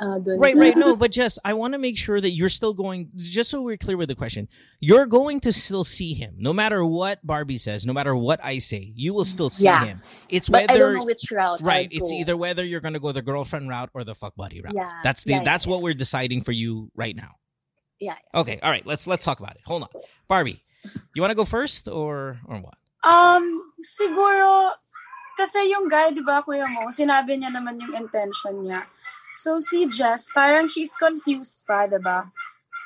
Uh, 0.00 0.16
Right, 0.24 0.56
right. 0.56 0.72
No, 0.78 0.96
but 1.02 1.10
just 1.12 1.38
I 1.44 1.52
want 1.52 1.74
to 1.74 1.78
make 1.78 1.98
sure 1.98 2.16
that 2.18 2.30
you're 2.30 2.48
still 2.48 2.72
going. 2.72 3.10
Just 3.14 3.50
so 3.50 3.60
we're 3.60 3.76
clear 3.76 3.98
with 3.98 4.08
the 4.08 4.14
question, 4.16 4.48
you're 4.80 5.04
going 5.06 5.38
to 5.44 5.52
still 5.52 5.84
see 5.84 6.14
him, 6.14 6.34
no 6.38 6.54
matter 6.54 6.80
what 6.86 7.20
Barbie 7.26 7.58
says, 7.58 7.84
no 7.84 7.92
matter 7.92 8.16
what 8.16 8.40
I 8.42 8.58
say. 8.58 8.94
You 8.96 9.12
will 9.12 9.26
still 9.28 9.50
see 9.50 9.68
Yeah. 9.68 9.84
him. 9.84 10.02
It's 10.30 10.48
But 10.48 10.70
I 10.70 10.72
whether 10.72 10.78
don't 10.78 10.94
know 11.02 11.04
which 11.04 11.26
route 11.30 11.60
right. 11.60 11.90
I'll 11.92 11.98
It's 11.98 12.10
go. 12.10 12.16
either 12.18 12.36
whether 12.38 12.64
you're 12.64 12.80
going 12.80 12.94
to 12.94 13.04
go 13.04 13.12
the 13.12 13.20
girlfriend 13.22 13.68
route 13.68 13.90
or 13.92 14.02
the 14.02 14.14
fuck 14.16 14.32
buddy 14.34 14.62
route. 14.62 14.72
Yeah, 14.74 14.88
That's 15.04 15.24
the 15.28 15.36
yeah, 15.36 15.44
that's 15.44 15.66
yeah, 15.66 15.72
what 15.76 15.82
we're 15.82 15.94
deciding 15.98 16.40
for 16.40 16.52
you 16.56 16.88
right 16.96 17.14
now. 17.14 17.36
Yeah, 18.00 18.16
Okay. 18.34 18.58
All 18.62 18.70
right. 18.72 18.86
Let's 18.86 19.06
let's 19.06 19.24
talk 19.28 19.38
about 19.38 19.54
it. 19.60 19.62
Hold 19.66 19.82
on, 19.84 19.92
Barbie. 20.26 20.64
You 21.14 21.22
want 21.22 21.30
to 21.30 21.38
go 21.38 21.44
first 21.44 21.86
or 21.86 22.40
or 22.48 22.58
what? 22.58 22.74
Um, 23.02 23.74
siguro, 23.82 24.74
kasi 25.34 25.74
yung 25.74 25.90
guy, 25.90 26.14
di 26.14 26.22
ba, 26.22 26.42
kuya 26.42 26.70
mo, 26.70 26.86
sinabi 26.88 27.34
niya 27.38 27.50
naman 27.50 27.78
yung 27.82 28.06
intention 28.06 28.62
niya. 28.62 28.86
So, 29.34 29.58
si 29.58 29.88
Jess, 29.88 30.28
parang 30.30 30.68
she's 30.68 30.94
confused 30.94 31.64
pa, 31.66 31.88
di 31.88 31.98
ba? 31.98 32.30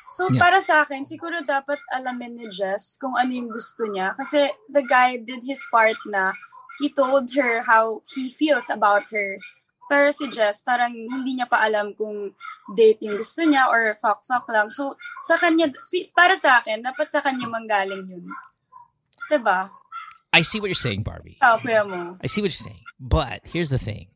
So, 0.07 0.31
Yeah. 0.31 0.39
para 0.39 0.59
sa 0.63 0.87
akin, 0.87 1.03
siguro 1.03 1.43
dapat 1.43 1.77
alamin 1.91 2.39
ni 2.39 2.47
Jess 2.47 2.95
kung 2.95 3.19
ano 3.19 3.27
yung 3.29 3.51
gusto 3.51 3.83
niya. 3.91 4.15
Kasi 4.15 4.47
the 4.71 4.79
guy 4.81 5.19
did 5.19 5.43
his 5.43 5.59
part 5.67 5.99
na 6.07 6.31
he 6.79 6.87
told 6.87 7.27
her 7.35 7.67
how 7.67 7.99
he 8.15 8.31
feels 8.31 8.71
about 8.71 9.11
her. 9.11 9.35
Pero 9.91 10.11
si 10.15 10.31
Jess, 10.31 10.63
parang 10.63 10.95
hindi 10.95 11.35
niya 11.35 11.47
pa 11.51 11.59
alam 11.59 11.91
kung 11.95 12.31
date 12.75 13.03
yung 13.03 13.19
gusto 13.19 13.43
niya 13.43 13.67
or 13.67 13.99
fuck-fuck 13.99 14.47
lang. 14.47 14.71
So, 14.71 14.95
sa 15.27 15.35
kanya, 15.35 15.71
para 16.15 16.39
sa 16.39 16.63
akin, 16.63 16.83
dapat 16.83 17.11
sa 17.11 17.19
kanya 17.19 17.47
manggaling 17.51 18.07
yun. 18.07 18.25
Diba? 19.27 19.67
I 20.37 20.41
see 20.41 20.59
what 20.59 20.67
you're 20.67 20.75
saying, 20.75 21.03
Barbie. 21.03 21.37
Kuya 21.41 21.87
mo. 21.89 22.17
I 22.23 22.27
see 22.27 22.41
what 22.41 22.45
you're 22.51 22.65
saying. 22.69 22.79
But 22.99 23.41
here's 23.43 23.69
the 23.69 23.77
thing. 23.79 24.07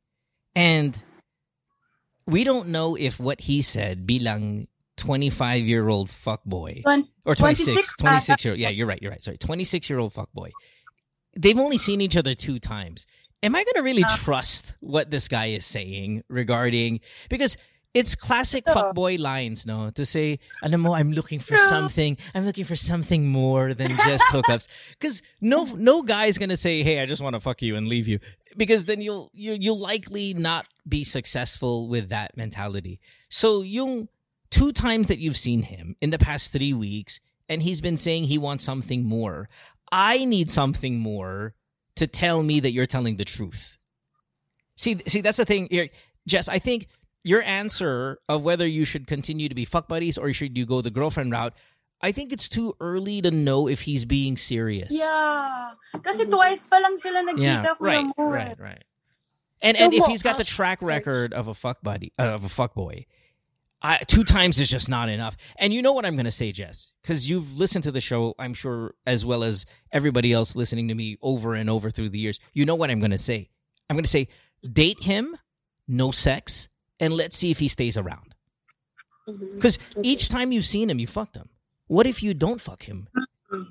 And 0.55 0.97
we 2.27 2.43
don't 2.43 2.69
know 2.69 2.95
if 2.95 3.19
what 3.19 3.41
he 3.41 3.61
said 3.61 4.05
bilang 4.05 4.67
25 4.97 5.63
year 5.63 5.87
old 5.89 6.09
fuckboy 6.09 6.83
or 7.25 7.33
26 7.33 7.95
26 7.95 7.97
26 7.97 8.45
year 8.45 8.51
old 8.53 8.59
yeah 8.59 8.69
you're 8.69 8.85
right 8.85 9.01
you're 9.01 9.09
right 9.09 9.23
sorry 9.23 9.37
26 9.37 9.89
year 9.89 9.97
old 9.97 10.13
fuckboy 10.13 10.51
they've 11.39 11.57
only 11.57 11.79
seen 11.79 12.01
each 12.01 12.15
other 12.15 12.35
two 12.35 12.59
times 12.59 13.07
am 13.41 13.55
i 13.55 13.63
going 13.63 13.73
to 13.77 13.81
really 13.81 14.03
Uh. 14.03 14.15
trust 14.17 14.75
what 14.79 15.09
this 15.09 15.27
guy 15.27 15.47
is 15.47 15.65
saying 15.65 16.21
regarding 16.29 16.99
because 17.29 17.57
it's 17.93 18.15
classic 18.15 18.63
Ito. 18.67 18.93
fuckboy 18.93 19.19
lines 19.19 19.65
no 19.65 19.89
to 19.91 20.05
say 20.05 20.39
alam 20.63 20.81
mo 20.81 20.93
i'm 20.93 21.11
looking 21.11 21.39
for 21.39 21.55
True. 21.55 21.67
something 21.67 22.17
i'm 22.33 22.45
looking 22.45 22.65
for 22.65 22.75
something 22.75 23.27
more 23.27 23.73
than 23.73 23.89
just 23.95 24.23
hookups 24.31 24.67
because 24.99 25.21
no 25.41 25.65
no 25.75 26.01
guy's 26.01 26.37
going 26.37 26.49
to 26.49 26.57
say 26.57 26.83
hey 26.83 26.99
i 27.01 27.05
just 27.05 27.21
want 27.21 27.35
to 27.35 27.39
fuck 27.39 27.61
you 27.61 27.75
and 27.75 27.87
leave 27.87 28.07
you 28.07 28.19
because 28.57 28.85
then 28.85 29.01
you'll 29.01 29.29
you, 29.33 29.57
you'll 29.59 29.79
likely 29.79 30.33
not 30.33 30.65
be 30.87 31.03
successful 31.03 31.89
with 31.89 32.09
that 32.09 32.35
mentality 32.37 32.99
so 33.29 33.61
yung 33.61 34.07
two 34.51 34.71
times 34.73 35.07
that 35.07 35.17
you've 35.17 35.37
seen 35.37 35.63
him 35.63 35.95
in 36.01 36.11
the 36.11 36.19
past 36.19 36.51
three 36.51 36.73
weeks, 36.73 37.19
and 37.49 37.63
he's 37.63 37.81
been 37.81 37.97
saying 37.97 38.25
he 38.25 38.37
wants 38.37 38.63
something 38.63 39.03
more. 39.03 39.49
I 39.91 40.25
need 40.25 40.51
something 40.51 40.99
more 40.99 41.55
to 41.95 42.05
tell 42.05 42.43
me 42.43 42.59
that 42.59 42.71
you're 42.71 42.85
telling 42.85 43.15
the 43.15 43.25
truth. 43.25 43.77
See, 44.77 44.97
see, 45.07 45.21
that's 45.21 45.37
the 45.37 45.45
thing 45.45 45.67
here, 45.71 45.89
Jess. 46.27 46.47
I 46.47 46.59
think 46.59 46.87
your 47.23 47.41
answer 47.43 48.19
of 48.27 48.43
whether 48.43 48.65
you 48.67 48.85
should 48.85 49.07
continue 49.07 49.49
to 49.49 49.55
be 49.55 49.65
fuck 49.65 49.87
buddies 49.87 50.17
or 50.17 50.33
should 50.33 50.57
you 50.57 50.65
go 50.65 50.81
the 50.81 50.91
girlfriend 50.91 51.31
route. 51.31 51.53
I 52.01 52.11
think 52.11 52.33
it's 52.33 52.49
too 52.49 52.73
early 52.79 53.21
to 53.21 53.29
know 53.29 53.67
if 53.67 53.81
he's 53.81 54.05
being 54.05 54.35
serious. 54.35 54.89
Yeah. 54.89 55.71
Kasi 56.01 56.25
twice 56.25 56.65
pa 56.65 56.77
lang 56.77 56.97
sila 56.97 57.21
nagkita, 57.21 57.37
Yeah, 57.41 57.73
right, 57.79 58.05
mo. 58.05 58.13
right, 58.17 58.59
right. 58.59 58.83
And 59.61 59.77
So 59.77 59.83
and 59.85 59.93
if 59.93 60.05
he's 60.07 60.23
got 60.23 60.37
the 60.37 60.43
track 60.43 60.81
record 60.81 61.33
of 61.33 61.47
a 61.47 61.53
fuck 61.53 61.77
buddy 61.83 62.11
uh, 62.17 62.33
of 62.33 62.43
a 62.43 62.49
fuck 62.49 62.73
boy, 62.73 63.05
I, 63.83 63.97
two 64.07 64.23
times 64.23 64.57
is 64.57 64.69
just 64.69 64.89
not 64.89 65.09
enough. 65.09 65.37
And 65.57 65.73
you 65.73 65.81
know 65.83 65.93
what 65.93 66.05
I'm 66.05 66.15
going 66.15 66.25
to 66.25 66.31
say, 66.31 66.51
Jess, 66.51 66.91
because 67.03 67.29
you've 67.29 67.59
listened 67.59 67.83
to 67.83 67.91
the 67.91 68.01
show, 68.01 68.33
I'm 68.39 68.53
sure, 68.55 68.95
as 69.05 69.23
well 69.25 69.43
as 69.43 69.65
everybody 69.91 70.33
else 70.33 70.55
listening 70.55 70.87
to 70.89 70.95
me 70.95 71.17
over 71.21 71.53
and 71.53 71.69
over 71.69 71.89
through 71.91 72.09
the 72.09 72.17
years. 72.19 72.39
You 72.53 72.65
know 72.65 72.75
what 72.75 72.89
I'm 72.89 72.99
going 72.99 73.11
to 73.11 73.17
say. 73.17 73.49
I'm 73.89 73.95
going 73.95 74.03
to 74.03 74.09
say, 74.09 74.27
date 74.65 75.01
him, 75.03 75.35
no 75.87 76.09
sex, 76.11 76.69
and 77.01 77.13
let's 77.13 77.35
see 77.35 77.51
if 77.51 77.59
he 77.59 77.67
stays 77.67 77.97
around. 77.97 78.33
Mhm. 79.27 79.55
Because 79.55 79.77
Okay. 79.97 80.01
each 80.09 80.29
time 80.29 80.53
you've 80.53 80.65
seen 80.65 80.89
him, 80.89 80.99
you 80.99 81.07
fucked 81.07 81.35
him. 81.35 81.49
What 81.87 82.07
if 82.07 82.23
you 82.23 82.33
don't 82.33 82.61
fuck 82.61 82.83
him? 82.83 83.09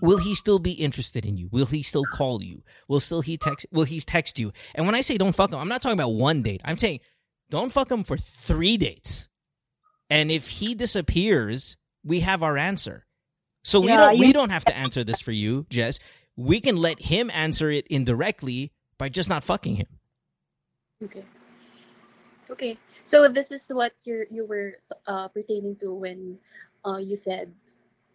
Will 0.03 0.19
he 0.19 0.35
still 0.35 0.59
be 0.59 0.73
interested 0.73 1.25
in 1.25 1.39
you? 1.39 1.49
Will 1.51 1.65
he 1.65 1.83
still 1.83 2.05
call 2.05 2.43
you? 2.43 2.63
Will 2.87 3.01
still 3.01 3.23
he 3.23 3.39
text? 3.39 3.65
Will 3.73 3.85
he 3.85 4.01
text 4.01 4.39
you? 4.39 4.53
And 4.75 4.85
when 4.85 4.95
I 4.95 5.01
say 5.01 5.17
don't 5.17 5.35
fuck 5.35 5.53
him, 5.53 5.59
I'm 5.59 5.69
not 5.69 5.81
talking 5.81 5.99
about 5.99 6.11
one 6.13 6.43
date. 6.43 6.61
I'm 6.67 6.77
saying 6.77 7.01
don't 7.49 7.73
fuck 7.73 7.91
him 7.91 8.05
for 8.05 8.19
three 8.19 8.77
dates. 8.77 9.29
And 10.11 10.31
if 10.31 10.49
he 10.49 10.75
disappears, 10.75 11.79
we 12.05 12.21
have 12.21 12.43
our 12.43 12.59
answer. 12.59 13.07
So 13.65 13.81
we 13.81 13.89
don't 13.89 14.19
we 14.19 14.33
don't 14.33 14.51
have 14.51 14.65
to 14.67 14.77
answer 14.77 15.03
this 15.03 15.21
for 15.21 15.33
you, 15.33 15.67
Jess. 15.71 15.99
We 16.37 16.61
can 16.61 16.77
let 16.77 17.01
him 17.01 17.31
answer 17.33 17.71
it 17.71 17.87
indirectly 17.89 18.73
by 18.99 19.09
just 19.09 19.29
not 19.31 19.45
fucking 19.45 19.77
him. 19.77 19.99
Okay. 21.03 21.25
Okay. 22.51 22.79
So 23.11 23.27
this 23.27 23.51
is 23.51 23.67
what 23.71 23.91
you 24.05 24.25
you 24.31 24.47
were 24.47 24.79
uh, 25.05 25.27
pertaining 25.35 25.75
to 25.83 25.93
when 25.93 26.39
uh, 26.87 26.99
you 26.99 27.17
said 27.17 27.51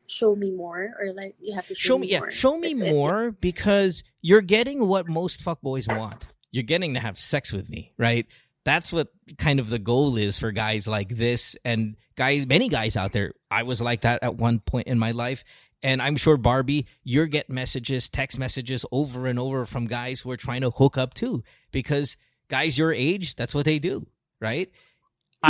show 0.07 0.37
me 0.37 0.51
more 0.51 0.95
or 0.97 1.11
like 1.11 1.35
you 1.41 1.53
have 1.53 1.67
to 1.67 1.75
show, 1.75 1.95
show 1.95 1.97
me 1.97 2.07
yeah 2.07 2.19
more. 2.19 2.31
show 2.31 2.57
me 2.57 2.73
more 2.73 3.31
because 3.31 4.05
you're 4.21 4.39
getting 4.39 4.87
what 4.87 5.09
most 5.09 5.43
fuckboys 5.43 5.93
want. 5.93 6.27
You're 6.53 6.63
getting 6.63 6.93
to 6.93 7.01
have 7.01 7.19
sex 7.19 7.51
with 7.51 7.69
me 7.69 7.91
right? 7.97 8.25
That's 8.63 8.93
what 8.93 9.09
kind 9.37 9.59
of 9.59 9.69
the 9.69 9.79
goal 9.79 10.15
is 10.15 10.39
for 10.39 10.53
guys 10.53 10.87
like 10.87 11.09
this 11.09 11.57
and 11.65 11.97
guys 12.15 12.47
many 12.47 12.69
guys 12.69 12.95
out 12.95 13.11
there. 13.11 13.33
I 13.51 13.63
was 13.63 13.81
like 13.81 14.01
that 14.07 14.23
at 14.23 14.35
one 14.35 14.61
point 14.61 14.87
in 14.87 14.97
my 14.97 15.11
life. 15.11 15.43
And 15.83 16.01
i'm 16.01 16.15
sure 16.15 16.37
barbie 16.37 16.87
you're 17.03 17.27
get 17.27 17.49
messages 17.49 18.09
text 18.09 18.39
messages 18.39 18.85
over 18.93 19.27
and 19.27 19.37
over 19.37 19.65
from 19.65 19.85
guys 19.87 20.21
who 20.21 20.31
are 20.31 20.37
trying 20.37 20.61
to 20.61 20.71
hook 20.71 20.97
up 20.97 21.13
too 21.13 21.43
because 21.71 22.17
guys 22.47 22.77
your 22.79 22.91
age 22.93 23.35
that's 23.35 23.53
what 23.53 23.65
they 23.65 23.77
do 23.77 24.07
right 24.39 24.71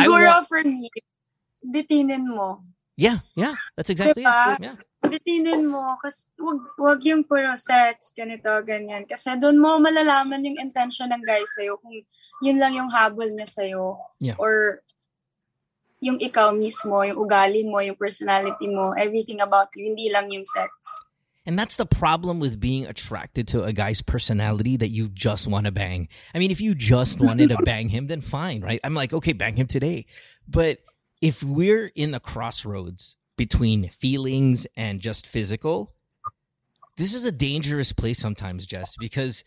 Siguro 0.04 0.28
want- 0.28 0.48
for 0.50 0.62
me, 0.66 0.92
bitinin 1.64 2.26
mo. 2.28 2.60
Yeah, 2.96 3.20
yeah, 3.36 3.56
that's 3.76 3.92
exactly 3.92 4.24
Diba? 4.24 4.56
it. 4.56 4.64
Yeah. 4.64 4.78
Routinin 5.06 5.68
mo, 5.68 6.00
kasi 6.02 6.32
wag, 6.40 6.60
wag 6.80 7.00
yung 7.06 7.28
puro 7.28 7.54
sex, 7.60 8.16
ganito, 8.16 8.50
ganyan. 8.66 9.06
Kasi 9.06 9.36
doon 9.38 9.60
mo 9.62 9.78
malalaman 9.78 10.42
yung 10.48 10.58
intention 10.58 11.12
ng 11.12 11.22
guy 11.22 11.44
sa'yo 11.46 11.78
kung 11.78 11.94
yun 12.42 12.58
lang 12.58 12.74
yung 12.74 12.90
habol 12.90 13.30
niya 13.30 13.46
sa'yo. 13.46 14.00
Yeah. 14.18 14.40
Or 14.42 14.82
yung 16.02 16.18
ikaw 16.18 16.56
mismo, 16.56 17.04
yung 17.04 17.20
ugali 17.20 17.68
mo, 17.68 17.84
yung 17.84 18.00
personality 18.00 18.66
mo, 18.72 18.96
everything 18.98 19.44
about 19.44 19.70
you, 19.78 19.92
hindi 19.94 20.10
lang 20.10 20.32
yung 20.32 20.48
sex. 20.48 20.72
And 21.46 21.60
that's 21.60 21.76
the 21.76 21.86
problem 21.86 22.40
with 22.40 22.60
being 22.60 22.86
attracted 22.88 23.48
to 23.50 23.64
a 23.64 23.72
guy's 23.72 24.02
personality 24.02 24.78
that 24.78 24.90
you 24.90 25.10
just 25.10 25.48
want 25.48 25.68
to 25.68 25.72
bang. 25.72 26.08
I 26.34 26.40
mean, 26.40 26.52
if 26.52 26.60
you 26.60 26.74
just 26.74 27.20
wanted 27.20 27.50
to 27.50 27.58
bang 27.64 27.90
him, 27.90 28.08
then 28.08 28.22
fine, 28.22 28.62
right? 28.62 28.80
I'm 28.84 28.96
like, 28.96 29.14
okay, 29.14 29.34
bang 29.34 29.56
him 29.56 29.68
today. 29.68 30.08
But 30.48 30.80
if 31.22 31.44
we're 31.44 31.92
in 31.96 32.12
the 32.12 32.20
crossroads 32.20 33.16
between 33.38 33.90
feelings 33.90 34.66
and 34.76 35.00
just 35.00 35.28
physical, 35.28 35.94
this 36.98 37.14
is 37.14 37.26
a 37.26 37.32
dangerous 37.32 37.92
place 37.92 38.20
sometimes, 38.20 38.66
Jess, 38.66 38.96
because 38.98 39.44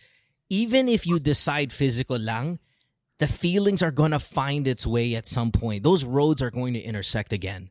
even 0.51 0.89
if 0.89 1.07
you 1.07 1.19
decide 1.19 1.73
physical 1.73 2.19
lang, 2.19 2.59
the 3.19 3.27
feelings 3.27 3.83
are 3.83 3.91
going 3.91 4.13
to 4.13 4.19
find 4.19 4.69
its 4.69 4.87
way 4.87 5.15
at 5.15 5.27
some 5.27 5.51
point. 5.51 5.83
Those 5.83 6.05
roads 6.05 6.41
are 6.43 6.51
going 6.51 6.75
to 6.75 6.81
intersect 6.81 7.33
again. 7.33 7.71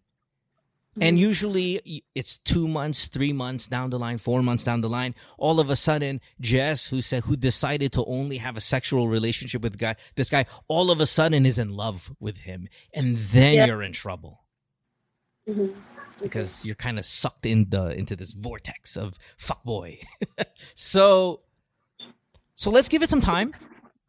And 1.00 1.20
usually 1.20 2.04
it's 2.16 2.38
two 2.40 2.68
months, 2.68 3.08
three 3.08 3.34
months 3.34 3.68
down 3.68 3.90
the 3.90 4.00
line, 4.00 4.18
four 4.18 4.42
months 4.42 4.64
down 4.64 4.82
the 4.82 4.90
line. 4.90 5.14
All 5.38 5.60
of 5.60 5.70
a 5.70 5.76
sudden, 5.76 6.22
Jess, 6.42 6.88
who 6.88 7.02
said, 7.02 7.24
who 7.24 7.36
decided 7.36 7.92
to 7.94 8.06
only 8.06 8.38
have 8.38 8.58
a 8.58 8.62
sexual 8.62 9.08
relationship 9.08 9.62
with 9.62 9.78
guy, 9.78 9.96
this 10.16 10.30
guy, 10.30 10.46
all 10.68 10.90
of 10.92 11.00
a 11.00 11.06
sudden 11.06 11.46
is 11.46 11.60
in 11.60 11.70
love 11.70 12.12
with 12.20 12.38
him. 12.38 12.68
And 12.94 13.18
then 13.18 13.68
you're 13.68 13.84
in 13.84 13.92
trouble 13.94 14.44
Mhm. 15.48 15.74
because 16.22 16.66
you're 16.66 16.76
kind 16.76 17.00
of 17.00 17.06
sucked 17.06 17.46
in 17.46 17.70
the, 17.70 17.92
into 17.98 18.16
this 18.16 18.34
vortex 18.34 18.98
of 18.98 19.18
fuckboy. 19.38 20.00
so, 20.76 21.42
so 22.56 22.70
let's 22.72 22.88
give 22.90 23.04
it 23.04 23.10
some 23.10 23.22
time. 23.22 23.54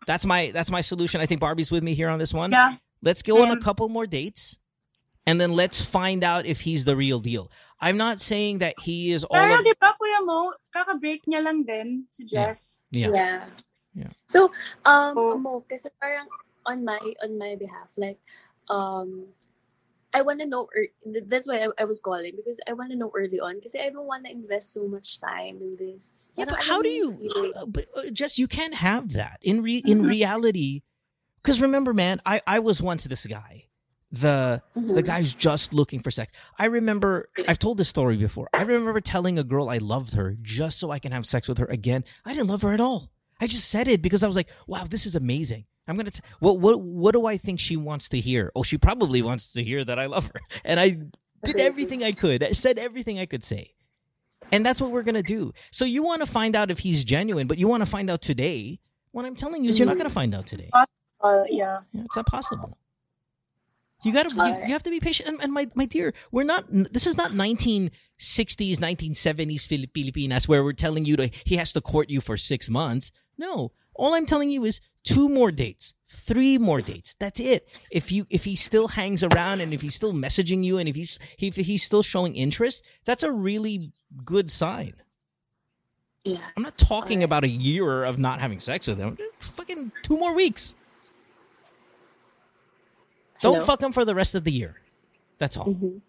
That's 0.07 0.24
my, 0.24 0.51
that's 0.53 0.70
my 0.70 0.81
solution. 0.81 1.20
I 1.20 1.27
think 1.27 1.40
Barbie's 1.40 1.70
with 1.70 1.83
me 1.83 1.94
here 1.94 2.09
on 2.09 2.18
this 2.18 2.33
one. 2.35 2.51
Yeah. 2.51 2.72
Let's 3.03 3.22
go 3.22 3.42
on 3.42 3.51
a 3.51 3.61
couple 3.61 3.88
more 3.88 4.07
dates, 4.09 4.58
and 5.29 5.37
then 5.41 5.53
let's 5.53 5.85
find 5.85 6.25
out 6.25 6.47
if 6.49 6.64
he's 6.64 6.88
the 6.88 6.97
real 6.97 7.21
deal. 7.21 7.53
I'm 7.79 7.97
not 8.01 8.19
saying 8.19 8.59
that 8.64 8.75
he 8.83 9.12
is 9.12 9.23
all. 9.29 9.37
Pero 9.38 9.61
Of, 9.61 9.64
di 9.69 9.75
ba, 9.79 9.95
Kuya 9.95 10.25
Mo, 10.25 10.57
kaka-break 10.75 11.29
niya 11.31 11.45
lang 11.45 11.62
din 11.62 12.09
si 12.11 12.25
Jess. 12.25 12.83
yeah. 12.91 13.12
Yeah. 13.12 13.45
Yeah. 13.95 14.12
So, 14.27 14.51
um, 14.88 15.14
So- 15.14 15.38
Mo, 15.38 15.62
kasi 15.69 15.87
parang 16.01 16.27
on 16.67 16.83
my 16.85 16.99
on 17.23 17.38
my 17.38 17.55
behalf, 17.55 17.87
like, 17.97 18.19
um, 18.69 19.31
I 20.11 20.23
want 20.25 20.41
to 20.41 20.47
know. 20.49 20.67
ear- 20.75 20.91
That's 21.29 21.47
why 21.47 21.69
I, 21.69 21.69
I 21.79 21.85
was 21.85 22.01
calling 22.01 22.33
because 22.35 22.59
I 22.67 22.73
want 22.73 22.91
to 22.91 22.97
know 22.97 23.12
early 23.14 23.38
on 23.38 23.61
because 23.61 23.77
I 23.77 23.93
don't 23.93 24.09
want 24.09 24.25
to 24.25 24.33
invest 24.33 24.73
so 24.73 24.88
much 24.88 25.21
time 25.21 25.61
in 25.61 25.77
this. 25.79 26.33
Yeah, 26.35 26.49
but 26.49 26.59
how 26.64 26.81
do 26.83 26.88
you, 26.88 27.12
yung 27.12 27.21
feeling. 27.21 27.53
uh, 27.55 27.67
but, 27.69 27.85
uh, 27.95 28.09
Jess? 28.11 28.38
You 28.41 28.49
can't 28.49 28.75
have 28.75 29.12
that 29.12 29.38
in 29.45 29.61
re- 29.62 29.85
in 29.85 30.03
reality. 30.03 30.83
Because 31.38 31.61
remember, 31.62 31.93
man, 31.95 32.19
I 32.27 32.41
I 32.47 32.59
was 32.59 32.83
once 32.83 33.05
this 33.07 33.23
guy. 33.29 33.68
The 34.11 34.62
the 34.75 35.03
Mhm. 35.03 35.07
guy's 35.07 35.35
just 35.35 35.75
looking 35.75 36.01
for 36.01 36.11
sex. 36.11 36.33
I 36.59 36.64
remember 36.66 37.29
I've 37.47 37.59
told 37.59 37.77
this 37.79 37.88
story 37.88 38.16
before. 38.16 38.49
I 38.55 38.62
remember 38.62 39.01
telling 39.01 39.38
a 39.38 39.44
girl 39.44 39.68
I 39.68 39.79
loved 39.79 40.14
her 40.14 40.37
just 40.40 40.79
so 40.79 40.90
I 40.90 40.99
can 40.99 41.12
have 41.12 41.27
sex 41.27 41.47
with 41.49 41.59
her 41.59 41.66
again. 41.66 42.05
I 42.25 42.33
didn't 42.33 42.49
love 42.49 42.62
her 42.62 42.73
at 42.73 42.81
all. 42.81 43.11
I 43.40 43.47
just 43.47 43.68
said 43.68 43.87
it 43.87 44.01
because 44.01 44.23
I 44.25 44.27
was 44.27 44.37
like, 44.37 44.49
"Wow, 44.66 44.85
this 44.88 45.05
is 45.05 45.14
amazing." 45.14 45.66
I'm 45.87 45.97
gonna. 45.97 46.11
T- 46.11 46.21
what 46.40 46.59
what 46.59 46.81
what 46.81 47.12
do 47.12 47.27
I 47.27 47.37
think 47.37 47.61
she 47.61 47.77
wants 47.77 48.09
to 48.11 48.18
hear? 48.21 48.51
Oh, 48.57 48.62
she 48.62 48.79
probably 48.79 49.21
wants 49.23 49.53
to 49.53 49.62
hear 49.62 49.85
that 49.85 49.99
I 49.99 50.07
love 50.07 50.27
her, 50.35 50.40
and 50.64 50.81
I 50.81 50.97
did 51.44 51.61
everything 51.61 52.03
I 52.03 52.12
could. 52.12 52.42
I 52.42 52.53
said 52.53 52.79
everything 52.79 53.18
I 53.18 53.27
could 53.27 53.44
say, 53.44 53.75
and 54.51 54.64
that's 54.66 54.81
what 54.81 54.90
we're 54.90 55.03
gonna 55.03 55.23
do. 55.23 55.53
So 55.71 55.85
you 55.85 56.03
want 56.03 56.21
to 56.23 56.27
find 56.27 56.57
out 56.57 56.71
if 56.71 56.79
he's 56.81 57.05
genuine, 57.05 57.47
but 57.47 57.59
you 57.59 57.68
want 57.68 57.83
to 57.83 57.87
find 57.87 58.09
out 58.11 58.23
today. 58.23 58.81
What 59.12 59.25
I'm 59.27 59.35
telling 59.35 59.64
you 59.64 59.71
is, 59.71 59.79
you're 59.79 59.87
not 59.87 59.97
gonna 59.99 60.11
find 60.11 60.35
out 60.35 60.47
today. 60.47 60.71
Uh, 60.73 61.42
yeah. 61.49 61.81
Yeah, 61.92 62.03
it's 62.05 62.16
not 62.16 62.27
possible. 62.27 62.77
You 64.03 64.13
gotta, 64.13 64.35
you, 64.35 64.67
you 64.67 64.73
have 64.73 64.83
to 64.85 64.91
be 64.91 65.01
patient. 65.01 65.29
And, 65.29 65.43
and 65.43 65.53
my, 65.53 65.67
my 65.75 65.85
dear, 65.85 66.15
we're 66.31 66.45
not, 66.45 66.65
this 66.69 67.07
is 67.07 67.17
not 67.17 67.33
1960s, 67.33 67.91
1970s 68.19 69.67
Fili- 69.67 69.91
Filipinas 69.93 70.47
where 70.49 70.63
we're 70.63 70.73
telling 70.73 71.05
you 71.05 71.17
to, 71.17 71.31
he 71.45 71.57
has 71.57 71.73
to 71.73 71.81
court 71.81 72.09
you 72.09 72.21
for 72.21 72.37
six 72.37 72.71
months. 72.71 73.11
No, 73.37 73.73
all 73.95 74.15
I'm 74.15 74.27
telling 74.27 74.51
you 74.51 74.65
is 74.65 74.81
two 75.03 75.29
more 75.29 75.51
dates, 75.51 75.95
three 76.07 76.59
more 76.59 76.81
dates. 76.81 77.17
That's 77.19 77.41
it. 77.41 77.81
If 77.91 78.13
you, 78.13 78.27
if 78.31 78.45
he 78.45 78.55
still 78.55 78.89
hangs 78.89 79.25
around 79.25 79.61
and 79.61 79.75
if 79.75 79.81
he's 79.81 79.97
still 79.97 80.13
messaging 80.13 80.63
you 80.63 80.79
and 80.79 80.89
if 80.89 80.95
he's, 80.95 81.19
if 81.39 81.57
he's 81.57 81.83
still 81.83 82.03
showing 82.05 82.37
interest, 82.37 82.85
that's 83.05 83.25
a 83.25 83.33
really 83.33 83.93
good 84.25 84.49
sign. 84.49 84.95
Yeah. 86.25 86.39
I'm 86.57 86.63
not 86.63 86.77
talking 86.79 87.23
about 87.23 87.43
a 87.45 87.49
year 87.49 88.05
of 88.05 88.19
not 88.19 88.41
having 88.41 88.61
sex 88.61 88.87
with 88.87 88.99
him. 88.99 89.19
Fucking 89.41 89.93
two 90.03 90.19
more 90.19 90.35
weeks. 90.35 90.75
Don't 93.40 93.62
fuck 93.62 93.83
him 93.83 93.92
for 93.92 94.05
the 94.05 94.14
rest 94.14 94.35
of 94.35 94.44
the 94.44 94.53
year. 94.53 94.77
That's 95.38 95.57
all. 95.57 95.66
Mhm. 95.66 96.01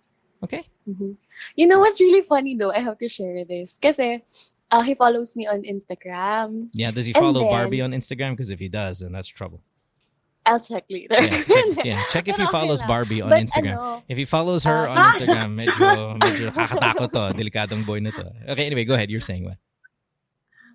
Okay? 0.44 0.64
Mhm. 0.88 1.16
You 1.56 1.68
know 1.68 1.80
what's 1.80 2.00
really 2.02 2.22
funny 2.24 2.56
though? 2.56 2.72
I 2.72 2.80
have 2.80 2.98
to 3.00 3.10
share 3.10 3.46
this. 3.46 3.78
Kasi 3.82 4.24
uh, 4.72 4.82
he 4.82 4.94
follows 4.96 5.36
me 5.36 5.46
on 5.48 5.62
Instagram. 5.64 6.70
Yeah. 6.74 6.92
Does 6.92 7.06
he 7.06 7.14
follow 7.14 7.42
then- 7.42 7.50
Barbie 7.52 7.82
on 7.82 7.92
Instagram? 7.92 8.34
Because 8.34 8.50
if 8.50 8.60
he 8.60 8.70
does, 8.70 9.00
then 9.02 9.12
that's 9.12 9.28
trouble. 9.28 9.62
I'll 10.46 10.58
check 10.60 10.86
later. 10.90 11.14
Yeah. 11.14 11.44
Check, 11.44 11.86
yeah, 11.86 12.02
check 12.10 12.28
if 12.28 12.38
he 12.38 12.46
follows. 12.48 12.82
Barbie 12.88 13.22
on 13.22 13.30
But 13.30 13.44
Instagram. 13.44 13.78
ano, 13.78 14.04
If 14.10 14.18
he 14.18 14.26
follows 14.26 14.64
her 14.64 14.88
Ah. 14.90 14.90
on 14.90 14.98
Instagram, 15.14 15.50
medyo, 15.54 16.18
medyo 16.18 16.50
to. 16.50 17.22
Delikadong 17.38 17.86
boy 17.86 18.00
na 18.00 18.10
to. 18.10 18.34
Okay, 18.50 18.66
anyway, 18.66 18.82
go 18.86 18.96
ahead. 18.96 19.12
You're 19.12 19.22
saying 19.22 19.44
what? 19.46 19.58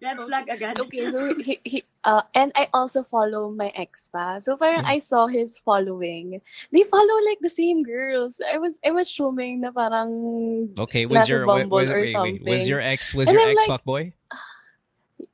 Red 0.04 0.20
flag 0.20 0.44
agad. 0.52 0.76
okay, 0.84 1.08
so 1.08 1.32
he, 1.40 1.56
he 1.64 1.78
uh, 2.04 2.20
and 2.36 2.52
I 2.54 2.68
also 2.76 3.00
follow 3.02 3.48
my 3.48 3.72
ex 3.72 4.12
pa. 4.12 4.36
So 4.38 4.60
parang 4.60 4.84
Yeah. 4.84 4.94
I 4.94 4.98
saw 5.00 5.24
his 5.26 5.56
following. 5.64 6.44
They 6.68 6.84
follow 6.84 7.16
like 7.24 7.40
the 7.40 7.48
same 7.48 7.80
girls. 7.80 8.44
I 8.44 8.60
was 8.60 8.76
I 8.84 8.92
was 8.92 9.08
assuming 9.08 9.64
na 9.64 9.72
parang 9.72 10.76
Okay, 10.76 11.08
was 11.08 11.24
your 11.24 11.48
wait, 11.48 11.64
wait, 11.72 11.88
wait, 11.88 12.12
wait. 12.12 12.44
Was 12.44 12.68
your 12.68 12.84
ex 12.84 13.16
was 13.16 13.32
And 13.32 13.40
your 13.40 13.48
I'm 13.48 13.56
ex 13.56 13.64
like- 13.64 13.80
fuckboy? 13.80 14.12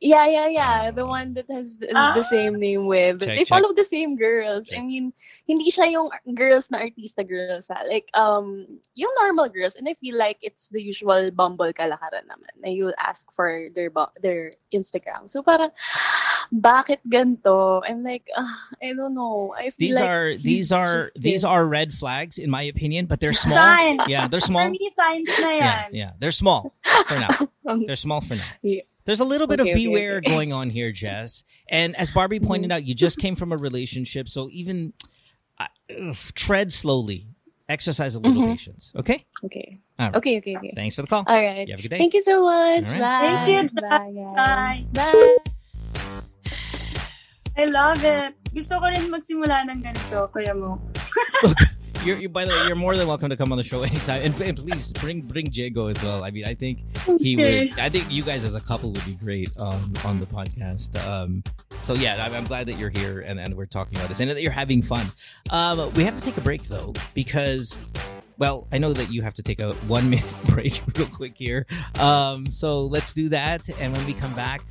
Yeah 0.01 0.27
yeah 0.29 0.49
yeah 0.49 0.91
the 0.91 1.05
Ah. 1.05 1.09
one 1.09 1.35
that 1.35 1.49
has 1.51 1.77
the, 1.81 1.89
Ah. 1.95 2.13
the 2.15 2.23
same 2.23 2.61
name 2.61 2.87
with. 2.87 3.21
Check, 3.21 3.37
they 3.37 3.45
check. 3.45 3.49
follow 3.49 3.73
the 3.73 3.85
same 3.85 4.17
girls. 4.17 4.69
Check. 4.69 4.79
I 4.79 4.83
mean, 4.83 5.13
hindi 5.49 5.71
siya 5.71 5.91
yung 5.93 6.11
girls 6.37 6.71
na 6.71 6.79
artista 6.85 7.25
girls 7.27 7.69
ha. 7.69 7.83
Like 7.89 8.09
um 8.15 8.67
yung 8.95 9.13
normal 9.21 9.49
girls 9.49 9.77
and 9.77 9.89
I 9.89 9.95
feel 9.97 10.17
like 10.21 10.39
it's 10.43 10.69
the 10.69 10.81
usual 10.83 11.31
Bumble 11.33 11.73
kalakaran 11.73 12.29
naman 12.29 12.53
na 12.61 12.69
you'll 12.69 12.97
ask 13.01 13.29
for 13.33 13.69
their 13.75 13.89
their 14.21 14.53
Instagram. 14.73 15.29
So 15.33 15.43
parang 15.43 15.73
bakit 16.53 17.01
ganto? 17.09 17.81
I'm 17.87 18.03
like 18.05 18.29
ah, 18.37 18.57
I 18.83 18.93
don't 18.93 19.15
know. 19.15 19.55
I 19.57 19.71
feel 19.71 19.91
These 19.95 20.01
like 20.01 20.09
are 20.09 20.29
these 20.37 20.69
are 20.73 21.09
these 21.17 21.45
are 21.45 21.63
red 21.65 21.93
flags 21.95 22.37
in 22.39 22.51
my 22.51 22.63
opinion, 22.69 23.07
but 23.07 23.21
they're 23.21 23.37
small. 23.37 23.57
Sign. 23.57 24.01
Yeah, 24.11 24.29
they're 24.29 24.45
small. 24.51 24.67
For 24.67 24.75
me, 24.75 24.91
signs 24.93 25.31
na 25.41 25.51
Yeah, 25.57 25.81
yeah, 25.93 26.11
they're 26.19 26.35
small 26.37 26.73
for 27.07 27.17
now. 27.19 27.33
They're 27.87 27.95
small 27.95 28.19
for 28.21 28.35
now. 28.35 28.51
Yeah. 28.67 28.83
There's 29.11 29.19
a 29.19 29.25
little 29.25 29.49
bit 29.49 29.59
Okay, 29.59 29.71
of 29.71 29.75
okay, 29.75 29.87
beware 29.87 30.19
okay. 30.19 30.27
Mm-hmm. 30.31 30.35
going 30.39 30.53
on 30.53 30.71
here, 30.71 30.93
Jess. 30.95 31.43
And 31.69 31.97
as 31.99 32.13
Barbie 32.13 32.39
pointed 32.39 32.71
out, 32.71 32.85
you 32.87 32.95
just 32.95 33.19
came 33.19 33.35
from 33.35 33.51
a 33.51 33.57
relationship, 33.57 34.29
so 34.29 34.47
even 34.53 34.93
uh, 35.59 35.67
ugh, 35.91 36.15
tread 36.39 36.71
slowly. 36.73 37.27
Exercise 37.69 38.15
a 38.15 38.21
little 38.21 38.41
Mhm. 38.41 38.55
patience. 38.55 38.93
Okay. 38.95 39.27
Okay. 39.43 39.79
All 39.99 40.07
right. 40.07 40.15
Okay, 40.15 40.39
okay, 40.39 40.55
okay. 40.59 40.73
Thanks 40.79 40.95
for 40.95 41.03
the 41.03 41.09
call. 41.09 41.25
All 41.27 41.35
right. 41.43 41.67
You 41.67 41.75
have 41.75 41.81
a 41.81 41.83
good 41.83 41.89
day. 41.91 41.99
Thank 41.99 42.15
you 42.15 42.23
so 42.23 42.45
much. 42.45 42.87
All 42.87 43.01
right. 43.01 43.03
Bye. 43.03 43.27
Thank 43.27 43.73
you, 43.75 43.81
Bye, 43.83 44.13
guys. 44.15 44.91
Bye. 44.95 45.11
Bye. 45.11 45.37
I 47.59 47.65
love 47.67 48.05
it. 48.05 48.35
Gusto 48.55 48.79
ko 48.79 48.87
rin 48.95 49.11
magsimula 49.11 49.67
ng 49.67 49.83
ganito, 49.83 50.31
Kuya 50.31 50.55
Mo. 50.55 50.79
You're, 52.05 52.17
you 52.19 52.29
by 52.31 52.45
the 52.47 52.51
way, 52.51 52.67
you're 52.67 52.77
more 52.77 52.97
than 52.97 53.07
welcome 53.07 53.29
to 53.31 53.37
come 53.37 53.53
on 53.53 53.59
the 53.59 53.65
show 53.65 53.83
anytime, 53.83 54.23
and, 54.23 54.41
and 54.41 54.57
please 54.57 54.93
bring 54.95 55.21
bring 55.21 55.47
Diego 55.47 55.89
as 55.89 56.03
well. 56.03 56.25
I 56.25 56.31
mean, 56.31 56.47
I 56.47 56.55
think 56.55 56.81
he 57.21 57.37
Okay. 57.37 57.69
would. 57.69 57.79
I 57.79 57.89
think 57.91 58.11
you 58.11 58.23
guys 58.23 58.43
as 58.45 58.55
a 58.55 58.61
couple 58.61 58.91
would 58.93 59.05
be 59.05 59.15
great 59.15 59.51
um, 59.59 59.93
on 60.05 60.19
the 60.19 60.27
podcast. 60.27 60.97
Um, 61.07 61.43
so 61.83 61.95
yeah, 61.95 62.25
I'm, 62.25 62.33
I'm 62.35 62.45
glad 62.47 62.67
that 62.69 62.75
you're 62.75 62.91
here 62.91 63.21
and, 63.21 63.39
and 63.39 63.55
we're 63.55 63.67
talking 63.67 63.97
about 63.99 64.09
this 64.09 64.21
and 64.21 64.31
that 64.31 64.41
you're 64.43 64.51
having 64.51 64.81
fun. 64.83 65.07
Um, 65.51 65.93
we 65.95 66.05
have 66.05 66.15
to 66.15 66.21
take 66.23 66.37
a 66.37 66.41
break 66.43 66.63
though 66.65 66.93
because, 67.15 67.77
well, 68.41 68.67
I 68.73 68.79
know 68.79 68.95
that 68.95 69.13
you 69.13 69.21
have 69.21 69.35
to 69.35 69.43
take 69.43 69.61
a 69.61 69.75
one 69.87 70.09
minute 70.09 70.25
break 70.47 70.83
real 70.97 71.07
quick 71.07 71.37
here. 71.37 71.67
Um, 72.01 72.51
so 72.51 72.87
let's 72.87 73.13
do 73.13 73.29
that, 73.29 73.69
and 73.79 73.93
when 73.93 74.05
we 74.07 74.15
come 74.15 74.35
back, 74.35 74.63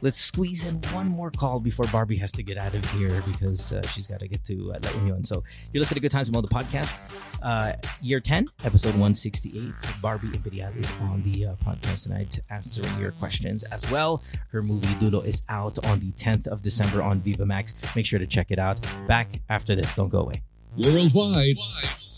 let's 0.00 0.18
squeeze 0.18 0.64
in 0.64 0.76
one 0.92 1.08
more 1.08 1.30
call 1.30 1.60
before 1.60 1.86
Barbie 1.92 2.16
has 2.16 2.32
to 2.32 2.42
get 2.42 2.56
out 2.56 2.74
of 2.74 2.82
here 2.92 3.22
because 3.26 3.72
uh, 3.74 3.86
she's 3.88 4.06
got 4.06 4.20
to 4.20 4.28
get 4.28 4.42
to 4.44 4.72
uh, 4.72 4.78
La 4.82 4.90
Union. 5.00 5.22
So 5.24 5.44
you're 5.72 5.80
listening 5.80 5.96
to 5.96 6.00
Good 6.00 6.10
Times 6.10 6.32
Mo, 6.32 6.40
the 6.40 6.48
podcast, 6.48 6.96
uh, 7.42 7.74
year 8.00 8.18
10, 8.18 8.48
episode 8.64 8.92
168. 8.92 9.74
Barbie 10.00 10.28
Imperial 10.28 10.72
is 10.72 10.90
on 11.02 11.22
the 11.22 11.46
uh, 11.48 11.54
podcast 11.66 12.04
tonight 12.04 12.40
answering 12.48 12.98
your 12.98 13.12
questions 13.12 13.62
as 13.64 13.90
well. 13.92 14.22
Her 14.52 14.62
movie 14.62 14.86
Dulo 14.94 15.22
is 15.22 15.42
out 15.50 15.84
on 15.84 15.98
the 16.00 16.12
10th 16.12 16.46
of 16.46 16.62
December 16.62 17.02
on 17.02 17.18
Viva 17.18 17.44
Max. 17.44 17.74
Make 17.94 18.06
sure 18.06 18.18
to 18.18 18.26
check 18.26 18.50
it 18.50 18.58
out. 18.58 18.80
Back 19.06 19.42
after 19.50 19.74
this. 19.74 19.94
Don't 19.94 20.08
go 20.08 20.20
away. 20.20 20.42
Worldwide, 20.78 21.56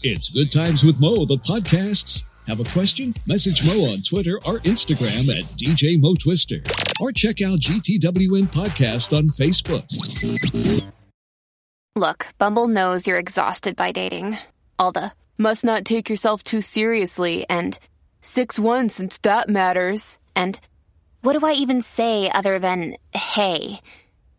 It's 0.02 0.30
Good 0.30 0.50
Times 0.50 0.82
with 0.82 0.98
Mo, 0.98 1.26
the 1.26 1.36
podcasts. 1.36 2.24
Have 2.46 2.58
a 2.58 2.64
question? 2.64 3.12
Message 3.26 3.62
Mo 3.66 3.92
on 3.92 4.00
Twitter 4.00 4.36
or 4.46 4.60
Instagram 4.60 5.28
at 5.28 5.44
DJ 5.58 6.00
Mo 6.00 6.14
Twister. 6.14 6.62
Or 7.02 7.12
check 7.12 7.42
out 7.42 7.58
GTWM 7.58 8.46
Podcast 8.46 9.14
on 9.14 9.28
Facebook. 9.28 9.84
Look, 11.94 12.28
Bumble 12.38 12.66
knows 12.66 13.06
you're 13.06 13.18
exhausted 13.18 13.76
by 13.76 13.92
dating. 13.92 14.38
All 14.78 14.90
the 14.90 15.12
must 15.36 15.66
not 15.66 15.84
take 15.84 16.08
yourself 16.08 16.42
too 16.42 16.62
seriously 16.62 17.44
and 17.50 17.78
6 18.22 18.58
1 18.58 18.88
since 18.88 19.18
that 19.18 19.50
matters. 19.50 20.18
And 20.34 20.58
what 21.20 21.38
do 21.38 21.46
I 21.46 21.52
even 21.52 21.82
say 21.82 22.30
other 22.30 22.58
than 22.58 22.96
hey? 23.12 23.80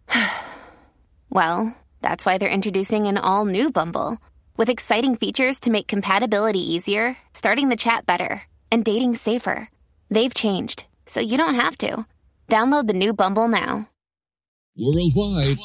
well, 1.30 1.78
that's 2.02 2.26
why 2.26 2.40
they're 2.40 2.50
introducing 2.50 3.06
an 3.06 3.20
all 3.20 3.46
new 3.46 3.70
Bumble 3.70 4.18
with 4.58 4.70
exciting 4.70 5.16
features 5.16 5.60
to 5.62 5.72
make 5.72 5.88
compatibility 5.88 6.60
easier, 6.74 7.18
starting 7.34 7.70
the 7.70 7.76
chat 7.76 8.06
better, 8.06 8.44
and 8.72 8.86
dating 8.86 9.16
safer. 9.16 9.70
They've 10.10 10.34
changed, 10.34 10.86
so 11.06 11.20
you 11.20 11.38
don't 11.38 11.56
have 11.56 11.78
to. 11.80 12.06
Download 12.48 12.88
the 12.88 12.94
new 12.94 13.14
Bumble 13.14 13.48
now. 13.48 13.88
Worldwide, 14.78 15.58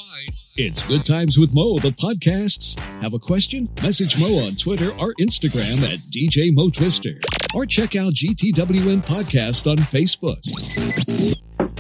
it's 0.56 0.82
Good 0.82 1.04
Times 1.04 1.38
with 1.38 1.54
Mo, 1.54 1.78
the 1.78 1.90
podcasts. 1.90 2.78
Have 3.02 3.14
a 3.14 3.18
question? 3.18 3.68
Message 3.82 4.18
Mo 4.20 4.46
on 4.46 4.56
Twitter 4.56 4.90
or 4.98 5.14
Instagram 5.20 5.82
at 5.84 6.00
DJ 6.10 6.52
Mo 6.52 6.70
Twister. 6.70 7.20
Or 7.54 7.66
check 7.66 7.94
out 7.94 8.14
GTWM 8.14 9.04
Podcast 9.04 9.70
on 9.70 9.76
Facebook. 9.78 10.42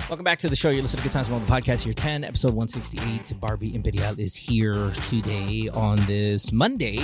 Welcome 0.08 0.22
back 0.22 0.38
to 0.38 0.48
the 0.48 0.54
show. 0.54 0.70
You're 0.70 0.82
listening 0.82 1.02
to 1.02 1.08
Good 1.08 1.12
Times 1.12 1.28
the 1.28 1.52
podcast 1.52 1.82
here 1.82 1.92
10, 1.92 2.22
episode 2.22 2.52
168. 2.52 3.40
Barbie 3.40 3.74
Imperial 3.74 4.20
is 4.20 4.36
here 4.36 4.92
today 5.02 5.68
on 5.74 5.96
this 6.06 6.52
Monday, 6.52 7.00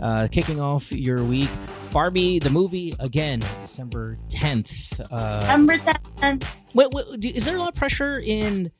uh, 0.00 0.26
kicking 0.32 0.60
off 0.60 0.90
your 0.90 1.22
week. 1.22 1.48
Barbie, 1.92 2.40
the 2.40 2.50
movie, 2.50 2.92
again, 2.98 3.38
December 3.62 4.18
10th. 4.30 5.00
Uh, 5.12 5.46
Number 5.46 5.78
10. 6.16 6.40
Wait, 6.74 6.88
wait, 6.90 7.24
is 7.24 7.44
there 7.44 7.54
a 7.54 7.60
lot 7.60 7.68
of 7.68 7.76
pressure 7.76 8.18
in 8.18 8.72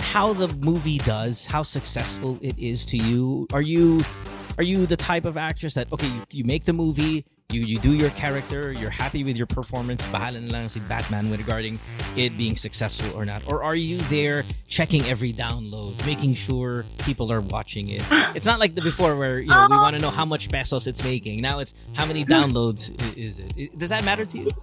how 0.00 0.34
the 0.34 0.48
movie 0.48 0.98
does, 0.98 1.46
how 1.46 1.62
successful 1.62 2.38
it 2.42 2.58
is 2.58 2.84
to 2.84 2.98
you? 2.98 3.46
Are 3.54 3.62
you 3.62 4.02
are 4.58 4.64
you 4.64 4.84
the 4.84 4.98
type 4.98 5.24
of 5.24 5.38
actress 5.38 5.72
that 5.74 5.90
okay, 5.94 6.08
you, 6.08 6.22
you 6.30 6.44
make 6.44 6.64
the 6.64 6.74
movie, 6.74 7.24
you 7.50 7.62
you 7.62 7.78
do 7.78 7.94
your 7.94 8.10
character, 8.10 8.72
you're 8.72 8.90
happy 8.90 9.24
with 9.24 9.34
your 9.34 9.46
performance, 9.46 10.04
bahala 10.12 10.36
na 10.36 10.52
lang 10.52 10.68
si 10.68 10.80
Batman 10.80 11.32
regarding 11.32 11.80
it 12.14 12.36
being 12.36 12.60
successful 12.60 13.08
or 13.16 13.24
not? 13.24 13.40
Or 13.48 13.64
are 13.64 13.74
you 13.74 13.96
there 14.12 14.44
checking 14.68 15.00
every 15.08 15.32
download, 15.32 15.96
making 16.04 16.34
sure 16.34 16.84
people 17.08 17.32
are 17.32 17.40
watching 17.40 17.88
it? 17.88 18.04
It's 18.36 18.44
not 18.44 18.60
like 18.60 18.76
the 18.76 18.84
before 18.84 19.16
where 19.16 19.40
you 19.40 19.48
know 19.48 19.64
we 19.64 19.80
oh. 19.80 19.80
want 19.80 19.96
to 19.96 20.02
know 20.04 20.12
how 20.12 20.28
much 20.28 20.52
pesos 20.52 20.84
it's 20.86 21.00
making. 21.02 21.40
Now 21.40 21.64
it's 21.64 21.72
how 21.96 22.04
many 22.04 22.20
downloads 22.20 22.92
is 23.16 23.40
it? 23.40 23.72
Does 23.80 23.88
that 23.88 24.04
matter 24.04 24.28
to 24.28 24.36
you? 24.44 24.50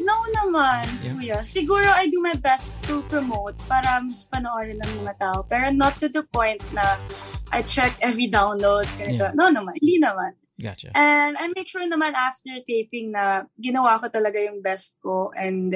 No 0.00 0.16
naman, 0.32 0.88
Yeah. 1.04 1.12
kuya. 1.12 1.38
Siguro 1.44 1.84
I 1.84 2.08
do 2.08 2.20
my 2.24 2.32
best 2.32 2.80
to 2.88 3.04
promote 3.12 3.56
para 3.68 4.00
mas 4.00 4.24
panoorin 4.24 4.80
ng 4.80 5.04
mga 5.04 5.20
tao. 5.20 5.44
Pero 5.44 5.68
not 5.68 6.00
to 6.00 6.08
the 6.08 6.24
point 6.32 6.60
na 6.72 6.96
I 7.52 7.60
check 7.60 7.92
every 8.00 8.28
download. 8.28 8.88
Ganito. 8.96 9.28
Yeah. 9.28 9.36
No 9.36 9.52
naman, 9.52 9.76
hindi 9.76 10.00
naman. 10.00 10.32
Gotcha. 10.62 10.94
And 10.94 11.34
I 11.34 11.50
make 11.50 11.66
sure 11.66 11.82
naman 11.82 12.14
after 12.14 12.54
taping 12.62 13.10
na 13.10 13.50
ginawa 13.58 13.98
ko 13.98 14.06
talaga 14.06 14.38
yung 14.38 14.62
best 14.62 15.02
ko. 15.02 15.34
And 15.34 15.74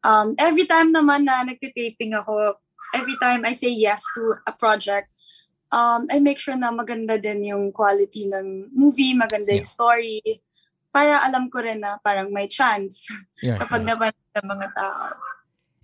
um, 0.00 0.32
every 0.40 0.64
time 0.64 0.96
naman 0.96 1.28
na 1.28 1.44
nagtitaping 1.44 2.16
ako, 2.16 2.56
every 2.96 3.20
time 3.20 3.44
I 3.44 3.52
say 3.52 3.68
yes 3.76 4.00
to 4.16 4.40
a 4.48 4.56
project, 4.56 5.12
um, 5.68 6.08
I 6.08 6.16
make 6.16 6.40
sure 6.40 6.56
na 6.56 6.72
maganda 6.72 7.20
din 7.20 7.44
yung 7.44 7.76
quality 7.76 8.24
ng 8.32 8.72
movie, 8.72 9.12
maganda 9.12 9.52
yung 9.52 9.68
Yeah. 9.68 9.76
story, 9.76 10.24
para 10.88 11.20
alam 11.20 11.52
ko 11.52 11.60
rin 11.60 11.84
na 11.84 12.00
parang 12.00 12.32
may 12.32 12.48
chance 12.48 13.04
Yeah, 13.44 13.60
kapag 13.60 13.84
yeah. 13.84 13.92
napanood 13.92 14.32
ng 14.32 14.48
mga 14.48 14.68
tao. 14.72 15.12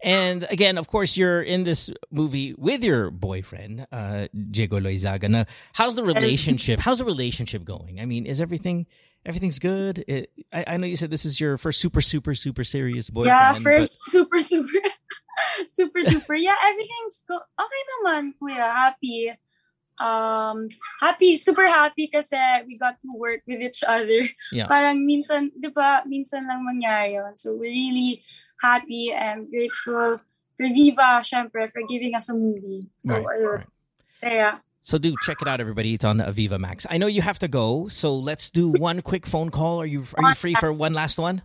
And 0.02 0.42
again, 0.50 0.78
of 0.78 0.88
course, 0.88 1.16
you're 1.16 1.42
in 1.42 1.62
this 1.62 1.88
movie 2.10 2.54
with 2.58 2.82
your 2.82 3.10
boyfriend, 3.10 3.86
uh, 3.92 4.26
Diego 4.34 4.80
Loizaga. 4.80 5.28
Now, 5.30 5.44
how's 5.72 5.94
the 5.94 6.02
relationship? 6.02 6.80
How's 6.80 6.98
the 6.98 7.04
relationship 7.06 7.62
going? 7.64 8.00
I 8.00 8.04
mean, 8.06 8.26
is 8.26 8.40
everything 8.40 8.86
everything's 9.24 9.60
good? 9.62 10.02
It, 10.08 10.30
I, 10.52 10.74
I 10.74 10.76
know 10.76 10.86
you 10.90 10.96
said 10.96 11.10
this 11.10 11.24
is 11.24 11.38
your 11.38 11.56
first 11.56 11.78
super, 11.80 12.00
super, 12.00 12.34
super 12.34 12.64
serious 12.64 13.10
boyfriend. 13.10 13.30
yeah, 13.30 13.52
but- 13.54 13.62
first 13.62 14.02
super, 14.10 14.40
super, 14.42 14.74
super 15.68 16.00
duper. 16.00 16.34
Yeah, 16.34 16.58
everything's 16.66 17.22
go- 17.28 17.46
okay 17.54 17.82
naman, 18.02 18.34
kuya. 18.42 18.74
Happy. 18.74 19.30
Um, 20.02 20.66
happy, 20.98 21.36
super 21.36 21.68
happy 21.68 22.08
kasi 22.08 22.34
we 22.66 22.76
got 22.76 22.98
to 23.06 23.10
work 23.14 23.42
with 23.46 23.60
each 23.62 23.84
other. 23.86 24.26
Yeah. 24.50 24.66
Parang 24.66 25.06
minsan, 25.06 25.54
di 25.54 25.68
ba, 25.70 26.02
minsan 26.10 26.48
lang 26.48 26.66
mangyari 26.66 27.14
yun. 27.22 27.36
So 27.38 27.54
we're 27.54 27.70
really 27.70 28.24
happy 28.62 29.12
and 29.12 29.48
grateful 29.50 30.20
for 30.56 30.66
Viva, 30.68 31.20
syempre, 31.26 31.70
for 31.72 31.82
giving 31.88 32.14
us 32.14 32.28
a 32.30 32.34
movie. 32.34 32.86
So, 33.00 33.14
Right, 33.14 33.26
ayun. 33.26 33.56
right. 33.58 33.66
Kaya, 34.22 34.60
So 34.78 34.98
do 34.98 35.14
check 35.22 35.42
it 35.42 35.48
out, 35.48 35.60
everybody. 35.60 35.94
It's 35.94 36.04
on 36.04 36.18
Aviva 36.18 36.58
Max. 36.58 36.86
I 36.90 36.98
know 36.98 37.06
you 37.06 37.22
have 37.22 37.38
to 37.40 37.48
go, 37.48 37.88
so 37.88 38.14
let's 38.16 38.50
do 38.50 38.70
one 38.78 39.02
quick 39.02 39.26
phone 39.26 39.50
call. 39.50 39.80
Are 39.82 39.86
you 39.86 40.04
are 40.16 40.28
you 40.30 40.34
free 40.34 40.54
for 40.54 40.72
one 40.72 40.94
last 40.94 41.18
one? 41.18 41.42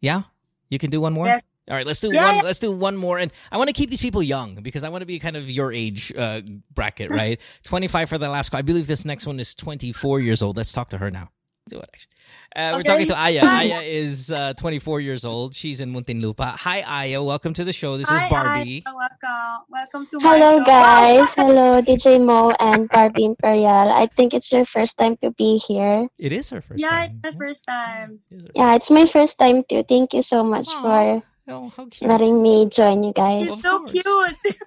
Yeah, 0.00 0.22
you 0.68 0.78
can 0.78 0.90
do 0.90 1.00
one 1.00 1.12
more. 1.12 1.26
Yes. 1.26 1.42
All 1.70 1.74
right, 1.76 1.86
let's 1.86 2.00
do 2.00 2.12
Yeah, 2.12 2.26
one. 2.26 2.34
yeah. 2.36 2.42
Let's 2.42 2.58
do 2.58 2.72
one 2.76 2.96
more, 2.96 3.18
and 3.18 3.32
I 3.50 3.56
want 3.56 3.68
to 3.68 3.72
keep 3.72 3.88
these 3.88 4.00
people 4.02 4.22
young 4.22 4.56
because 4.56 4.84
I 4.84 4.90
want 4.90 5.00
to 5.00 5.06
be 5.06 5.18
kind 5.18 5.34
of 5.36 5.48
your 5.48 5.72
age 5.72 6.12
uh, 6.16 6.42
bracket, 6.74 7.10
right? 7.20 7.40
Twenty 7.62 7.88
five 7.88 8.08
for 8.08 8.18
the 8.18 8.28
last 8.28 8.50
call. 8.50 8.58
I 8.58 8.62
believe 8.62 8.86
this 8.86 9.04
next 9.04 9.26
one 9.26 9.40
is 9.40 9.54
twenty 9.54 9.90
four 9.92 10.20
years 10.20 10.42
old. 10.42 10.56
Let's 10.58 10.72
talk 10.72 10.90
to 10.90 10.98
her 10.98 11.10
now. 11.10 11.30
Do 11.66 11.78
it. 11.80 11.88
Actually. 11.94 12.10
Uh, 12.54 12.72
We're 12.76 12.82
talking 12.82 13.06
to 13.08 13.16
Aya. 13.16 13.40
Aya 13.42 13.80
is 13.80 14.30
uh, 14.30 14.52
24 14.52 15.00
years 15.00 15.24
old. 15.24 15.54
She's 15.54 15.80
in 15.80 15.94
Muntinlupa. 15.94 16.56
Hi, 16.60 16.82
Aya. 16.86 17.22
Welcome 17.22 17.54
to 17.54 17.64
the 17.64 17.72
show. 17.72 17.96
This 17.96 18.06
hi, 18.06 18.26
is 18.26 18.30
Barbie. 18.30 18.82
Aya. 18.84 18.94
welcome. 18.94 19.64
Welcome 19.70 20.06
to 20.12 20.20
my 20.20 20.28
Hello, 20.36 20.58
show. 20.58 20.64
guys. 20.64 21.34
Hello, 21.34 21.80
DJ 21.80 22.20
Mo 22.22 22.52
and 22.60 22.86
Barbie 22.90 23.24
Imperial. 23.24 23.88
I 23.88 24.04
think 24.12 24.34
it's 24.34 24.52
your 24.52 24.66
first 24.66 24.98
time 24.98 25.16
to 25.24 25.30
be 25.30 25.56
here. 25.56 26.06
It 26.18 26.32
is 26.32 26.50
her 26.50 26.60
first 26.60 26.82
Yeah, 26.82 27.08
time. 27.08 27.20
it's 27.24 27.32
my 27.32 27.46
first 27.46 27.64
time. 27.64 28.20
It 28.30 28.34
is 28.36 28.42
her 28.42 28.50
Yeah, 28.54 28.74
it's 28.76 28.90
my 28.90 29.06
first 29.06 29.38
time 29.38 29.64
too. 29.64 29.82
Thank 29.88 30.12
you 30.12 30.20
so 30.20 30.44
much 30.44 30.68
for 30.68 31.22
Oh, 31.48 31.72
letting 32.02 32.42
me 32.42 32.68
join 32.68 33.04
you 33.04 33.12
guys. 33.14 33.40
He's 33.48 33.52
Of 33.52 33.58
so 33.60 33.84
cute. 33.84 34.04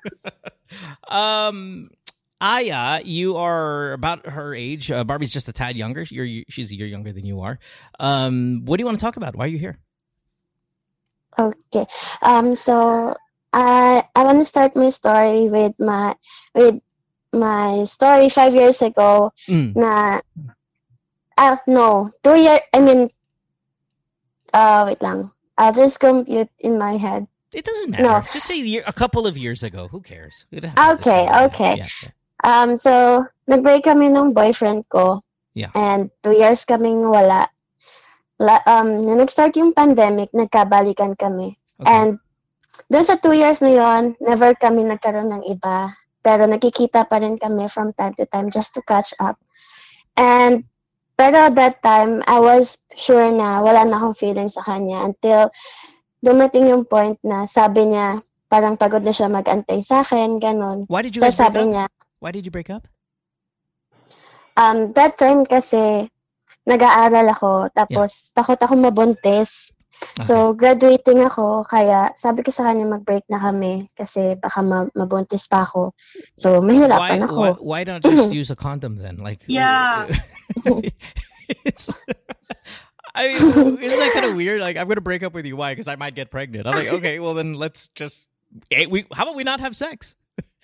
um, 1.08 1.90
Aya, 2.40 3.02
you 3.04 3.36
are 3.38 3.94
about 3.94 4.28
her 4.28 4.54
age. 4.54 4.92
Uh, 4.92 5.04
Barbie's 5.04 5.34
just 5.34 5.50
a 5.50 5.54
tad 5.54 5.76
younger. 5.76 6.04
You're 6.04 6.44
she's 6.50 6.72
a 6.72 6.76
year 6.76 6.86
younger 6.86 7.12
than 7.12 7.26
you 7.26 7.42
are. 7.42 7.58
Um, 8.00 8.62
what 8.66 8.78
do 8.78 8.82
you 8.82 8.86
want 8.86 9.00
to 9.00 9.04
talk 9.04 9.18
about? 9.18 9.36
Why 9.36 9.46
are 9.46 9.48
you 9.50 9.58
here? 9.58 9.80
Okay. 11.40 11.86
Um. 12.22 12.54
So 12.54 13.16
I 13.54 14.04
I 14.16 14.24
want 14.24 14.38
to 14.40 14.46
start 14.46 14.76
my 14.76 14.90
story 14.90 15.50
with 15.50 15.74
my 15.80 16.16
with 16.54 16.80
my 17.34 17.86
story 17.86 18.30
five 18.30 18.54
years 18.54 18.82
ago. 18.82 19.34
Mm. 19.50 19.76
Na 19.76 20.22
ah 21.38 21.58
no 21.66 22.12
two 22.24 22.36
year. 22.36 22.60
I 22.74 22.80
mean. 22.80 23.10
Uh, 24.54 24.86
wait 24.88 25.02
lang. 25.02 25.32
I'll 25.58 25.74
just 25.74 26.00
compute 26.00 26.50
in 26.60 26.78
my 26.78 26.98
head. 26.98 27.28
It 27.54 27.66
doesn't 27.66 27.92
matter. 27.92 28.04
No. 28.04 28.24
Just 28.32 28.46
say 28.46 28.60
year, 28.60 28.84
a 28.86 28.94
couple 28.94 29.26
of 29.26 29.38
years 29.38 29.64
ago. 29.64 29.88
Who 29.88 30.02
cares? 30.02 30.46
We 30.52 30.60
don't 30.60 30.78
have 30.78 31.02
to 31.02 31.10
Okay, 31.10 31.46
okay. 31.46 31.78
Yeah, 31.78 31.88
yeah. 32.04 32.10
Um, 32.44 32.78
so, 32.78 33.26
nag-break 33.48 33.88
kami 33.88 34.12
ng 34.12 34.36
boyfriend 34.36 34.86
ko. 34.92 35.24
Yeah. 35.58 35.74
And 35.74 36.14
two 36.22 36.38
years 36.38 36.68
kaming 36.68 37.02
wala. 37.02 37.50
La, 38.38 38.62
um, 38.70 39.02
nung 39.02 39.18
nag-start 39.18 39.58
yung 39.58 39.74
pandemic, 39.74 40.30
nagkabalikan 40.30 41.18
kami. 41.18 41.58
Okay. 41.82 41.90
And 41.90 42.22
doon 42.94 43.06
sa 43.06 43.18
two 43.18 43.34
years 43.34 43.66
na 43.66 43.74
yon, 43.74 44.14
never 44.22 44.54
kami 44.54 44.86
nagkaroon 44.86 45.34
ng 45.34 45.44
iba. 45.50 45.98
Pero 46.22 46.46
nakikita 46.46 47.10
pa 47.10 47.18
rin 47.18 47.40
kami 47.42 47.66
from 47.66 47.90
time 47.98 48.14
to 48.22 48.30
time 48.30 48.54
just 48.54 48.78
to 48.78 48.86
catch 48.86 49.18
up. 49.18 49.42
And 50.14 50.70
pero 51.18 51.50
that 51.50 51.82
time, 51.82 52.22
I 52.30 52.38
was 52.38 52.78
sure 52.94 53.34
na 53.34 53.58
wala 53.66 53.82
na 53.90 53.98
akong 53.98 54.22
feeling 54.22 54.50
sa 54.54 54.62
kanya 54.62 55.02
until 55.02 55.50
dumating 56.22 56.70
yung 56.70 56.86
point 56.86 57.18
na 57.26 57.50
sabi 57.50 57.90
niya, 57.90 58.22
parang 58.48 58.78
pagod 58.78 59.02
na 59.02 59.10
siya 59.10 59.26
mag-antay 59.26 59.82
sa 59.82 60.06
akin, 60.06 60.38
ganun. 60.38 60.86
Why 60.86 61.02
did 61.02 61.18
you 61.18 61.26
guys 61.26 61.42
sabi 61.42 61.74
niya, 61.74 61.90
Why 62.20 62.32
did 62.32 62.46
you 62.46 62.52
break 62.52 62.70
up? 62.70 62.88
um, 64.58 64.92
that 64.94 65.18
time 65.18 65.46
kasi, 65.46 66.10
nag-aaral 66.66 67.30
ako, 67.30 67.70
tapos 67.78 68.34
takot 68.34 68.58
ako 68.58 68.74
mabuntis. 68.76 69.72
So, 70.22 70.54
graduating 70.54 71.26
ako, 71.26 71.66
kaya 71.66 72.14
sabi 72.14 72.46
ko 72.46 72.54
sa 72.54 72.70
kanya 72.70 72.86
mag-break 72.86 73.26
na 73.30 73.42
kami 73.42 73.90
kasi 73.98 74.38
baka 74.38 74.62
ma- 74.62 74.90
mabuntis 74.94 75.50
pa 75.50 75.66
ako. 75.66 75.94
So, 76.38 76.62
why, 76.62 76.70
mahirapan 76.70 77.22
why, 77.22 77.26
ako. 77.26 77.42
why 77.62 77.82
not 77.86 78.02
just 78.02 78.34
use 78.42 78.50
a 78.50 78.56
condom 78.58 78.98
then? 78.98 79.18
Like 79.18 79.42
Yeah. 79.50 80.06
it's 81.66 81.90
I 83.18 83.34
mean, 83.34 83.82
isn't 83.82 84.00
that 84.00 84.14
kind 84.14 84.26
of 84.30 84.36
weird? 84.38 84.62
Like, 84.62 84.78
I'm 84.78 84.88
gonna 84.88 85.02
break 85.02 85.24
up 85.24 85.34
with 85.34 85.46
you. 85.50 85.58
Why? 85.58 85.72
Because 85.74 85.88
I 85.88 85.96
might 85.98 86.14
get 86.14 86.30
pregnant. 86.30 86.68
I'm 86.68 86.78
like, 86.78 86.94
okay, 87.02 87.18
well 87.18 87.34
then 87.34 87.54
let's 87.58 87.90
just. 87.98 88.30
eh, 88.70 88.86
we 88.86 89.06
how 89.14 89.24
about 89.24 89.34
we 89.36 89.44
not 89.44 89.60
have 89.60 89.76
sex, 89.76 90.14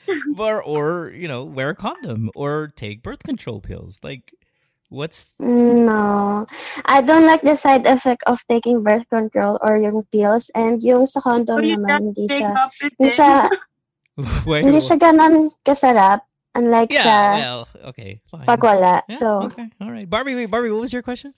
or 0.37 0.61
or 0.61 1.11
you 1.11 1.27
know 1.27 1.43
wear 1.43 1.69
a 1.69 1.75
condom 1.75 2.29
or 2.35 2.71
take 2.75 3.03
birth 3.03 3.23
control 3.23 3.61
pills. 3.61 3.99
Like, 4.03 4.33
What's 4.93 5.33
No. 5.41 6.45
I 6.85 7.01
don't 7.01 7.25
like 7.25 7.41
the 7.41 7.57
side 7.57 7.89
effect 7.89 8.21
of 8.29 8.45
taking 8.45 8.85
birth 8.85 9.09
control 9.09 9.57
or 9.65 9.73
yung 9.81 10.05
pills. 10.13 10.53
And 10.53 10.77
yung 10.85 11.09
sa 11.09 11.17
condom 11.17 11.57
So 11.57 11.65
you 11.65 11.81
naman, 11.81 11.89
can't 11.89 12.05
hindi 12.13 12.29
take 12.29 12.45
siya, 12.45 12.53
up 12.53 12.69
hindi 12.77 13.09
siya, 13.09 13.31
wait, 14.45 14.61
hindi 14.61 14.77
siya 14.77 14.97
ganon 15.01 15.49
kasarap. 15.65 16.21
Unlike 16.53 16.93
Yeah, 16.93 17.01
sa 17.01 17.15
well, 17.33 17.61
okay, 17.89 18.21
fine. 18.29 18.45
pag 18.45 18.61
wala. 18.61 19.01
Yeah, 19.09 19.17
so, 19.17 19.49
okay, 19.49 19.73
all 19.81 19.89
right. 19.89 20.05
Barbie, 20.05 20.37
wait, 20.37 20.53
Barbie, 20.53 20.69
what 20.69 20.85
was 20.85 20.93
your 20.93 21.01
question? 21.01 21.33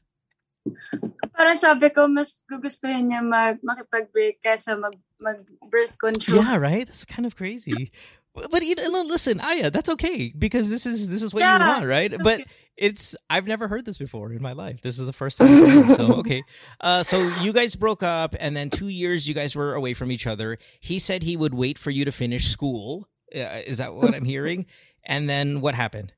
Para 1.32 1.56
sabi 1.56 1.88
ko, 1.96 2.12
mas 2.12 2.44
gugustuhin 2.44 3.08
niya 3.08 3.24
mag, 3.24 3.64
makipag-break 3.64 4.44
kaysa 4.44 4.76
mag, 4.76 5.00
mag-birth 5.24 5.96
control. 5.96 6.44
Yeah, 6.44 6.60
right. 6.60 6.84
That's 6.84 7.08
kind 7.08 7.24
of 7.24 7.40
crazy. 7.40 7.96
But, 8.36 8.64
you 8.64 8.76
know, 8.76 9.04
listen, 9.08 9.40
Aya, 9.40 9.72
that's 9.72 9.90
okay 9.90 10.32
because 10.38 10.70
this 10.70 10.86
is 10.86 11.08
this 11.08 11.24
is 11.24 11.34
what 11.34 11.42
you 11.42 11.46
want, 11.46 11.86
right? 11.86 12.12
it's 12.12 12.24
But 12.24 12.42
it's 12.78 13.16
I've 13.30 13.48
never 13.48 13.68
heard 13.68 13.86
this 13.86 13.98
before 13.98 14.32
in 14.34 14.42
my 14.42 14.52
life. 14.52 14.82
This 14.82 15.00
is 15.00 15.08
the 15.08 15.14
first 15.14 15.38
time. 15.38 15.96
so 15.96 16.14
okay. 16.20 16.44
Uh, 16.82 17.04
so 17.04 17.28
you 17.42 17.54
guys 17.54 17.76
broke 17.76 18.04
up, 18.04 18.36
and 18.40 18.56
then 18.56 18.70
two 18.70 18.90
years 18.90 19.28
you 19.28 19.34
guys 19.34 19.56
were 19.56 19.74
away 19.74 19.94
from 19.94 20.12
each 20.12 20.28
other. 20.28 20.58
He 20.80 21.00
said 21.00 21.24
he 21.24 21.38
would 21.38 21.54
wait 21.54 21.78
for 21.78 21.92
you 21.92 22.06
to 22.06 22.12
finish 22.12 22.48
school. 22.50 23.08
Uh, 23.34 23.62
is 23.66 23.78
that 23.78 23.96
what 23.96 24.14
I'm 24.14 24.26
hearing? 24.26 24.66
And 25.06 25.30
then 25.30 25.62
what 25.62 25.76
happened? 25.76 26.14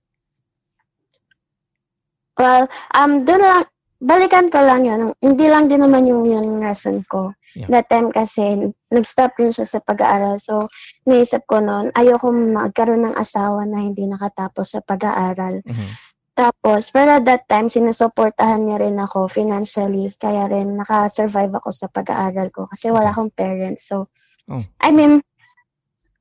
well, 2.37 2.69
um, 2.93 3.25
dun 3.25 3.41
lang, 3.41 3.65
balikan 3.97 4.47
ko 4.53 4.61
lang 4.61 4.85
yun. 4.85 5.13
Hindi 5.17 5.45
lang 5.49 5.65
din 5.67 5.81
naman 5.81 6.05
yung 6.05 6.25
yung 6.29 6.61
reason 6.61 7.01
ko. 7.09 7.33
Yeah. 7.57 7.69
That 7.73 7.89
time 7.89 8.13
kasi, 8.13 8.69
nag-stop 8.93 9.33
rin 9.41 9.49
siya 9.49 9.65
sa 9.65 9.79
pag-aaral. 9.81 10.37
So, 10.37 10.69
naisip 11.09 11.49
ko 11.49 11.57
noon, 11.59 11.89
ayoko 11.97 12.29
magkaroon 12.29 13.09
ng 13.09 13.15
asawa 13.17 13.65
na 13.65 13.81
hindi 13.81 14.05
nakatapos 14.05 14.77
sa 14.77 14.79
pag-aaral. 14.85 15.65
Mhm. 15.65 15.89
Tapos, 16.37 16.93
pero 16.93 17.17
at 17.17 17.25
that 17.25 17.49
time, 17.49 17.65
sinusuportahan 17.65 18.61
niya 18.61 18.77
rin 18.77 19.01
ako 19.01 19.25
financially. 19.25 20.13
Kaya 20.21 20.45
rin, 20.45 20.77
nakasurvive 20.77 21.57
ako 21.57 21.73
sa 21.73 21.89
pag-aaral 21.89 22.53
ko. 22.53 22.69
Kasi 22.69 22.93
wala 22.93 23.09
Okay. 23.09 23.13
akong 23.17 23.33
parents. 23.33 23.89
So, 23.89 24.13
Oh. 24.47 24.63
I 24.79 24.95
mean, 24.95 25.19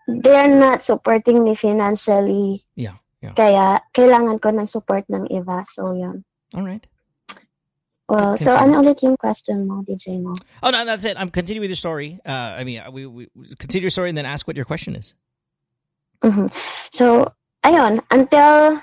they're 0.09 0.51
not 0.51 0.83
supporting 0.83 1.45
me 1.47 1.55
financially. 1.55 2.67
Yeah, 2.75 2.99
yeah. 3.23 3.37
Kaya, 3.39 3.85
kailangan 3.95 4.43
ko 4.43 4.51
ng 4.51 4.67
support 4.67 5.07
ng 5.07 5.31
iba. 5.31 5.63
So, 5.63 5.95
yun. 5.95 6.27
All 6.57 6.67
Well, 8.07 8.39
so 8.39 8.55
ano 8.55 8.79
ulit 8.79 9.03
yung 9.03 9.19
question 9.19 9.67
mo, 9.67 9.83
DJ 9.83 10.23
mo? 10.23 10.39
Oh 10.63 10.71
no, 10.71 10.87
that's 10.87 11.03
it. 11.03 11.19
I'm 11.19 11.31
continuing 11.31 11.67
with 11.67 11.75
your 11.75 11.83
story. 11.83 12.23
Uh, 12.23 12.55
I 12.55 12.63
mean, 12.63 12.79
we, 12.95 13.07
we 13.07 13.27
continue 13.59 13.91
your 13.91 13.95
story 13.95 14.15
and 14.15 14.19
then 14.19 14.27
ask 14.27 14.47
what 14.47 14.55
your 14.55 14.65
question 14.65 14.95
is. 14.95 15.19
Mhm. 16.23 16.47
So, 16.95 17.35
ayun, 17.67 17.99
until 18.15 18.79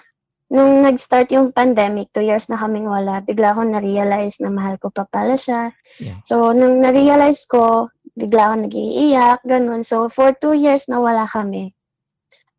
nung 0.54 0.84
nag-start 0.86 1.32
yung 1.32 1.56
pandemic, 1.56 2.12
two 2.14 2.22
years 2.22 2.52
na 2.52 2.60
kaming 2.60 2.86
wala, 2.86 3.24
bigla 3.24 3.56
akong 3.56 3.74
na-realize 3.74 4.38
na 4.44 4.54
mahal 4.54 4.78
ko 4.78 4.92
pa 4.92 5.08
pala 5.10 5.40
siya. 5.40 5.74
Yeah. 5.98 6.20
So, 6.30 6.54
nung 6.54 6.84
na-realize 6.84 7.48
ko, 7.50 7.90
bigla 8.14 8.52
akong 8.54 8.70
nag-iiyak, 8.70 9.42
ganun. 9.50 9.82
So, 9.82 10.12
for 10.12 10.36
two 10.36 10.54
years 10.54 10.86
na 10.86 11.02
wala 11.02 11.26
kami, 11.26 11.74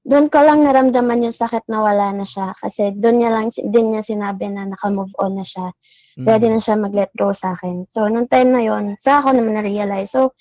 doon 0.03 0.27
ko 0.27 0.43
lang 0.43 0.67
naramdaman 0.67 1.23
yung 1.23 1.37
sakit 1.37 1.71
na 1.71 1.81
wala 1.87 2.11
na 2.11 2.27
siya. 2.27 2.51
Kasi 2.59 2.93
doon 2.99 3.23
niya 3.23 3.31
lang, 3.31 3.49
din 3.53 3.95
niya 3.95 4.03
sinabi 4.03 4.51
na 4.51 4.67
naka-move 4.69 5.15
on 5.23 5.39
na 5.39 5.47
siya. 5.47 5.71
Mm. 6.15 6.27
Ready 6.31 6.47
na 6.51 6.61
siya 6.63 6.79
mag-let 6.79 7.11
go 7.19 7.35
sa 7.35 7.59
akin. 7.59 7.87
So, 7.87 8.07
nung 8.07 8.31
time 8.31 8.55
na 8.55 8.63
yon 8.63 8.95
sa 8.95 9.19
ako 9.19 9.35
naman 9.35 9.59
na-realize. 9.59 10.15
So, 10.15 10.35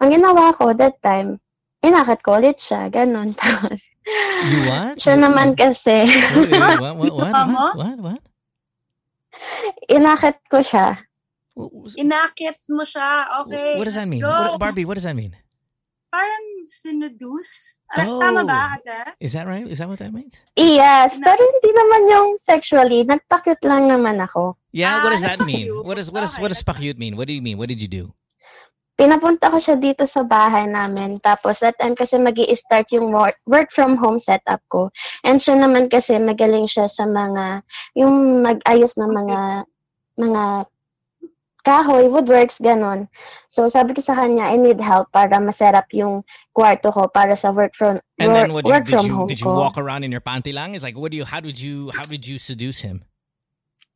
ang 0.00 0.10
ginawa 0.16 0.56
ko 0.56 0.72
that 0.72 0.96
time, 1.04 1.40
inakit 1.84 2.24
ko 2.24 2.40
ulit 2.40 2.56
siya, 2.56 2.88
ganun. 2.88 3.32
Tapos, 3.38 3.92
You 4.48 4.60
what? 4.68 4.96
siya 4.96 5.20
You- 5.20 5.24
naman 5.28 5.56
kasi, 5.60 6.08
Wait, 6.08 6.48
wait, 6.48 6.56
wait, 6.56 6.80
what? 6.80 6.94
What? 6.96 7.32
What? 7.36 7.36
What? 7.36 7.76
What? 7.76 7.98
What? 8.00 8.22
inakit 9.88 10.42
ko 10.50 10.60
siya. 10.60 11.00
Inakit 11.98 12.58
mo 12.72 12.82
siya. 12.86 13.26
Okay. 13.44 13.76
what 13.76 13.86
does 13.86 13.98
that 13.98 14.08
mean? 14.08 14.22
What, 14.24 14.58
Barbie, 14.58 14.86
what 14.86 14.96
does 14.96 15.04
that 15.06 15.16
mean? 15.18 15.36
Parang 16.10 16.66
sinuduce. 16.66 17.79
Ah, 17.90 18.06
Oh. 18.06 18.22
Tama 18.22 18.46
ba, 18.46 18.78
ate? 18.78 19.18
Is 19.18 19.34
that 19.34 19.50
right? 19.50 19.66
Is 19.66 19.82
that 19.82 19.90
what 19.90 19.98
that 19.98 20.14
means? 20.14 20.38
Yes, 20.54 21.18
Na- 21.18 21.26
pero 21.26 21.42
hindi 21.42 21.70
naman 21.74 22.02
yung 22.06 22.28
sexually. 22.38 23.02
Nagpakit 23.02 23.58
lang 23.66 23.90
naman 23.90 24.22
ako. 24.22 24.54
Yeah. 24.70 25.02
what 25.02 25.10
Ah, 25.10 25.14
does 25.18 25.26
that 25.26 25.42
that's 25.42 25.50
mean? 25.50 25.66
What 25.82 25.98
is 25.98 26.06
what 26.06 26.22
is 26.22 26.38
what 26.38 26.54
does 26.54 26.62
pakyut 26.62 26.94
mean? 26.94 27.18
What 27.18 27.26
do 27.26 27.34
you 27.34 27.42
mean? 27.42 27.58
What 27.58 27.66
did 27.66 27.82
you 27.82 27.90
do? 27.90 28.14
Pinapunta 28.94 29.48
ko 29.48 29.56
siya 29.56 29.80
dito 29.80 30.04
sa 30.04 30.22
bahay 30.22 30.68
namin. 30.68 31.18
Tapos 31.18 31.64
that 31.64 31.74
time 31.80 31.96
kasi 31.96 32.20
mag 32.20 32.36
start 32.52 32.84
yung 32.92 33.10
work, 33.10 33.40
work 33.48 33.72
from 33.72 33.96
home 33.96 34.20
setup 34.20 34.60
ko. 34.68 34.92
And 35.24 35.40
siya 35.40 35.56
naman 35.56 35.88
kasi 35.88 36.20
magaling 36.20 36.68
siya 36.68 36.84
sa 36.84 37.08
mga, 37.08 37.64
yung 37.96 38.44
mag-ayos 38.44 39.00
ng 39.00 39.08
mga, 39.08 39.38
mga 40.20 40.42
kahoy, 41.62 42.08
woodworks, 42.08 42.60
ganon. 42.60 43.08
So 43.48 43.68
sabi 43.68 43.94
ko 43.94 44.00
sa 44.00 44.14
kanya, 44.14 44.48
I 44.48 44.56
need 44.56 44.80
help 44.80 45.12
para 45.12 45.36
maset 45.40 45.74
up 45.74 45.88
yung 45.92 46.24
kwarto 46.56 46.92
ko 46.92 47.08
para 47.08 47.36
sa 47.36 47.50
work 47.52 47.74
from, 47.74 48.00
And 48.18 48.34
then 48.34 48.52
work, 48.52 48.64
what? 48.64 48.66
You, 48.66 48.72
work 48.72 48.84
did 48.84 48.94
from 48.94 49.06
you 49.06 49.14
home 49.14 49.28
did 49.28 49.40
you 49.40 49.50
ko. 49.50 49.56
walk 49.56 49.76
around 49.78 50.04
in 50.04 50.10
your 50.12 50.24
panty 50.24 50.52
lang? 50.52 50.74
It's 50.74 50.82
like 50.82 50.96
what 50.96 51.10
do 51.10 51.16
you? 51.16 51.24
How 51.24 51.40
did 51.40 51.60
you? 51.60 51.90
How 51.90 52.04
did 52.04 52.26
you 52.26 52.38
seduce 52.38 52.80
him? 52.80 53.04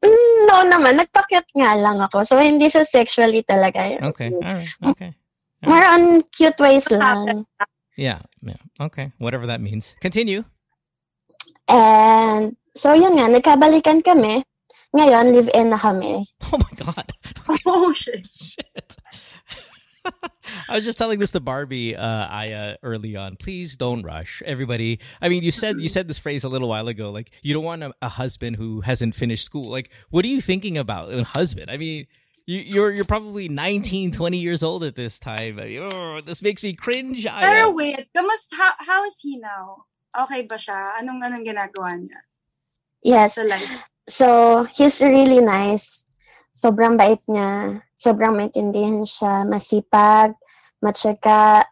Mm, 0.05 0.37
no 0.49 0.57
naman, 0.69 1.01
nagpakyat 1.01 1.49
nga 1.57 1.73
lang 1.81 1.97
ako. 2.01 2.25
So 2.29 2.37
hindi 2.37 2.69
siya 2.69 2.85
sexually 2.85 3.41
talaga. 3.41 3.97
Okay. 4.13 4.29
All 4.33 4.55
right. 4.61 4.73
Okay. 4.93 5.11
More 5.65 5.81
on 5.81 6.21
cute 6.29 6.61
ways 6.61 6.85
lang. 6.93 7.49
Yeah. 7.97 8.21
Yeah. 8.45 8.61
Okay. 8.81 9.13
Whatever 9.17 9.47
that 9.49 9.65
means. 9.65 9.97
Continue. 10.05 10.45
And 11.69 12.57
so 12.77 12.93
yun 12.93 13.17
nga, 13.17 13.33
nagkabalikan 13.33 14.05
kami. 14.05 14.45
Ngayon, 14.95 15.35
live-in 15.35 15.71
na 15.71 15.79
kami. 15.79 16.23
Oh 16.53 16.59
my 16.59 16.73
god. 16.79 17.11
Oh, 17.67 17.93
shit. 17.93 18.29
Shit. 18.41 18.97
I 20.69 20.75
was 20.77 20.85
just 20.85 20.97
telling 20.99 21.19
this 21.19 21.33
to 21.33 21.41
Barbie, 21.41 21.97
uh, 21.97 22.27
Aya, 22.29 22.77
early 22.83 23.17
on. 23.17 23.37
Please 23.37 23.77
don't 23.77 24.03
rush, 24.03 24.43
everybody. 24.47 25.01
I 25.21 25.29
mean, 25.29 25.43
you 25.43 25.51
said 25.51 25.81
you 25.81 25.89
said 25.89 26.09
this 26.09 26.19
phrase 26.19 26.45
a 26.45 26.49
little 26.49 26.69
while 26.69 26.89
ago, 26.89 27.11
like 27.11 27.33
you 27.43 27.53
don't 27.53 27.65
want 27.65 27.83
a, 27.83 27.93
a 28.01 28.09
husband 28.09 28.57
who 28.57 28.81
hasn't 28.83 29.15
finished 29.15 29.45
school. 29.45 29.65
Like, 29.65 29.91
what 30.11 30.25
are 30.25 30.29
you 30.29 30.41
thinking 30.41 30.79
about 30.79 31.13
a 31.13 31.25
husband? 31.25 31.71
I 31.71 31.77
mean, 31.77 32.07
you, 32.47 32.61
you're 32.61 32.93
you're 32.93 33.09
probably 33.09 33.49
19, 33.49 34.13
20 34.13 34.37
years 34.39 34.63
old 34.63 34.85
at 34.85 34.95
this 34.95 35.19
time. 35.19 35.59
I 35.59 35.65
mean, 35.65 35.81
oh, 35.83 36.21
this 36.21 36.43
makes 36.43 36.63
me 36.63 36.75
cringe. 36.75 37.27
Aya. 37.27 37.41
Pero 37.41 37.71
wait, 37.73 38.07
kamusta, 38.17 38.55
how, 38.57 38.73
how 38.79 39.05
is 39.05 39.19
he 39.21 39.39
now? 39.41 39.85
Okay 40.15 40.47
ba 40.47 40.55
siya? 40.55 41.01
Anong 41.01 41.21
anong 41.25 41.45
ginagawa 41.45 41.99
niya 41.99 42.21
Yes. 43.03 43.35
sa 43.37 43.43
life? 43.43 43.83
So, 44.05 44.65
he's 44.77 45.01
really 45.01 45.41
nice. 45.41 46.05
Sobrang 46.53 47.01
bait 47.01 47.21
niya. 47.25 47.81
Sobrang 47.97 48.37
maintindihan 48.37 49.01
siya. 49.03 49.49
Masipag, 49.49 50.37
matyaga, 50.85 51.65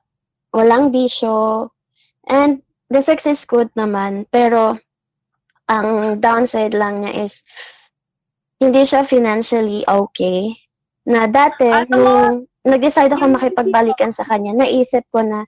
walang 0.52 0.88
bisyo. 0.88 1.68
And 2.24 2.64
the 2.88 3.04
sex 3.04 3.28
is 3.28 3.44
good 3.44 3.68
naman. 3.76 4.24
Pero, 4.32 4.80
ang 5.68 6.18
downside 6.20 6.72
lang 6.72 7.04
niya 7.04 7.28
is, 7.28 7.44
hindi 8.62 8.86
siya 8.86 9.04
financially 9.04 9.84
okay. 9.84 10.56
Na 11.04 11.26
dati, 11.26 11.66
Ano? 11.66 11.96
nung 11.98 12.34
nag-decide 12.62 13.12
ako 13.12 13.34
makipagbalikan 13.34 14.14
sa 14.14 14.22
kanya, 14.22 14.54
naisip 14.54 15.02
ko 15.10 15.20
na, 15.20 15.44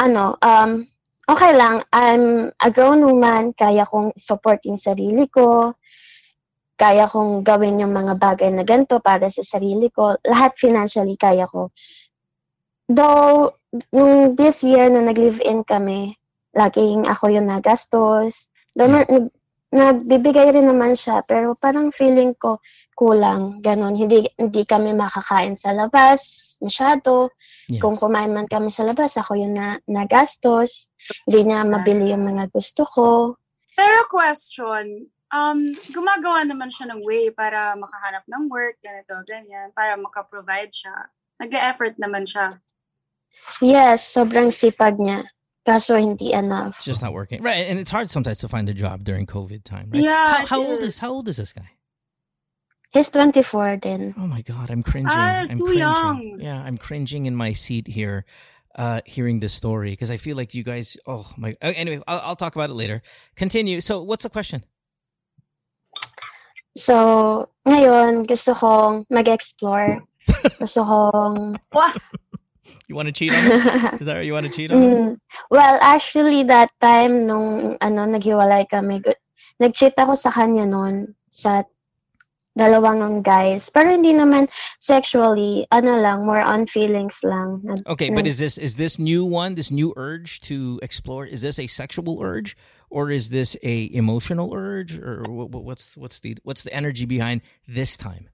ano, 0.00 0.34
um, 0.40 0.80
okay 1.26 1.52
lang, 1.58 1.82
I'm 1.90 2.54
a 2.62 2.70
grown 2.70 3.02
woman, 3.02 3.52
kaya 3.52 3.82
kong 3.82 4.14
support 4.14 4.62
yung 4.64 4.78
sarili 4.78 5.26
ko, 5.26 5.74
kaya 6.78 7.08
kong 7.08 7.42
gawin 7.42 7.80
yung 7.82 7.90
mga 7.90 8.14
bagay 8.20 8.52
na 8.52 8.62
ganito 8.62 9.00
para 9.00 9.26
sa 9.32 9.42
sarili 9.42 9.88
ko. 9.88 10.14
Lahat 10.28 10.54
financially 10.54 11.16
kaya 11.16 11.48
ko. 11.48 11.72
Though, 12.86 13.56
nung 13.90 14.36
this 14.38 14.62
year 14.62 14.86
na 14.92 15.02
nag-live-in 15.02 15.66
kami, 15.66 16.14
laging 16.54 17.08
ako 17.08 17.32
yung 17.32 17.48
nagastos. 17.50 18.52
Though, 18.76 18.86
Yeah. 18.86 19.08
nag- 19.08 19.32
nagbibigay 19.72 20.54
rin 20.54 20.70
naman 20.70 20.94
siya, 20.94 21.26
pero 21.26 21.58
parang 21.58 21.90
feeling 21.90 22.36
ko 22.38 22.62
kulang, 22.94 23.60
ganun. 23.60 23.96
Hindi, 23.98 24.24
hindi 24.38 24.62
kami 24.64 24.94
makakain 24.96 25.58
sa 25.58 25.74
labas, 25.74 26.54
masyado. 26.62 27.34
Yeah. 27.66 27.82
Kung 27.82 27.98
kumain 27.98 28.30
man 28.30 28.46
kami 28.46 28.70
sa 28.70 28.86
labas, 28.86 29.18
ako 29.18 29.34
yung 29.34 29.54
na, 29.58 29.82
nagastos. 29.90 30.94
Hindi 31.26 31.50
niya 31.50 31.66
mabili 31.66 32.14
yung 32.14 32.22
mga 32.22 32.50
gusto 32.54 32.86
ko. 32.86 33.34
Pero 33.74 34.06
question, 34.06 35.10
um, 35.34 35.58
gumagawa 35.90 36.46
naman 36.46 36.70
siya 36.70 36.94
ng 36.94 37.02
way 37.02 37.28
para 37.34 37.74
makahanap 37.74 38.22
ng 38.30 38.46
work, 38.46 38.78
ganito, 38.80 39.18
ganyan, 39.26 39.74
para 39.74 39.98
makaprovide 39.98 40.70
siya. 40.70 40.94
Nag-effort 41.42 41.98
naman 41.98 42.24
siya. 42.24 42.56
Yes, 43.60 44.06
sobrang 44.06 44.48
sipag 44.54 44.96
niya. 44.96 45.26
Kaso 45.66 45.98
hindi 45.98 46.30
enough. 46.30 46.78
It's 46.78 46.86
just 46.86 47.02
not 47.02 47.12
working, 47.12 47.42
right? 47.42 47.66
And 47.66 47.82
it's 47.82 47.90
hard 47.90 48.08
sometimes 48.08 48.38
to 48.38 48.48
find 48.48 48.70
a 48.70 48.74
job 48.74 49.02
during 49.02 49.26
COVID 49.26 49.66
time, 49.66 49.90
right? 49.90 50.06
Yeah, 50.06 50.46
How, 50.46 50.46
how 50.46 50.60
old 50.62 50.80
is 50.80 50.94
is. 50.94 51.00
how 51.02 51.10
old 51.10 51.26
is 51.28 51.36
this 51.42 51.52
guy? 51.52 51.75
He's 52.92 53.10
24 53.10 53.78
then. 53.82 54.14
Oh 54.16 54.26
my 54.26 54.40
god, 54.42 54.70
I'm 54.70 54.82
cringing. 54.82 55.10
Ah, 55.10 55.44
I'm 55.50 55.58
too 55.58 55.64
cringing. 55.64 55.80
young. 55.80 56.38
Yeah, 56.40 56.62
I'm 56.62 56.78
cringing 56.78 57.26
in 57.26 57.34
my 57.36 57.52
seat 57.52 57.88
here, 57.88 58.24
uh, 58.74 59.00
hearing 59.04 59.40
this 59.40 59.52
story 59.52 59.90
because 59.90 60.10
I 60.10 60.16
feel 60.16 60.36
like 60.36 60.54
you 60.54 60.62
guys. 60.62 60.96
Oh 61.06 61.28
my. 61.36 61.50
uh, 61.60 61.72
Anyway, 61.76 62.02
I'll, 62.06 62.20
I'll 62.32 62.36
talk 62.36 62.54
about 62.56 62.70
it 62.70 62.74
later. 62.74 63.02
Continue. 63.36 63.80
So, 63.80 64.00
what's 64.02 64.22
the 64.22 64.30
question? 64.30 64.64
So, 66.76 67.48
ngayon, 67.66 68.28
gusto 68.28 68.52
kong 68.52 69.06
mag-explore. 69.08 70.04
gusto 70.60 70.84
kong... 70.84 71.56
You 72.86 72.94
want 72.94 73.06
to 73.08 73.12
cheat 73.16 73.32
on 73.32 73.44
her? 73.44 73.96
Is 74.00 74.06
that 74.06 74.20
right? 74.20 74.26
You 74.26 74.32
want 74.36 74.46
to 74.46 74.52
cheat 74.52 74.70
on 74.70 74.82
her? 74.82 74.88
Mm, 74.88 75.16
well, 75.50 75.78
actually, 75.80 76.44
that 76.44 76.70
time, 76.80 77.26
nung 77.26 77.78
ano, 77.80 78.04
naghiwalay 78.04 78.68
kami, 78.68 79.00
gu- 79.00 79.16
nag-cheat 79.58 79.96
ako 79.96 80.14
sa 80.14 80.30
kanya 80.30 80.68
noon 80.68 81.14
sa 81.32 81.64
dalawang 82.56 83.22
guys. 83.22 83.68
Pero 83.70 83.92
hindi 83.92 84.12
naman 84.16 84.48
sexually, 84.80 85.68
ano 85.70 86.00
lang, 86.00 86.24
more 86.24 86.40
on 86.40 86.66
feelings 86.66 87.20
lang. 87.22 87.62
Okay, 87.86 88.10
but 88.10 88.26
is 88.26 88.38
this 88.40 88.56
is 88.58 88.76
this 88.76 88.98
new 88.98 89.24
one, 89.24 89.54
this 89.54 89.70
new 89.70 89.92
urge 89.96 90.40
to 90.48 90.80
explore? 90.82 91.28
Is 91.28 91.42
this 91.42 91.60
a 91.60 91.68
sexual 91.68 92.18
urge, 92.24 92.56
or 92.88 93.12
is 93.12 93.30
this 93.30 93.56
a 93.62 93.92
emotional 93.92 94.56
urge, 94.56 94.98
or 94.98 95.22
wh- 95.28 95.52
wh- 95.52 95.64
what's 95.64 95.96
what's 95.96 96.18
the 96.20 96.36
what's 96.42 96.64
the 96.64 96.72
energy 96.72 97.04
behind 97.04 97.42
this 97.68 97.96
time? 97.96 98.28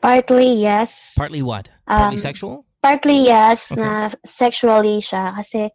partly 0.00 0.54
yes. 0.54 1.14
Partly 1.18 1.42
what? 1.42 1.68
Partly 1.86 2.16
Um, 2.16 2.22
sexual. 2.22 2.64
Partly 2.82 3.26
yes, 3.26 3.72
Okay. 3.72 3.82
na 3.82 4.14
sexually 4.22 5.02
siya. 5.02 5.34
Kasi, 5.34 5.66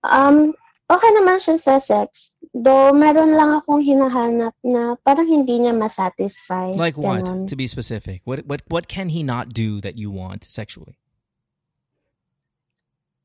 um, 0.00 0.56
okay 0.88 1.10
naman 1.12 1.36
siya 1.36 1.60
sa 1.60 1.76
sex. 1.76 2.37
Though, 2.54 2.92
meron 2.96 3.36
lang 3.36 3.60
akong 3.60 3.84
hinahanap 3.84 4.56
na 4.64 4.96
parang 5.04 5.28
hindi 5.28 5.60
niya 5.60 5.76
masatisfy. 5.76 6.72
Like 6.74 6.96
what? 6.96 7.22
Ganon. 7.24 7.46
To 7.48 7.56
be 7.56 7.66
specific, 7.66 8.22
what 8.24 8.46
what 8.48 8.62
what 8.68 8.88
can 8.88 9.12
he 9.12 9.22
not 9.22 9.52
do 9.52 9.80
that 9.84 10.00
you 10.00 10.10
want 10.10 10.48
sexually? 10.48 10.96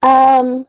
Um, 0.04 0.68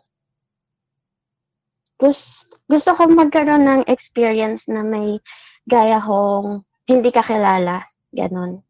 gusto, 1.98 2.55
gusto 2.70 2.94
ko 2.94 3.11
magkaroon 3.11 3.66
ng 3.66 3.82
experience 3.90 4.70
na 4.70 4.86
may 4.86 5.18
gaya 5.66 5.98
kong 5.98 6.62
hindi 6.86 7.11
kakilala. 7.11 7.82
Ganon. 8.14 8.62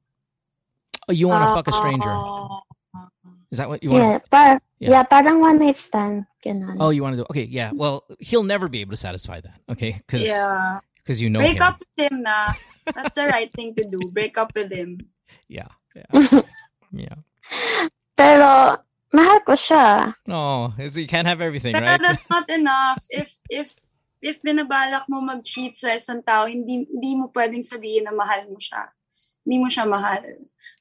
Oh, 1.05 1.13
you 1.13 1.29
want 1.29 1.45
to 1.45 1.53
fuck 1.53 1.69
a 1.69 1.77
stranger? 1.77 2.09
Oh. 2.09 2.65
Is 3.55 3.63
that 3.63 3.71
what 3.71 3.87
you 3.87 3.95
want? 3.95 4.03
Yeah, 4.03 4.19
par- 4.27 4.59
Yeah. 4.83 4.91
yeah. 4.99 5.03
parang 5.07 5.39
one 5.39 5.63
night 5.63 5.79
stand. 5.79 6.27
Ganon. 6.43 6.83
Oh, 6.83 6.91
you 6.91 7.07
want 7.07 7.15
to 7.15 7.23
do? 7.23 7.27
Okay, 7.31 7.47
yeah. 7.47 7.71
Well, 7.71 8.03
he'll 8.19 8.43
never 8.43 8.67
be 8.67 8.83
able 8.83 8.99
to 8.99 9.01
satisfy 9.01 9.39
that. 9.47 9.63
Okay, 9.71 9.95
because 10.03 10.27
Yeah. 10.27 10.83
Because 10.99 11.23
you 11.23 11.31
know 11.31 11.39
Break 11.39 11.63
him. 11.63 11.69
up 11.71 11.79
with 11.79 11.95
him 12.11 12.27
na. 12.27 12.51
That's 12.91 13.15
the 13.15 13.31
right 13.31 13.47
thing 13.53 13.79
to 13.79 13.85
do. 13.87 14.01
Break 14.11 14.35
up 14.41 14.51
with 14.59 14.73
him. 14.75 15.07
Yeah, 15.47 15.71
yeah, 15.95 16.11
yeah. 17.07 17.17
Pero, 18.17 18.81
mahal 19.13 19.39
ko 19.45 19.53
siya. 19.55 20.15
No, 20.27 20.73
it's, 20.79 20.97
you 20.97 21.07
can't 21.07 21.29
have 21.29 21.41
everything, 21.45 21.75
Pero 21.77 21.85
right? 21.87 22.01
that's 22.01 22.27
not 22.33 22.49
enough. 22.51 23.05
If 23.13 23.37
if 23.53 23.77
if 24.25 24.41
binabalak 24.41 25.05
mo 25.13 25.21
mag-cheat 25.21 25.77
sa 25.77 25.93
isang 25.93 26.25
tao, 26.25 26.49
hindi 26.49 26.89
hindi 26.89 27.11
mo 27.21 27.29
pwedeng 27.31 27.63
sabihin 27.63 28.09
na 28.09 28.17
mahal 28.17 28.49
mo 28.49 28.57
siya. 28.57 28.89
Hindi 29.45 29.57
mo 29.61 29.69
siya 29.69 29.85
mahal. 29.85 30.25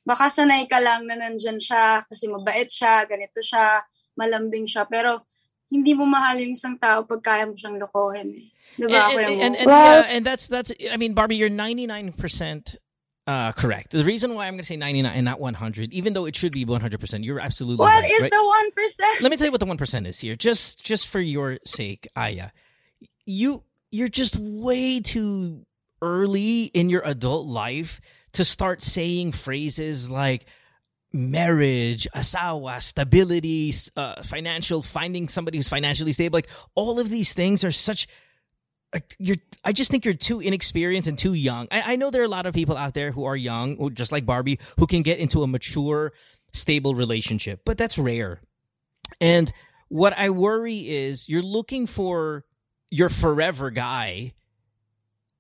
Baka 0.07 0.28
sanay 0.32 0.68
ka 0.68 0.80
lang 0.80 1.07
na 1.07 1.16
nandyan 1.20 1.59
siya 1.59 2.03
kasi 2.07 2.28
mabait 2.28 2.68
siya, 2.68 3.03
ganito 3.07 3.39
siya, 3.39 3.84
malambing 4.16 4.68
siya. 4.68 4.88
Pero 4.88 5.24
hindi 5.72 5.95
mo 5.95 6.03
mahal 6.05 6.39
yung 6.39 6.55
isang 6.55 6.76
tao 6.80 7.03
pag 7.07 7.22
kaya 7.24 7.43
mo 7.47 7.55
siyang 7.55 7.80
lokohin. 7.80 8.30
Eh. 8.36 8.47
Diba, 8.78 8.99
and, 8.99 9.14
Kuya 9.14 9.28
and, 9.28 9.41
and, 9.41 9.55
and, 9.55 9.68
Well- 9.68 10.03
yeah, 10.03 10.16
and 10.16 10.26
that's 10.26 10.47
that's 10.47 10.72
I 10.91 10.97
mean 10.97 11.14
Barbie 11.14 11.36
you're 11.38 11.49
99% 11.49 12.76
uh 13.26 13.51
correct. 13.53 13.91
The 13.91 14.03
reason 14.03 14.36
why 14.36 14.47
I'm 14.47 14.53
going 14.53 14.66
to 14.66 14.68
say 14.68 14.76
99 14.76 15.11
and 15.14 15.26
not 15.26 15.39
100 15.39 15.93
even 15.93 16.14
though 16.14 16.26
it 16.26 16.36
should 16.36 16.51
be 16.51 16.66
100%, 16.66 17.24
you're 17.24 17.39
absolutely 17.39 17.84
what 17.84 18.03
right, 18.03 18.11
is 18.11 18.22
right? 18.24 18.32
the 18.32 18.43
one 18.43 18.72
percent? 18.72 19.22
Let 19.22 19.32
me 19.32 19.38
tell 19.38 19.47
you 19.47 19.51
what 19.51 19.61
the 19.61 19.68
1% 19.68 20.07
is 20.07 20.20
here. 20.20 20.36
Just 20.36 20.84
just 20.84 21.07
for 21.07 21.20
your 21.20 21.59
sake, 21.66 22.07
Aya. 22.16 22.49
You 23.26 23.64
you're 23.91 24.09
just 24.09 24.38
way 24.39 24.99
too 24.99 25.64
early 26.01 26.64
in 26.74 26.89
your 26.89 27.01
adult 27.05 27.47
life 27.47 28.01
to 28.34 28.46
start 28.46 28.82
saying 28.82 29.32
phrases 29.32 30.10
like 30.10 30.46
marriage, 31.12 32.08
asawa, 32.16 32.82
stability, 32.82 33.74
uh, 33.96 34.22
financial, 34.24 34.82
finding 34.82 35.28
somebody 35.28 35.58
who's 35.58 35.70
financially 35.70 36.12
stable. 36.12 36.38
Like 36.38 36.50
all 36.76 37.00
of 37.00 37.10
these 37.10 37.34
things 37.34 37.64
are 37.64 37.72
such. 37.72 38.08
You're. 39.18 39.38
I 39.64 39.72
just 39.72 39.90
think 39.90 40.06
you're 40.06 40.14
too 40.14 40.40
inexperienced 40.40 41.08
and 41.08 41.18
too 41.18 41.34
young. 41.34 41.68
I, 41.72 41.94
I 41.94 41.96
know 41.96 42.12
there 42.12 42.22
are 42.22 42.26
a 42.26 42.30
lot 42.30 42.46
of 42.46 42.54
people 42.54 42.78
out 42.78 42.94
there 42.94 43.12
who 43.12 43.24
are 43.26 43.36
young, 43.36 43.78
who, 43.78 43.90
just 43.90 44.12
like 44.12 44.26
Barbie, 44.26 44.60
who 44.78 44.86
can 44.86 45.02
get 45.02 45.20
into 45.20 45.42
a 45.42 45.48
mature, 45.48 46.14
stable 46.52 46.94
relationship, 46.94 47.62
but 47.66 47.78
that's 47.78 47.98
rare. 47.98 48.42
And 49.20 49.52
what 49.90 50.18
I 50.18 50.30
worry 50.32 50.88
is 50.88 51.28
you're 51.30 51.42
looking 51.42 51.88
for 51.88 52.46
your 52.90 53.10
forever 53.10 53.72
guy. 53.72 54.34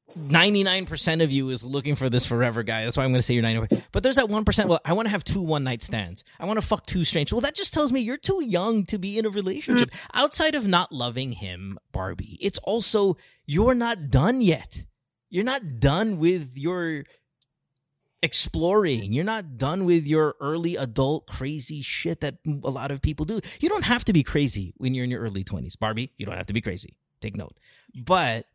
99% 0.09 1.23
of 1.23 1.31
you 1.31 1.49
is 1.49 1.63
looking 1.63 1.95
for 1.95 2.09
this 2.09 2.25
forever 2.25 2.61
guy. 2.61 2.83
That's 2.83 2.97
why 2.97 3.03
I'm 3.03 3.11
going 3.11 3.19
to 3.19 3.23
say 3.23 3.33
you're 3.33 3.43
99. 3.43 3.83
But 3.91 4.03
there's 4.03 4.17
that 4.17 4.25
1%. 4.25 4.65
Well, 4.65 4.79
I 4.83 4.93
want 4.93 5.07
to 5.07 5.11
have 5.11 5.23
two 5.23 5.41
one 5.41 5.63
night 5.63 5.81
stands. 5.81 6.23
I 6.39 6.45
want 6.45 6.59
to 6.59 6.65
fuck 6.65 6.85
two 6.85 7.03
strangers. 7.03 7.33
Well, 7.33 7.41
that 7.41 7.55
just 7.55 7.73
tells 7.73 7.91
me 7.91 8.01
you're 8.01 8.17
too 8.17 8.43
young 8.43 8.83
to 8.85 8.97
be 8.97 9.17
in 9.17 9.25
a 9.25 9.29
relationship. 9.29 9.91
Mm. 9.91 10.07
Outside 10.13 10.55
of 10.55 10.67
not 10.67 10.91
loving 10.91 11.33
him, 11.33 11.79
Barbie, 11.91 12.37
it's 12.41 12.59
also 12.59 13.17
you're 13.45 13.75
not 13.75 14.09
done 14.09 14.41
yet. 14.41 14.85
You're 15.29 15.45
not 15.45 15.79
done 15.79 16.17
with 16.17 16.57
your 16.57 17.05
exploring. 18.21 19.13
You're 19.13 19.23
not 19.23 19.57
done 19.57 19.85
with 19.85 20.05
your 20.05 20.35
early 20.39 20.75
adult 20.75 21.27
crazy 21.27 21.81
shit 21.81 22.21
that 22.21 22.35
a 22.45 22.69
lot 22.69 22.91
of 22.91 23.01
people 23.01 23.25
do. 23.25 23.39
You 23.59 23.69
don't 23.69 23.85
have 23.85 24.05
to 24.05 24.13
be 24.13 24.23
crazy 24.23 24.73
when 24.77 24.93
you're 24.93 25.05
in 25.05 25.11
your 25.11 25.21
early 25.21 25.43
20s. 25.43 25.77
Barbie, 25.79 26.11
you 26.17 26.25
don't 26.25 26.37
have 26.37 26.45
to 26.47 26.53
be 26.53 26.61
crazy. 26.61 26.97
Take 27.21 27.35
note. 27.35 27.57
But 27.95 28.45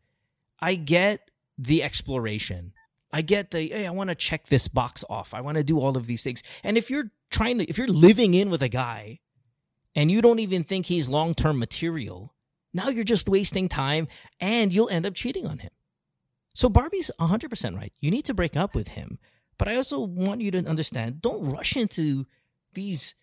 I 0.59 0.75
get 0.75 1.29
the 1.59 1.83
exploration. 1.83 2.73
I 3.11 3.21
get 3.21 3.51
the, 3.51 3.67
hey, 3.67 3.85
I 3.85 3.91
want 3.91 4.09
to 4.09 4.15
check 4.15 4.47
this 4.47 4.67
box 4.67 5.03
off. 5.09 5.33
I 5.33 5.41
want 5.41 5.57
to 5.57 5.63
do 5.63 5.79
all 5.79 5.97
of 5.97 6.07
these 6.07 6.23
things. 6.23 6.41
And 6.63 6.77
if 6.77 6.89
you're 6.89 7.11
trying 7.29 7.57
to, 7.59 7.69
if 7.69 7.77
you're 7.77 7.87
living 7.87 8.33
in 8.33 8.49
with 8.49 8.61
a 8.61 8.69
guy 8.69 9.19
and 9.95 10.09
you 10.09 10.21
don't 10.21 10.39
even 10.39 10.63
think 10.63 10.85
he's 10.85 11.09
long 11.09 11.33
term 11.33 11.59
material, 11.59 12.33
now 12.73 12.89
you're 12.89 13.03
just 13.03 13.27
wasting 13.27 13.67
time 13.67 14.07
and 14.39 14.73
you'll 14.73 14.89
end 14.89 15.05
up 15.05 15.15
cheating 15.15 15.45
on 15.45 15.59
him. 15.59 15.71
So 16.53 16.69
Barbie's 16.69 17.11
100% 17.19 17.75
right. 17.75 17.93
You 17.99 18.11
need 18.11 18.25
to 18.25 18.33
break 18.33 18.55
up 18.55 18.75
with 18.75 18.89
him. 18.89 19.17
But 19.57 19.67
I 19.67 19.75
also 19.75 19.99
want 19.99 20.41
you 20.41 20.51
to 20.51 20.65
understand 20.65 21.21
don't 21.21 21.43
rush 21.43 21.75
into 21.75 22.25
these, 22.73 23.15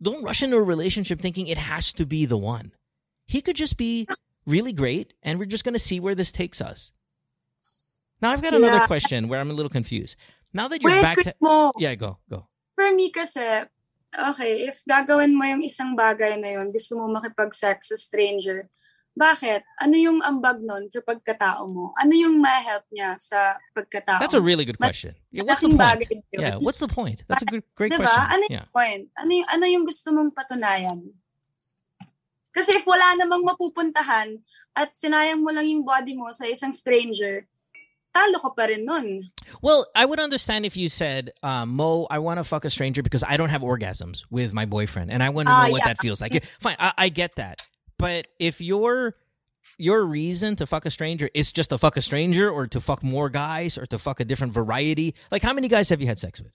don't 0.00 0.24
rush 0.24 0.42
into 0.42 0.56
a 0.56 0.62
relationship 0.62 1.20
thinking 1.20 1.46
it 1.46 1.58
has 1.58 1.92
to 1.94 2.06
be 2.06 2.24
the 2.26 2.38
one. 2.38 2.72
He 3.26 3.42
could 3.42 3.56
just 3.56 3.76
be 3.76 4.06
really 4.46 4.72
great 4.72 5.14
and 5.22 5.38
we're 5.38 5.44
just 5.46 5.64
going 5.64 5.74
to 5.74 5.80
see 5.80 6.00
where 6.00 6.14
this 6.14 6.32
takes 6.32 6.60
us. 6.60 6.92
Now 8.22 8.30
I've 8.30 8.40
got 8.40 8.54
another 8.54 8.78
Yeah. 8.78 8.86
question 8.86 9.26
where 9.26 9.40
I'm 9.42 9.50
a 9.50 9.52
little 9.52 9.68
confused. 9.68 10.14
Now 10.54 10.68
that 10.70 10.80
you're 10.80 10.94
Wait, 10.94 11.02
back 11.02 11.18
to, 11.26 11.34
mo. 11.42 11.72
yeah, 11.76 11.98
go, 11.98 12.22
go. 12.30 12.46
For 12.78 12.86
me 12.94 13.10
kasi, 13.10 13.66
okay, 14.14 14.52
if 14.70 14.86
gagawin 14.86 15.34
mo 15.34 15.42
yung 15.42 15.60
isang 15.66 15.98
bagay 15.98 16.38
na 16.38 16.54
yun, 16.54 16.70
gusto 16.70 16.96
mo 17.02 17.10
makipag-sex 17.10 17.90
sa 17.90 17.96
stranger, 17.98 18.70
bakit? 19.12 19.66
Ano 19.82 19.98
yung 19.98 20.22
ambag 20.22 20.62
nun 20.62 20.88
sa 20.88 21.02
pagkatao 21.04 21.66
mo? 21.68 21.92
Ano 22.00 22.14
yung 22.16 22.40
ma-help 22.40 22.86
niya 22.94 23.18
sa 23.18 23.58
pagkatao? 23.74 24.22
That's 24.22 24.38
a 24.38 24.40
really 24.40 24.64
good 24.64 24.78
question. 24.78 25.18
Yeah, 25.34 25.42
what's 25.44 25.60
the 25.60 25.68
point? 25.74 26.08
Yeah, 26.32 26.56
what's 26.62 26.80
the 26.80 26.88
point? 26.88 27.24
That's 27.28 27.42
a 27.42 27.48
good, 27.50 27.64
great 27.74 27.92
Diba? 27.92 28.06
question. 28.06 28.22
Ano 28.22 28.42
yung 28.46 28.54
Yeah. 28.54 28.68
point? 28.72 29.02
Ano 29.18 29.30
yung, 29.34 29.48
ano 29.50 29.64
yung 29.66 29.84
gusto 29.84 30.14
mong 30.14 30.30
patunayan? 30.32 31.12
Kasi 32.52 32.76
if 32.76 32.84
wala 32.84 33.16
namang 33.16 33.48
mapupuntahan 33.48 34.36
at 34.76 34.92
sinayang 34.92 35.40
mo 35.40 35.48
lang 35.48 35.64
yung 35.64 35.84
body 35.84 36.12
mo 36.12 36.28
sa 36.36 36.44
isang 36.44 36.72
stranger, 36.72 37.48
talo 38.14 38.40
ka 38.40 38.50
pa 38.50 38.64
rin 38.64 38.84
nun. 38.84 39.20
Well, 39.62 39.86
I 39.94 40.04
would 40.04 40.20
understand 40.20 40.66
if 40.66 40.76
you 40.76 40.88
said, 40.88 41.32
um, 41.42 41.70
Mo, 41.70 42.06
I 42.10 42.18
want 42.18 42.38
to 42.38 42.44
fuck 42.44 42.64
a 42.64 42.70
stranger 42.70 43.02
because 43.02 43.24
I 43.26 43.36
don't 43.36 43.48
have 43.50 43.62
orgasms 43.62 44.24
with 44.30 44.52
my 44.52 44.66
boyfriend, 44.66 45.10
and 45.10 45.22
I 45.22 45.30
want 45.30 45.48
to 45.48 45.52
know 45.52 45.58
Ah, 45.58 45.70
what 45.70 45.78
yeah. 45.80 45.88
that 45.88 45.98
feels 46.00 46.20
like. 46.20 46.44
Fine, 46.60 46.76
I, 46.78 46.92
I 46.96 47.08
get 47.08 47.36
that. 47.36 47.66
But 47.98 48.28
if 48.38 48.60
your 48.60 49.14
your 49.78 50.04
reason 50.04 50.54
to 50.56 50.66
fuck 50.66 50.84
a 50.86 50.90
stranger 50.90 51.28
is 51.34 51.52
just 51.52 51.70
to 51.70 51.78
fuck 51.78 51.96
a 51.96 52.02
stranger, 52.02 52.50
or 52.50 52.66
to 52.68 52.80
fuck 52.80 53.02
more 53.02 53.28
guys, 53.30 53.78
or 53.78 53.86
to 53.86 53.98
fuck 53.98 54.20
a 54.20 54.24
different 54.24 54.52
variety, 54.52 55.14
like 55.30 55.42
how 55.42 55.52
many 55.52 55.68
guys 55.68 55.88
have 55.88 56.00
you 56.00 56.06
had 56.06 56.18
sex 56.18 56.40
with? 56.42 56.52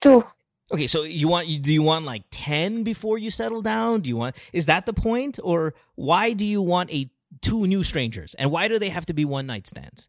Two. 0.00 0.24
Okay, 0.72 0.86
so 0.86 1.02
you 1.02 1.28
want 1.28 1.48
you 1.48 1.58
do 1.58 1.72
you 1.72 1.82
want 1.82 2.06
like 2.06 2.24
ten 2.30 2.82
before 2.82 3.18
you 3.18 3.30
settle 3.30 3.60
down? 3.60 4.00
Do 4.00 4.08
you 4.08 4.16
want 4.16 4.36
is 4.52 4.66
that 4.66 4.86
the 4.86 4.92
point, 4.94 5.38
or 5.42 5.74
why 5.96 6.32
do 6.32 6.44
you 6.46 6.62
want 6.62 6.90
a 6.92 7.10
two 7.40 7.66
new 7.66 7.82
strangers, 7.82 8.34
and 8.34 8.50
why 8.50 8.68
do 8.68 8.78
they 8.78 8.90
have 8.90 9.06
to 9.06 9.14
be 9.14 9.24
one 9.24 9.46
night 9.46 9.66
stands? 9.66 10.08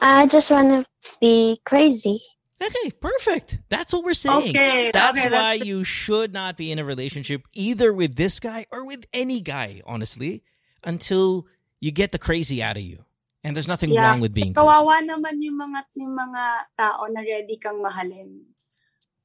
I 0.00 0.26
just 0.26 0.50
want 0.50 0.70
to 0.72 0.86
be 1.20 1.60
crazy. 1.64 2.20
Okay, 2.62 2.90
perfect. 2.90 3.58
That's 3.68 3.92
what 3.92 4.02
we're 4.04 4.14
saying. 4.18 4.50
Okay, 4.50 4.90
That's 4.90 5.18
okay, 5.18 5.30
why 5.30 5.58
that's- 5.58 5.66
you 5.66 5.84
should 5.84 6.32
not 6.32 6.56
be 6.56 6.72
in 6.72 6.78
a 6.78 6.84
relationship 6.84 7.42
either 7.54 7.92
with 7.92 8.16
this 8.16 8.40
guy 8.40 8.66
or 8.72 8.84
with 8.84 9.06
any 9.12 9.40
guy, 9.40 9.80
honestly, 9.86 10.42
until 10.82 11.46
you 11.80 11.90
get 11.92 12.10
the 12.10 12.18
crazy 12.18 12.62
out 12.62 12.76
of 12.76 12.82
you. 12.82 13.04
And 13.44 13.54
there's 13.54 13.68
nothing 13.68 13.90
Yeah. 13.90 14.10
wrong 14.10 14.20
with 14.20 14.34
being 14.34 14.52
crazy. 14.54 14.66
Kawawa 14.66 15.06
naman 15.06 15.38
yung 15.38 15.54
mga, 15.58 15.84
yung 15.94 16.18
mga 16.18 16.42
tao 16.76 17.06
na 17.06 17.20
ready 17.22 17.56
kang 17.56 17.78
mahalin. 17.80 18.42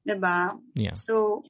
'Di 0.06 0.14
ba? 0.20 0.54
Yeah. 0.74 0.94
So, 0.94 1.42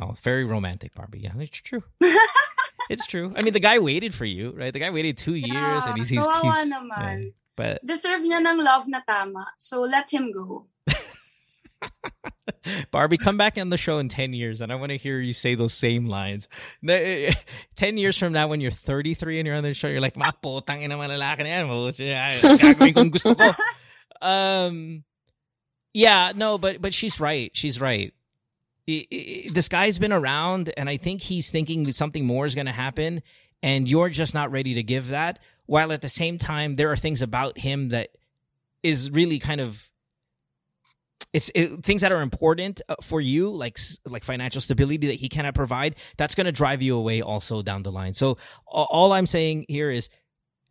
Oh, 0.00 0.14
very 0.22 0.44
romantic, 0.44 0.94
Barbie. 0.94 1.18
Yeah, 1.26 1.34
it's 1.42 1.58
true. 1.58 1.82
it's 2.90 3.06
true. 3.06 3.32
I 3.36 3.42
mean, 3.42 3.54
the 3.54 3.62
guy 3.62 3.78
waited 3.78 4.12
for 4.12 4.24
you, 4.24 4.50
right? 4.50 4.72
The 4.72 4.80
guy 4.80 4.90
waited 4.90 5.16
two 5.16 5.34
years, 5.34 5.86
and 5.86 5.96
he's 5.96 6.08
he's, 6.08 6.26
kawawa 6.26 6.42
he's 6.42 6.72
naman. 6.72 7.24
yeah. 7.24 7.30
But 7.60 7.84
Deserve 7.84 8.22
niya 8.22 8.40
ng 8.40 8.64
love 8.64 8.88
na 8.88 9.00
tama. 9.06 9.46
So 9.58 9.82
let 9.82 10.10
him 10.10 10.32
go. 10.32 10.64
Barbie, 12.90 13.18
come 13.18 13.36
back 13.36 13.58
on 13.58 13.68
the 13.68 13.76
show 13.76 13.98
in 13.98 14.08
10 14.08 14.32
years 14.32 14.60
and 14.60 14.72
I 14.72 14.76
want 14.76 14.90
to 14.90 14.96
hear 14.96 15.20
you 15.20 15.32
say 15.32 15.54
those 15.54 15.74
same 15.74 16.06
lines. 16.06 16.48
10 16.86 17.34
years 17.96 18.16
from 18.16 18.32
now 18.32 18.48
when 18.48 18.60
you're 18.60 18.70
33 18.70 19.40
and 19.40 19.46
you're 19.46 19.56
on 19.56 19.62
the 19.62 19.74
show, 19.74 19.88
you're 19.88 20.00
like, 20.00 20.14
Mapo, 20.14 20.64
tangin 20.64 20.88
na 20.88 20.96
malalaki 20.96 21.44
na 21.44 21.90
yan. 22.00 22.92
Kong 22.94 23.10
gusto 23.10 23.34
ko. 23.34 23.52
Um, 24.22 25.04
yeah, 25.92 26.32
no, 26.34 26.58
but 26.58 26.80
but 26.80 26.94
she's 26.94 27.20
right. 27.20 27.50
She's 27.54 27.80
right. 27.80 28.12
This 29.52 29.68
guy's 29.68 29.98
been 29.98 30.12
around, 30.12 30.72
and 30.76 30.88
I 30.88 30.96
think 30.96 31.22
he's 31.22 31.50
thinking 31.50 31.90
something 31.92 32.24
more 32.24 32.46
is 32.46 32.54
going 32.54 32.66
to 32.66 32.72
happen, 32.72 33.22
and 33.62 33.88
you're 33.88 34.08
just 34.08 34.34
not 34.34 34.50
ready 34.50 34.74
to 34.74 34.82
give 34.82 35.08
that. 35.08 35.38
While 35.66 35.92
at 35.92 36.02
the 36.02 36.08
same 36.08 36.38
time, 36.38 36.76
there 36.76 36.90
are 36.90 36.96
things 36.96 37.22
about 37.22 37.58
him 37.58 37.90
that 37.90 38.10
is 38.82 39.10
really 39.10 39.38
kind 39.38 39.60
of 39.60 39.90
it's 41.32 41.50
it, 41.54 41.84
things 41.84 42.00
that 42.00 42.12
are 42.12 42.22
important 42.22 42.80
uh, 42.88 42.96
for 43.02 43.20
you, 43.20 43.50
like 43.50 43.78
like 44.06 44.24
financial 44.24 44.60
stability 44.60 45.06
that 45.06 45.14
he 45.14 45.28
cannot 45.28 45.54
provide. 45.54 45.96
That's 46.16 46.34
going 46.34 46.46
to 46.46 46.52
drive 46.52 46.82
you 46.82 46.96
away 46.96 47.22
also 47.22 47.62
down 47.62 47.82
the 47.82 47.92
line. 47.92 48.14
So 48.14 48.36
all 48.66 49.12
I'm 49.12 49.26
saying 49.26 49.66
here 49.68 49.90
is 49.90 50.08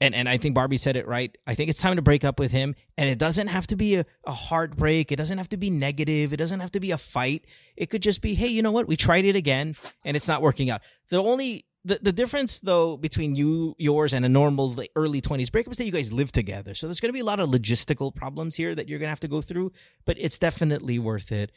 and 0.02 0.16
and 0.16 0.28
I 0.28 0.38
think 0.38 0.56
Barbie 0.56 0.78
said 0.78 0.96
it 0.96 1.08
right. 1.08 1.36
I 1.46 1.56
think 1.56 1.70
it's 1.70 1.82
time 1.82 1.96
to 1.96 2.02
break 2.02 2.24
up 2.24 2.40
with 2.40 2.52
him, 2.52 2.76
and 2.98 3.10
it 3.10 3.18
doesn't 3.18 3.48
have 3.48 3.68
to 3.68 3.76
be 3.76 3.96
a, 3.96 4.06
a 4.26 4.32
heartbreak. 4.32 5.12
It 5.12 5.16
doesn't 5.16 5.38
have 5.38 5.50
to 5.50 5.58
be 5.58 5.70
negative. 5.70 6.34
It 6.34 6.38
doesn't 6.38 6.60
have 6.60 6.72
to 6.72 6.80
be 6.80 6.92
a 6.92 6.98
fight. 6.98 7.46
It 7.76 7.90
could 7.90 8.02
just 8.02 8.22
be, 8.22 8.34
hey, 8.34 8.48
you 8.48 8.62
know 8.62 8.72
what? 8.72 8.88
We 8.88 8.96
tried 8.96 9.26
it 9.26 9.36
again, 9.36 9.76
and 10.06 10.16
it's 10.16 10.28
not 10.28 10.42
working 10.42 10.70
out. 10.70 10.82
The 11.10 11.22
only 11.22 11.66
the, 11.86 12.00
the 12.02 12.12
difference 12.12 12.60
though 12.60 12.98
between 12.98 13.36
you 13.36 13.76
yours 13.78 14.14
and 14.14 14.26
a 14.26 14.30
normal 14.30 14.76
early 14.98 15.22
20s 15.22 15.52
breakup 15.52 15.72
is 15.72 15.78
that 15.78 15.86
you 15.86 15.94
guys 15.94 16.12
live 16.12 16.30
together 16.30 16.76
so 16.76 16.88
there's 16.88 17.00
going 17.00 17.08
to 17.08 17.14
be 17.14 17.22
a 17.22 17.26
lot 17.26 17.40
of 17.40 17.48
logistical 17.48 18.14
problems 18.14 18.58
here 18.58 18.76
that 18.76 18.90
you're 18.90 19.00
going 19.00 19.08
to 19.08 19.12
have 19.12 19.22
to 19.22 19.30
go 19.30 19.40
through 19.40 19.72
but 20.04 20.18
it's 20.20 20.38
definitely 20.38 21.00
worth 21.00 21.32
it 21.32 21.54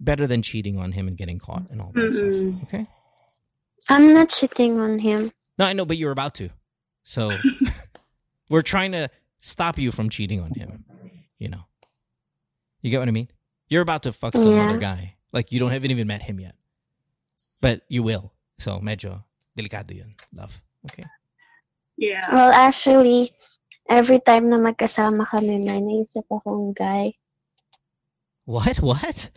better 0.00 0.26
than 0.26 0.40
cheating 0.40 0.78
on 0.78 0.92
him 0.92 1.06
and 1.06 1.18
getting 1.18 1.38
caught 1.38 1.68
and 1.70 1.82
all 1.82 1.92
that 1.92 2.00
Mm-mm. 2.00 2.14
stuff 2.14 2.26
mm-hmm. 2.26 2.62
okay 2.64 2.86
I'm 3.88 4.12
not 4.12 4.28
cheating 4.28 4.78
on 4.78 4.98
him. 4.98 5.32
no, 5.58 5.64
I 5.64 5.72
know, 5.72 5.84
but 5.84 5.96
you're 5.96 6.12
about 6.12 6.34
to. 6.36 6.50
So 7.04 7.30
we're 8.48 8.62
trying 8.62 8.92
to 8.92 9.08
stop 9.40 9.78
you 9.78 9.90
from 9.92 10.08
cheating 10.08 10.40
on 10.40 10.52
him. 10.54 10.84
You 11.38 11.48
know, 11.48 11.64
you 12.82 12.90
get 12.90 12.98
what 12.98 13.08
I 13.08 13.12
mean? 13.12 13.28
You're 13.68 13.82
about 13.82 14.02
to 14.04 14.12
fuck 14.12 14.34
some 14.34 14.52
Yeah. 14.52 14.62
other 14.70 14.78
guy. 14.78 15.16
Like 15.32 15.52
you 15.52 15.58
don't 15.60 15.70
haven't 15.70 15.90
even 15.90 16.06
met 16.06 16.22
him 16.22 16.40
yet, 16.40 16.54
but 17.60 17.82
you 17.88 18.02
will. 18.02 18.32
So 18.58 18.78
medyo 18.80 19.24
delikado 19.58 19.92
yun, 19.94 20.14
love. 20.32 20.62
Okay. 20.90 21.04
Yeah. 21.98 22.24
Well, 22.32 22.52
actually, 22.52 23.32
every 23.88 24.20
time 24.20 24.48
na 24.48 24.56
magkasama 24.56 25.26
kami, 25.26 25.58
may 25.64 25.80
naisip 25.80 26.24
akong 26.30 26.72
guy. 26.76 27.14
What? 28.44 28.78
What? 28.80 29.30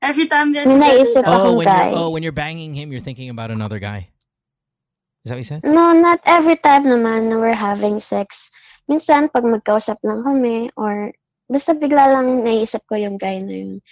Every 0.00 0.26
time 0.26 0.52
that 0.54 0.66
May 0.66 0.78
naisip 0.78 1.24
Oh, 1.26 1.52
akong 1.52 1.56
when 1.56 1.66
guy. 1.66 1.90
you're 1.90 1.98
oh 1.98 2.10
when 2.10 2.22
you're 2.22 2.32
banging 2.32 2.74
him, 2.74 2.90
you're 2.92 3.00
thinking 3.04 3.28
about 3.30 3.50
another 3.50 3.78
guy. 3.78 4.08
Is 5.26 5.30
that 5.30 5.34
what 5.34 5.42
you 5.42 5.50
said? 5.58 5.66
No, 5.66 5.90
not 5.90 6.22
every 6.22 6.54
time 6.54 6.86
naman 6.86 7.26
na 7.26 7.42
we're 7.42 7.58
having 7.58 7.98
sex. 7.98 8.54
Minsan, 8.86 9.26
pag 9.26 9.42
magkausap 9.42 9.98
lang 10.06 10.22
kami, 10.22 10.70
or 10.78 11.10
basta 11.50 11.74
bigla 11.74 12.14
lang 12.14 12.46
naisip 12.46 12.86
ko 12.86 12.94
yung 12.94 13.18
guy 13.18 13.42
na 13.42 13.50
yun. 13.50 13.82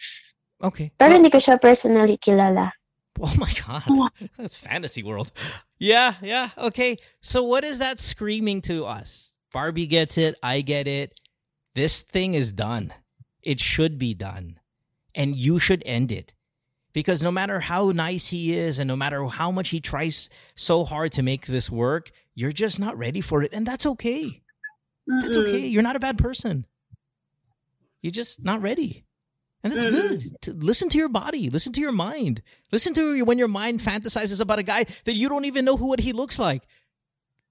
Okay. 0.62 0.94
Pero 0.94 1.10
Well- 1.10 1.18
hindi 1.18 1.34
ko 1.34 1.42
siya 1.42 1.58
personally 1.58 2.22
kilala. 2.22 2.70
Oh 3.18 3.34
my 3.34 3.50
god. 3.66 3.82
That's 4.38 4.54
fantasy 4.54 5.02
world. 5.02 5.34
Yeah, 5.78 6.22
yeah. 6.22 6.50
Okay. 6.54 6.98
So 7.18 7.42
what 7.42 7.66
is 7.66 7.82
that 7.82 7.98
screaming 7.98 8.62
to 8.70 8.86
us? 8.86 9.34
Barbie 9.50 9.86
gets 9.86 10.14
it, 10.18 10.38
I 10.42 10.62
get 10.62 10.86
it. 10.86 11.18
This 11.74 12.02
thing 12.02 12.34
is 12.34 12.50
done. 12.54 12.94
It 13.42 13.58
should 13.58 13.98
be 13.98 14.14
done. 14.14 14.58
And 15.14 15.34
you 15.34 15.58
should 15.58 15.82
end 15.86 16.10
it. 16.10 16.34
Because 16.94 17.22
no 17.22 17.30
matter 17.32 17.60
how 17.60 17.90
nice 17.90 18.28
he 18.30 18.56
is 18.56 18.78
and 18.78 18.88
no 18.88 18.96
matter 18.96 19.22
how 19.26 19.50
much 19.50 19.68
he 19.70 19.80
tries 19.80 20.30
so 20.54 20.84
hard 20.84 21.12
to 21.12 21.22
make 21.22 21.46
this 21.46 21.68
work, 21.70 22.10
you're 22.34 22.52
just 22.52 22.80
not 22.80 22.96
ready 22.96 23.20
for 23.20 23.42
it. 23.42 23.52
And 23.52 23.66
that's 23.66 23.84
okay. 23.84 24.42
That's 25.06 25.36
Mm-mm. 25.36 25.48
okay. 25.48 25.66
You're 25.66 25.82
not 25.82 25.96
a 25.96 26.00
bad 26.00 26.16
person. 26.16 26.64
You're 28.00 28.12
just 28.12 28.42
not 28.44 28.62
ready. 28.62 29.04
And 29.62 29.72
that's 29.72 29.86
Mm. 29.86 29.90
good. 29.90 30.40
To 30.42 30.52
listen 30.52 30.88
to 30.90 30.98
your 30.98 31.08
body, 31.08 31.50
listen 31.50 31.72
to 31.72 31.80
your 31.80 31.92
mind. 31.92 32.42
Listen 32.70 32.94
to 32.94 33.22
when 33.24 33.38
your 33.38 33.48
mind 33.48 33.80
fantasizes 33.80 34.40
about 34.40 34.58
a 34.58 34.62
guy 34.62 34.84
that 35.04 35.14
you 35.14 35.28
don't 35.28 35.46
even 35.46 35.64
know 35.64 35.76
who 35.76 35.86
what 35.88 36.00
he 36.00 36.12
looks 36.12 36.38
like. 36.38 36.62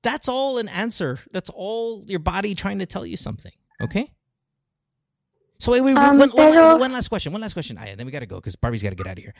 That's 0.03 0.29
all 0.29 0.57
an 0.57 0.69
answer. 0.69 1.19
That's 1.31 1.49
all 1.49 2.03
your 2.07 2.19
body 2.19 2.55
trying 2.55 2.79
to 2.79 2.85
tell 2.85 3.05
you 3.05 3.17
something. 3.17 3.51
Okay? 3.81 4.11
So 5.63 5.71
wait, 5.71 5.79
wait, 5.79 5.95
Um, 5.95 6.17
one, 6.19 6.29
one- 6.31 6.51
pero- 6.51 6.75
one 6.75 6.91
last 6.91 7.07
question. 7.07 7.31
One 7.31 7.39
last 7.39 7.53
question. 7.53 7.77
Aya, 7.77 7.95
then 7.95 8.05
we 8.05 8.11
gotta 8.11 8.25
go 8.25 8.35
because 8.35 8.57
Barbie's 8.57 8.83
gotta 8.83 8.95
get 8.99 9.07
out 9.07 9.17
of 9.17 9.23
here. 9.23 9.33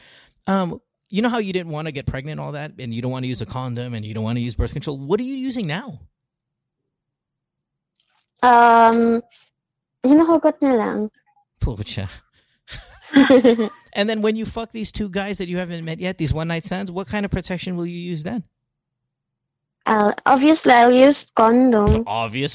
Um, 0.47 0.79
you 1.09 1.21
know 1.21 1.27
how 1.27 1.39
you 1.39 1.51
didn't 1.51 1.69
want 1.73 1.87
to 1.89 1.91
get 1.91 2.05
pregnant, 2.05 2.39
and 2.39 2.39
all 2.39 2.53
that, 2.53 2.71
and 2.79 2.93
you 2.93 3.01
don't 3.01 3.11
want 3.11 3.23
to 3.25 3.27
use 3.27 3.41
a 3.41 3.45
condom, 3.45 3.93
and 3.93 4.05
you 4.05 4.13
don't 4.13 4.23
want 4.23 4.37
to 4.37 4.41
use 4.41 4.55
birth 4.55 4.71
control. 4.71 4.97
What 4.97 5.19
are 5.19 5.23
you 5.23 5.35
using 5.35 5.67
now? 5.67 5.99
Um, 8.41 9.21
hinuhugot 10.01 10.61
na 10.61 10.71
lang. 10.73 11.11
Pucha. 11.59 12.07
And 13.93 14.09
then 14.09 14.21
when 14.21 14.35
you 14.37 14.45
fuck 14.45 14.71
these 14.71 14.91
two 14.93 15.09
guys 15.09 15.37
that 15.39 15.49
you 15.49 15.57
haven't 15.57 15.83
met 15.83 15.99
yet, 15.99 16.17
these 16.17 16.33
one 16.33 16.47
night 16.47 16.63
stands, 16.65 16.89
what 16.89 17.05
kind 17.07 17.25
of 17.25 17.31
protection 17.31 17.75
will 17.75 17.85
you 17.85 17.99
use 17.99 18.23
then? 18.23 18.43
I'll, 19.85 20.15
obviously, 20.25 20.71
I'll 20.71 20.91
use 20.93 21.29
condom. 21.35 22.05
Obvious. 22.07 22.53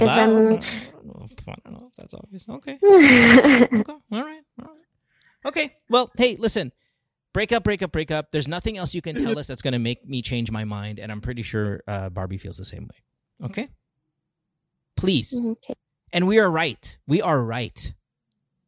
I 1.22 1.26
don't 1.26 1.46
know. 1.46 1.54
I 1.64 1.70
don't 1.70 1.80
know 1.80 1.88
if 1.88 1.96
that's 1.96 2.14
obvious. 2.14 2.48
Okay. 2.48 2.78
Okay. 3.80 3.92
All 4.12 4.24
right. 4.24 4.42
All 4.62 4.74
right. 4.74 4.86
Okay. 5.46 5.76
Well, 5.88 6.10
hey, 6.16 6.36
listen. 6.38 6.72
Break 7.32 7.52
up, 7.52 7.62
break 7.62 7.82
up, 7.82 7.92
break 7.92 8.10
up. 8.10 8.32
There's 8.32 8.48
nothing 8.48 8.78
else 8.78 8.94
you 8.94 9.02
can 9.02 9.14
tell 9.14 9.38
us 9.38 9.46
that's 9.46 9.62
going 9.62 9.72
to 9.72 9.78
make 9.78 10.08
me 10.08 10.22
change 10.22 10.50
my 10.50 10.64
mind. 10.64 10.98
And 10.98 11.12
I'm 11.12 11.20
pretty 11.20 11.42
sure 11.42 11.82
uh, 11.86 12.08
Barbie 12.08 12.38
feels 12.38 12.56
the 12.56 12.64
same 12.64 12.88
way. 12.88 13.46
Okay? 13.46 13.68
Please. 14.96 15.38
okay. 15.38 15.74
And 16.12 16.26
we 16.26 16.38
are 16.38 16.50
right. 16.50 16.98
We 17.06 17.20
are 17.20 17.40
right. 17.40 17.92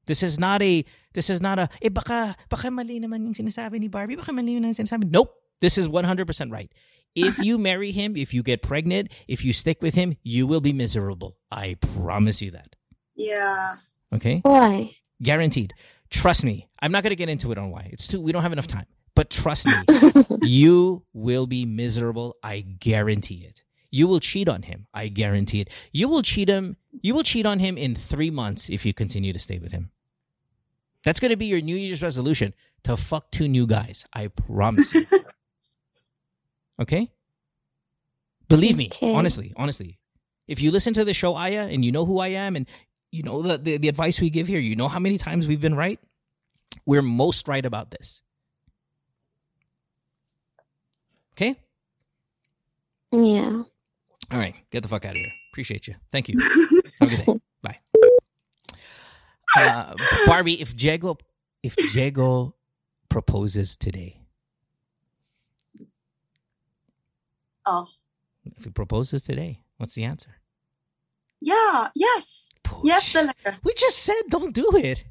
This 0.07 0.23
is 0.23 0.39
not 0.39 0.63
a, 0.63 0.85
this 1.15 1.31
is 1.31 1.41
not 1.41 1.59
a, 1.59 1.69
eh 1.81 1.89
baka, 1.89 2.37
baka 2.49 2.71
mali 2.71 3.01
naman 3.01 3.25
yung 3.25 3.35
sinasabi 3.35 3.81
ni 3.81 3.89
Barbie, 3.89 4.17
baka 4.17 4.33
mali 4.33 4.53
yung 4.53 4.65
sinasabi. 4.65 5.11
Nope. 5.11 5.35
This 5.61 5.79
is 5.79 5.89
100% 5.89 6.53
right. 6.53 6.71
If 7.15 7.39
you 7.39 7.59
marry 7.59 7.91
him, 7.93 8.17
if 8.17 8.33
you 8.33 8.43
get 8.43 8.63
pregnant, 8.63 9.13
if 9.27 9.45
you 9.45 9.53
stick 9.53 9.83
with 9.83 9.95
him, 9.95 10.17
you 10.23 10.47
will 10.47 10.61
be 10.61 10.73
miserable. 10.73 11.37
I 11.51 11.77
promise 11.97 12.41
you 12.41 12.53
that. 12.53 12.77
Yeah. 13.17 13.77
Okay? 14.13 14.41
Why? 14.43 14.93
Guaranteed. 15.23 15.75
Trust 16.09 16.45
me. 16.45 16.69
I'm 16.81 16.93
not 16.93 17.03
going 17.03 17.11
to 17.11 17.17
get 17.17 17.29
into 17.29 17.53
it 17.53 17.59
on 17.59 17.71
why. 17.71 17.89
It's 17.93 18.07
too, 18.09 18.21
we 18.21 18.33
don't 18.33 18.43
have 18.43 18.53
enough 18.53 18.67
time. 18.67 18.87
But 19.15 19.29
trust 19.29 19.67
me, 19.67 19.75
you 20.43 21.05
will 21.13 21.47
be 21.47 21.67
miserable. 21.67 22.37
I 22.43 22.61
guarantee 22.61 23.45
it. 23.45 23.63
You 23.91 24.07
will 24.07 24.21
cheat 24.21 24.49
on 24.49 24.63
him. 24.63 24.87
I 24.95 25.09
guarantee 25.09 25.61
it. 25.61 25.69
You 25.93 26.09
will 26.09 26.23
cheat 26.23 26.49
him. 26.49 26.77
You 27.03 27.15
will 27.15 27.25
cheat 27.25 27.45
on 27.45 27.59
him 27.59 27.77
in 27.77 27.95
three 27.97 28.31
months 28.31 28.71
if 28.71 28.87
you 28.87 28.95
continue 28.95 29.33
to 29.33 29.39
stay 29.39 29.59
with 29.59 29.73
him. 29.73 29.91
That's 31.05 31.19
going 31.19 31.31
to 31.31 31.37
be 31.37 31.47
your 31.47 31.61
New 31.61 31.77
Year's 31.77 32.03
resolution 32.03 32.55
to 32.85 32.97
fuck 32.97 33.31
two 33.31 33.49
new 33.49 33.67
guys. 33.67 34.05
I 34.13 34.29
promise 34.29 34.95
you. 34.95 35.07
okay? 36.81 37.11
Believe 38.49 38.77
me, 38.77 38.87
Okay. 38.87 39.15
honestly, 39.15 39.53
honestly. 39.57 39.99
If 40.49 40.61
you 40.61 40.71
listen 40.73 40.93
to 40.95 41.05
the 41.05 41.15
show 41.15 41.35
Aya 41.35 41.69
and 41.71 41.85
you 41.85 41.93
know 41.93 42.05
who 42.05 42.19
I 42.19 42.29
am 42.29 42.57
and 42.57 42.67
you 43.13 43.23
know 43.23 43.43
the, 43.43 43.59
the, 43.59 43.77
the 43.77 43.89
advice 43.89 44.21
we 44.21 44.31
give 44.31 44.49
here, 44.49 44.59
you 44.59 44.75
know 44.75 44.89
how 44.89 44.99
many 44.99 45.19
times 45.19 45.47
we've 45.47 45.61
been 45.61 45.77
right? 45.77 46.01
We're 46.87 47.03
most 47.03 47.47
right 47.47 47.65
about 47.65 47.91
this. 47.93 48.23
Okay? 51.35 51.57
Yeah. 53.13 53.63
All 54.33 54.39
right, 54.39 54.55
get 54.71 54.83
the 54.83 54.89
fuck 54.89 55.05
out 55.05 55.13
of 55.13 55.17
here. 55.17 55.31
Appreciate 55.53 55.87
you. 55.89 55.95
Thank 56.13 56.29
you. 56.29 56.39
Have 57.01 57.13
a 57.13 57.17
good 57.17 57.27
day. 57.27 57.41
Bye. 57.63 57.79
Uh, 59.57 59.95
Barbie, 60.27 60.61
if 60.61 60.77
Diego, 60.77 61.19
if 61.63 61.75
Diego 61.93 62.55
proposes 63.09 63.77
today, 63.77 64.20
Oh. 67.71 67.87
if 68.43 68.65
he 68.65 68.71
proposes 68.71 69.23
today, 69.23 69.63
what's 69.79 69.95
the 69.95 70.03
answer? 70.03 70.43
Yeah. 71.41 71.89
Yes. 71.95 72.51
Yes 72.83 73.13
talaga. 73.13 73.63
We 73.63 73.73
just 73.79 73.99
said 74.03 74.27
don't 74.29 74.53
do 74.53 74.75
it. 74.75 75.05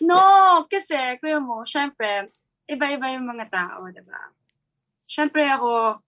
No, 0.00 0.64
kasi, 0.64 0.96
kuya 1.20 1.36
mo, 1.44 1.60
syempre, 1.68 2.32
iba-iba 2.64 3.12
yung 3.12 3.28
mga 3.28 3.52
tao, 3.52 3.84
di 3.92 4.00
ba? 4.00 4.32
Syempre 5.04 5.44
ako, 5.44 6.00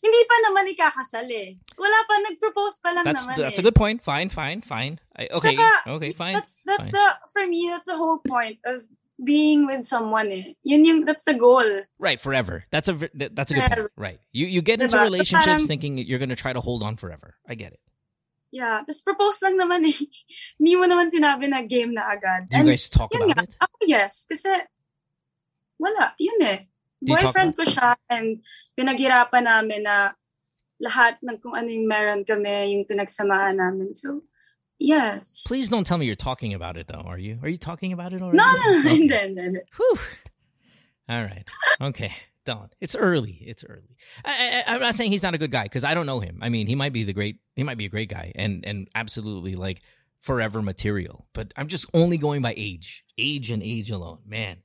hindi 0.00 0.20
pa 0.24 0.36
naman 0.48 0.64
ikakasal 0.72 1.28
eh. 1.28 1.60
Wala 1.76 1.98
pa, 2.08 2.14
nag-propose 2.24 2.80
pa 2.80 2.90
lang 2.96 3.04
That's 3.04 3.28
naman 3.28 3.36
that's 3.36 3.58
eh. 3.58 3.62
a 3.62 3.66
good 3.68 3.76
point. 3.76 4.00
Fine, 4.00 4.32
fine, 4.32 4.64
fine. 4.64 4.96
I, 5.12 5.28
okay, 5.28 5.58
Saka, 5.58 5.92
okay, 6.00 6.12
fine. 6.16 6.40
That's, 6.40 6.62
that's 6.64 6.88
fine. 6.88 6.96
the, 6.96 7.06
for 7.28 7.44
me, 7.44 7.68
that's 7.68 7.90
the 7.90 7.98
whole 7.98 8.22
point 8.24 8.62
of 8.64 8.88
being 9.22 9.66
with 9.66 9.84
someone 9.84 10.30
eh. 10.30 10.54
Yun 10.62 10.84
yung, 10.84 11.04
that's 11.04 11.24
the 11.24 11.34
goal. 11.34 11.66
Right, 11.98 12.20
forever. 12.20 12.64
That's 12.70 12.88
a 12.88 12.94
that's 13.14 13.50
a 13.50 13.54
good 13.54 13.70
point. 13.70 13.90
Right. 13.96 14.20
You 14.32 14.46
you 14.46 14.62
get 14.62 14.80
into 14.80 14.96
Diba? 14.96 15.04
So 15.04 15.10
relationships 15.10 15.46
parang- 15.46 15.66
thinking 15.66 15.98
you're 15.98 16.22
going 16.22 16.30
to 16.30 16.38
try 16.38 16.52
to 16.52 16.60
hold 16.60 16.82
on 16.82 16.96
forever. 16.96 17.36
I 17.46 17.54
get 17.54 17.72
it. 17.72 17.80
Yeah, 18.48 18.80
tapos 18.80 19.04
propose 19.04 19.44
lang 19.44 19.60
naman 19.60 19.84
eh. 19.84 19.98
Hindi 20.58 20.72
mo 20.80 20.88
naman 20.88 21.12
sinabi 21.12 21.52
na 21.52 21.60
game 21.60 21.92
na 21.92 22.08
agad. 22.08 22.48
Do 22.48 22.56
you 22.56 22.72
guys 22.72 22.88
talk 22.88 23.12
about 23.12 23.28
nga, 23.28 23.44
it? 23.44 23.52
Ako 23.60 23.76
yes, 23.84 24.24
kasi 24.24 24.48
wala, 25.76 26.16
yun 26.16 26.40
eh. 26.48 26.64
Do 27.04 27.12
you 27.12 27.20
talk 27.20 27.36
Boyfriend 27.36 27.52
ko 27.54 27.62
siya 27.68 27.94
and 28.08 28.40
pinaghirapan 28.72 29.44
namin 29.44 29.84
na 29.84 30.16
lahat 30.80 31.20
ng 31.20 31.36
kung 31.42 31.54
ano 31.54 31.68
yung 31.68 31.84
meron 31.84 32.24
kami, 32.24 32.72
yung 32.72 32.88
pinagsamaan 32.88 33.60
namin. 33.60 33.92
So, 33.92 34.24
yes. 34.78 35.44
Please 35.46 35.68
don't 35.68 35.84
tell 35.86 35.98
me 35.98 36.06
you're 36.06 36.14
talking 36.14 36.54
about 36.54 36.76
it 36.76 36.86
though, 36.86 37.02
are 37.06 37.18
you? 37.18 37.38
Are 37.42 37.48
you 37.48 37.56
talking 37.58 37.92
about 37.92 38.12
it 38.12 38.22
already? 38.22 38.38
No, 38.38 38.52
no, 38.52 38.70
no, 38.72 38.78
Okay. 38.80 38.88
hindi, 38.88 39.14
hindi, 39.16 39.40
hindi. 39.42 39.60
Whew. 39.76 39.98
All 41.08 41.22
right. 41.22 41.50
Okay. 41.80 42.12
Don't. 42.44 42.74
It's 42.80 42.94
early. 42.96 43.42
It's 43.46 43.62
early. 43.64 43.96
I, 44.24 44.62
I, 44.66 44.74
I'm 44.74 44.80
not 44.80 44.94
saying 44.94 45.10
he's 45.10 45.22
not 45.22 45.34
a 45.34 45.38
good 45.38 45.50
guy 45.50 45.64
because 45.64 45.84
I 45.84 45.92
don't 45.94 46.06
know 46.06 46.20
him. 46.20 46.38
I 46.40 46.48
mean, 46.48 46.66
he 46.66 46.74
might 46.74 46.92
be 46.94 47.04
the 47.04 47.12
great. 47.12 47.40
He 47.56 47.62
might 47.62 47.76
be 47.76 47.84
a 47.84 47.90
great 47.90 48.08
guy 48.08 48.32
and 48.34 48.64
and 48.64 48.88
absolutely 48.94 49.54
like 49.54 49.82
forever 50.18 50.62
material. 50.62 51.26
But 51.34 51.52
I'm 51.56 51.66
just 51.68 51.86
only 51.92 52.16
going 52.16 52.40
by 52.42 52.54
age, 52.56 53.04
age 53.18 53.50
and 53.50 53.62
age 53.62 53.90
alone. 53.90 54.20
Man, 54.26 54.58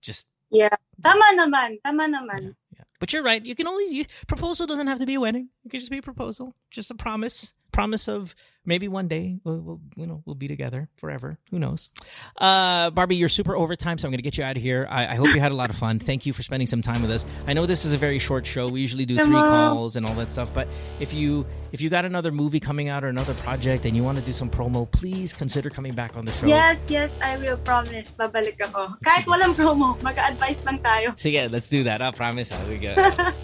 just 0.00 0.28
Yeah. 0.50 0.70
Tama 1.02 1.24
naman, 1.34 1.76
tama 1.84 2.08
naman. 2.08 2.54
yeah. 2.74 2.84
But 3.00 3.12
you're 3.12 3.22
right. 3.22 3.44
You 3.44 3.54
can 3.54 3.66
only 3.68 3.86
you, 3.94 4.04
proposal 4.26 4.66
doesn't 4.66 4.86
have 4.86 4.98
to 5.00 5.06
be 5.06 5.14
a 5.14 5.20
wedding. 5.20 5.50
It 5.64 5.70
could 5.70 5.80
just 5.80 5.90
be 5.90 5.98
a 5.98 6.02
proposal, 6.02 6.54
just 6.70 6.90
a 6.90 6.94
promise, 6.94 7.52
promise 7.70 8.08
of 8.08 8.34
maybe 8.66 8.88
one 8.88 9.08
day 9.08 9.38
we'll, 9.44 9.60
we'll 9.60 9.80
you 9.96 10.06
know 10.06 10.22
we'll 10.26 10.34
be 10.34 10.48
together 10.48 10.88
forever. 10.96 11.38
Who 11.50 11.58
knows? 11.58 11.90
Uh, 12.38 12.90
Barbie, 12.90 13.16
you're 13.16 13.28
super 13.28 13.56
overtime, 13.56 13.98
so 13.98 14.06
I'm 14.06 14.12
going 14.12 14.18
to 14.18 14.22
get 14.22 14.38
you 14.38 14.44
out 14.44 14.56
of 14.56 14.62
here. 14.62 14.86
I, 14.90 15.08
I 15.08 15.14
hope 15.14 15.28
you 15.34 15.40
had 15.40 15.52
a 15.52 15.56
lot 15.56 15.70
of 15.70 15.76
fun. 15.76 15.98
Thank 15.98 16.26
you 16.26 16.32
for 16.32 16.42
spending 16.42 16.66
some 16.66 16.82
time 16.82 17.02
with 17.02 17.10
us. 17.10 17.26
I 17.46 17.52
know 17.52 17.66
this 17.66 17.84
is 17.84 17.92
a 17.92 17.98
very 17.98 18.18
short 18.18 18.46
show. 18.46 18.68
We 18.68 18.80
usually 18.80 19.06
do 19.06 19.16
three 19.16 19.34
calls 19.34 19.96
and 19.96 20.06
all 20.06 20.14
that 20.14 20.30
stuff. 20.30 20.52
But 20.52 20.68
if 21.00 21.14
you 21.14 21.46
if 21.72 21.80
you 21.80 21.90
got 21.90 22.04
another 22.04 22.30
movie 22.30 22.60
coming 22.60 22.88
out 22.88 23.02
or 23.02 23.08
another 23.08 23.34
project 23.34 23.84
and 23.84 23.96
you 23.96 24.04
want 24.04 24.18
to 24.18 24.24
do 24.24 24.32
some 24.32 24.48
promo, 24.48 24.90
please 24.90 25.32
consider 25.32 25.70
coming 25.70 25.92
back 25.92 26.16
on 26.16 26.24
the 26.24 26.32
show. 26.32 26.46
Yes, 26.46 26.80
yes, 26.88 27.10
I 27.20 27.36
will 27.36 27.56
promise. 27.58 28.14
Babalik 28.14 28.60
ako. 28.60 28.94
Kahit 29.04 29.26
walang 29.26 29.54
promo, 29.54 30.00
mag-advise 30.02 30.64
lang 30.64 30.78
tayo. 30.78 31.18
So 31.18 31.28
yeah, 31.28 31.48
let's 31.50 31.68
do 31.68 31.82
that. 31.84 32.00
I 32.00 32.10
promise. 32.12 32.52
I 32.52 32.62
will 32.68 32.78
go. 32.78 32.94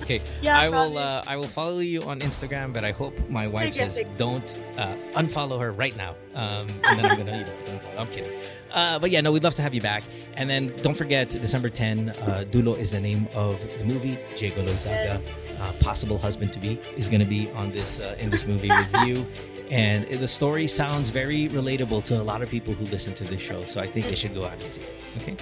Okay. 0.02 0.22
Yeah, 0.42 0.58
I 0.58 0.68
will. 0.68 0.98
Uh, 0.98 1.22
I 1.26 1.36
will 1.36 1.50
follow 1.50 1.80
you 1.80 2.02
on 2.02 2.20
Instagram, 2.20 2.72
but 2.72 2.84
I 2.84 2.92
hope 2.92 3.18
my 3.28 3.46
wife 3.46 3.74
says 3.74 3.98
don't 4.16 4.46
uh, 4.78 4.94
unfollow 5.14 5.60
her 5.60 5.72
right 5.72 5.96
now. 5.96 6.14
Um, 6.34 6.68
and 6.84 6.98
then 6.98 7.06
I'm 7.06 7.16
gonna. 7.16 7.38
You 7.38 7.72
know. 7.72 7.80
I'm 7.98 8.08
kidding. 8.08 8.32
Uh, 8.72 8.98
but 8.98 9.10
yeah, 9.10 9.20
no, 9.20 9.32
we'd 9.32 9.44
love 9.44 9.54
to 9.56 9.62
have 9.62 9.74
you 9.74 9.80
back. 9.80 10.02
And 10.34 10.48
then 10.48 10.74
don't 10.82 10.96
forget, 10.96 11.30
December 11.30 11.68
10, 11.68 12.10
uh, 12.10 12.44
Dulo 12.50 12.78
is 12.78 12.92
the 12.92 13.00
name 13.00 13.28
of 13.34 13.60
the 13.78 13.84
movie. 13.84 14.18
Diego 14.36 14.64
Loyzaga, 14.64 15.22
uh, 15.58 15.72
possible 15.80 16.18
husband 16.18 16.52
to 16.52 16.60
be, 16.60 16.80
is 16.96 17.08
going 17.08 17.20
to 17.20 17.26
be 17.26 17.50
on 17.50 17.72
this 17.72 17.98
uh, 17.98 18.16
in 18.18 18.30
this 18.30 18.46
movie 18.46 18.70
you. 19.04 19.26
And 19.70 20.08
the 20.08 20.26
story 20.26 20.66
sounds 20.66 21.10
very 21.10 21.48
relatable 21.48 22.02
to 22.04 22.20
a 22.20 22.24
lot 22.24 22.42
of 22.42 22.48
people 22.48 22.74
who 22.74 22.84
listen 22.86 23.14
to 23.14 23.24
this 23.24 23.40
show. 23.40 23.64
So 23.66 23.80
I 23.80 23.86
think 23.86 24.06
they 24.06 24.16
should 24.16 24.34
go 24.34 24.44
out 24.44 24.54
and 24.54 24.62
see 24.62 24.82
it. 24.82 25.22
Okay. 25.22 25.36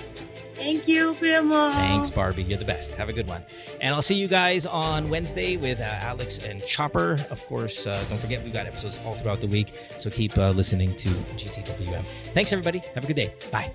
Thank 0.58 0.88
you, 0.88 1.14
Kuya 1.14 1.44
Mo. 1.44 1.70
Thanks, 1.70 2.10
Barbie. 2.10 2.42
You're 2.42 2.58
the 2.58 2.64
best. 2.64 2.92
Have 2.94 3.08
a 3.08 3.12
good 3.12 3.28
one. 3.28 3.44
And 3.80 3.94
I'll 3.94 4.02
see 4.02 4.16
you 4.16 4.26
guys 4.26 4.66
on 4.66 5.08
Wednesday 5.08 5.56
with 5.56 5.78
uh, 5.78 5.84
Alex 5.84 6.38
and 6.38 6.64
Chopper. 6.66 7.24
Of 7.30 7.46
course, 7.46 7.86
uh, 7.86 8.04
don't 8.08 8.18
forget 8.18 8.42
we've 8.42 8.52
got 8.52 8.66
episodes 8.66 8.98
all 9.06 9.14
throughout 9.14 9.40
the 9.40 9.46
week. 9.46 9.72
So 9.98 10.10
keep 10.10 10.36
uh, 10.36 10.50
listening 10.50 10.96
to 10.96 11.08
GTWM. 11.08 12.04
Thanks, 12.34 12.52
everybody. 12.52 12.80
Have 12.94 13.04
a 13.04 13.06
good 13.06 13.16
day. 13.16 13.32
Bye. 13.52 13.72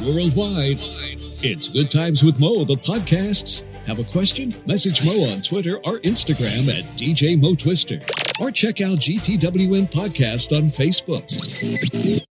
Worldwide, 0.00 0.78
it's 1.42 1.68
Good 1.68 1.90
Times 1.90 2.22
with 2.22 2.38
Mo, 2.38 2.64
the 2.64 2.76
podcasts. 2.76 3.64
Have 3.86 3.98
a 3.98 4.04
question? 4.04 4.54
Message 4.64 5.04
Mo 5.04 5.32
on 5.32 5.42
Twitter 5.42 5.78
or 5.78 5.98
Instagram 6.00 6.68
at 6.68 6.84
DJ 6.96 7.40
Mo 7.40 7.54
Twister. 7.56 7.98
Or 8.40 8.50
check 8.52 8.80
out 8.80 8.98
GTWM 8.98 9.90
Podcast 9.90 10.56
on 10.56 10.70
Facebook. 10.70 12.22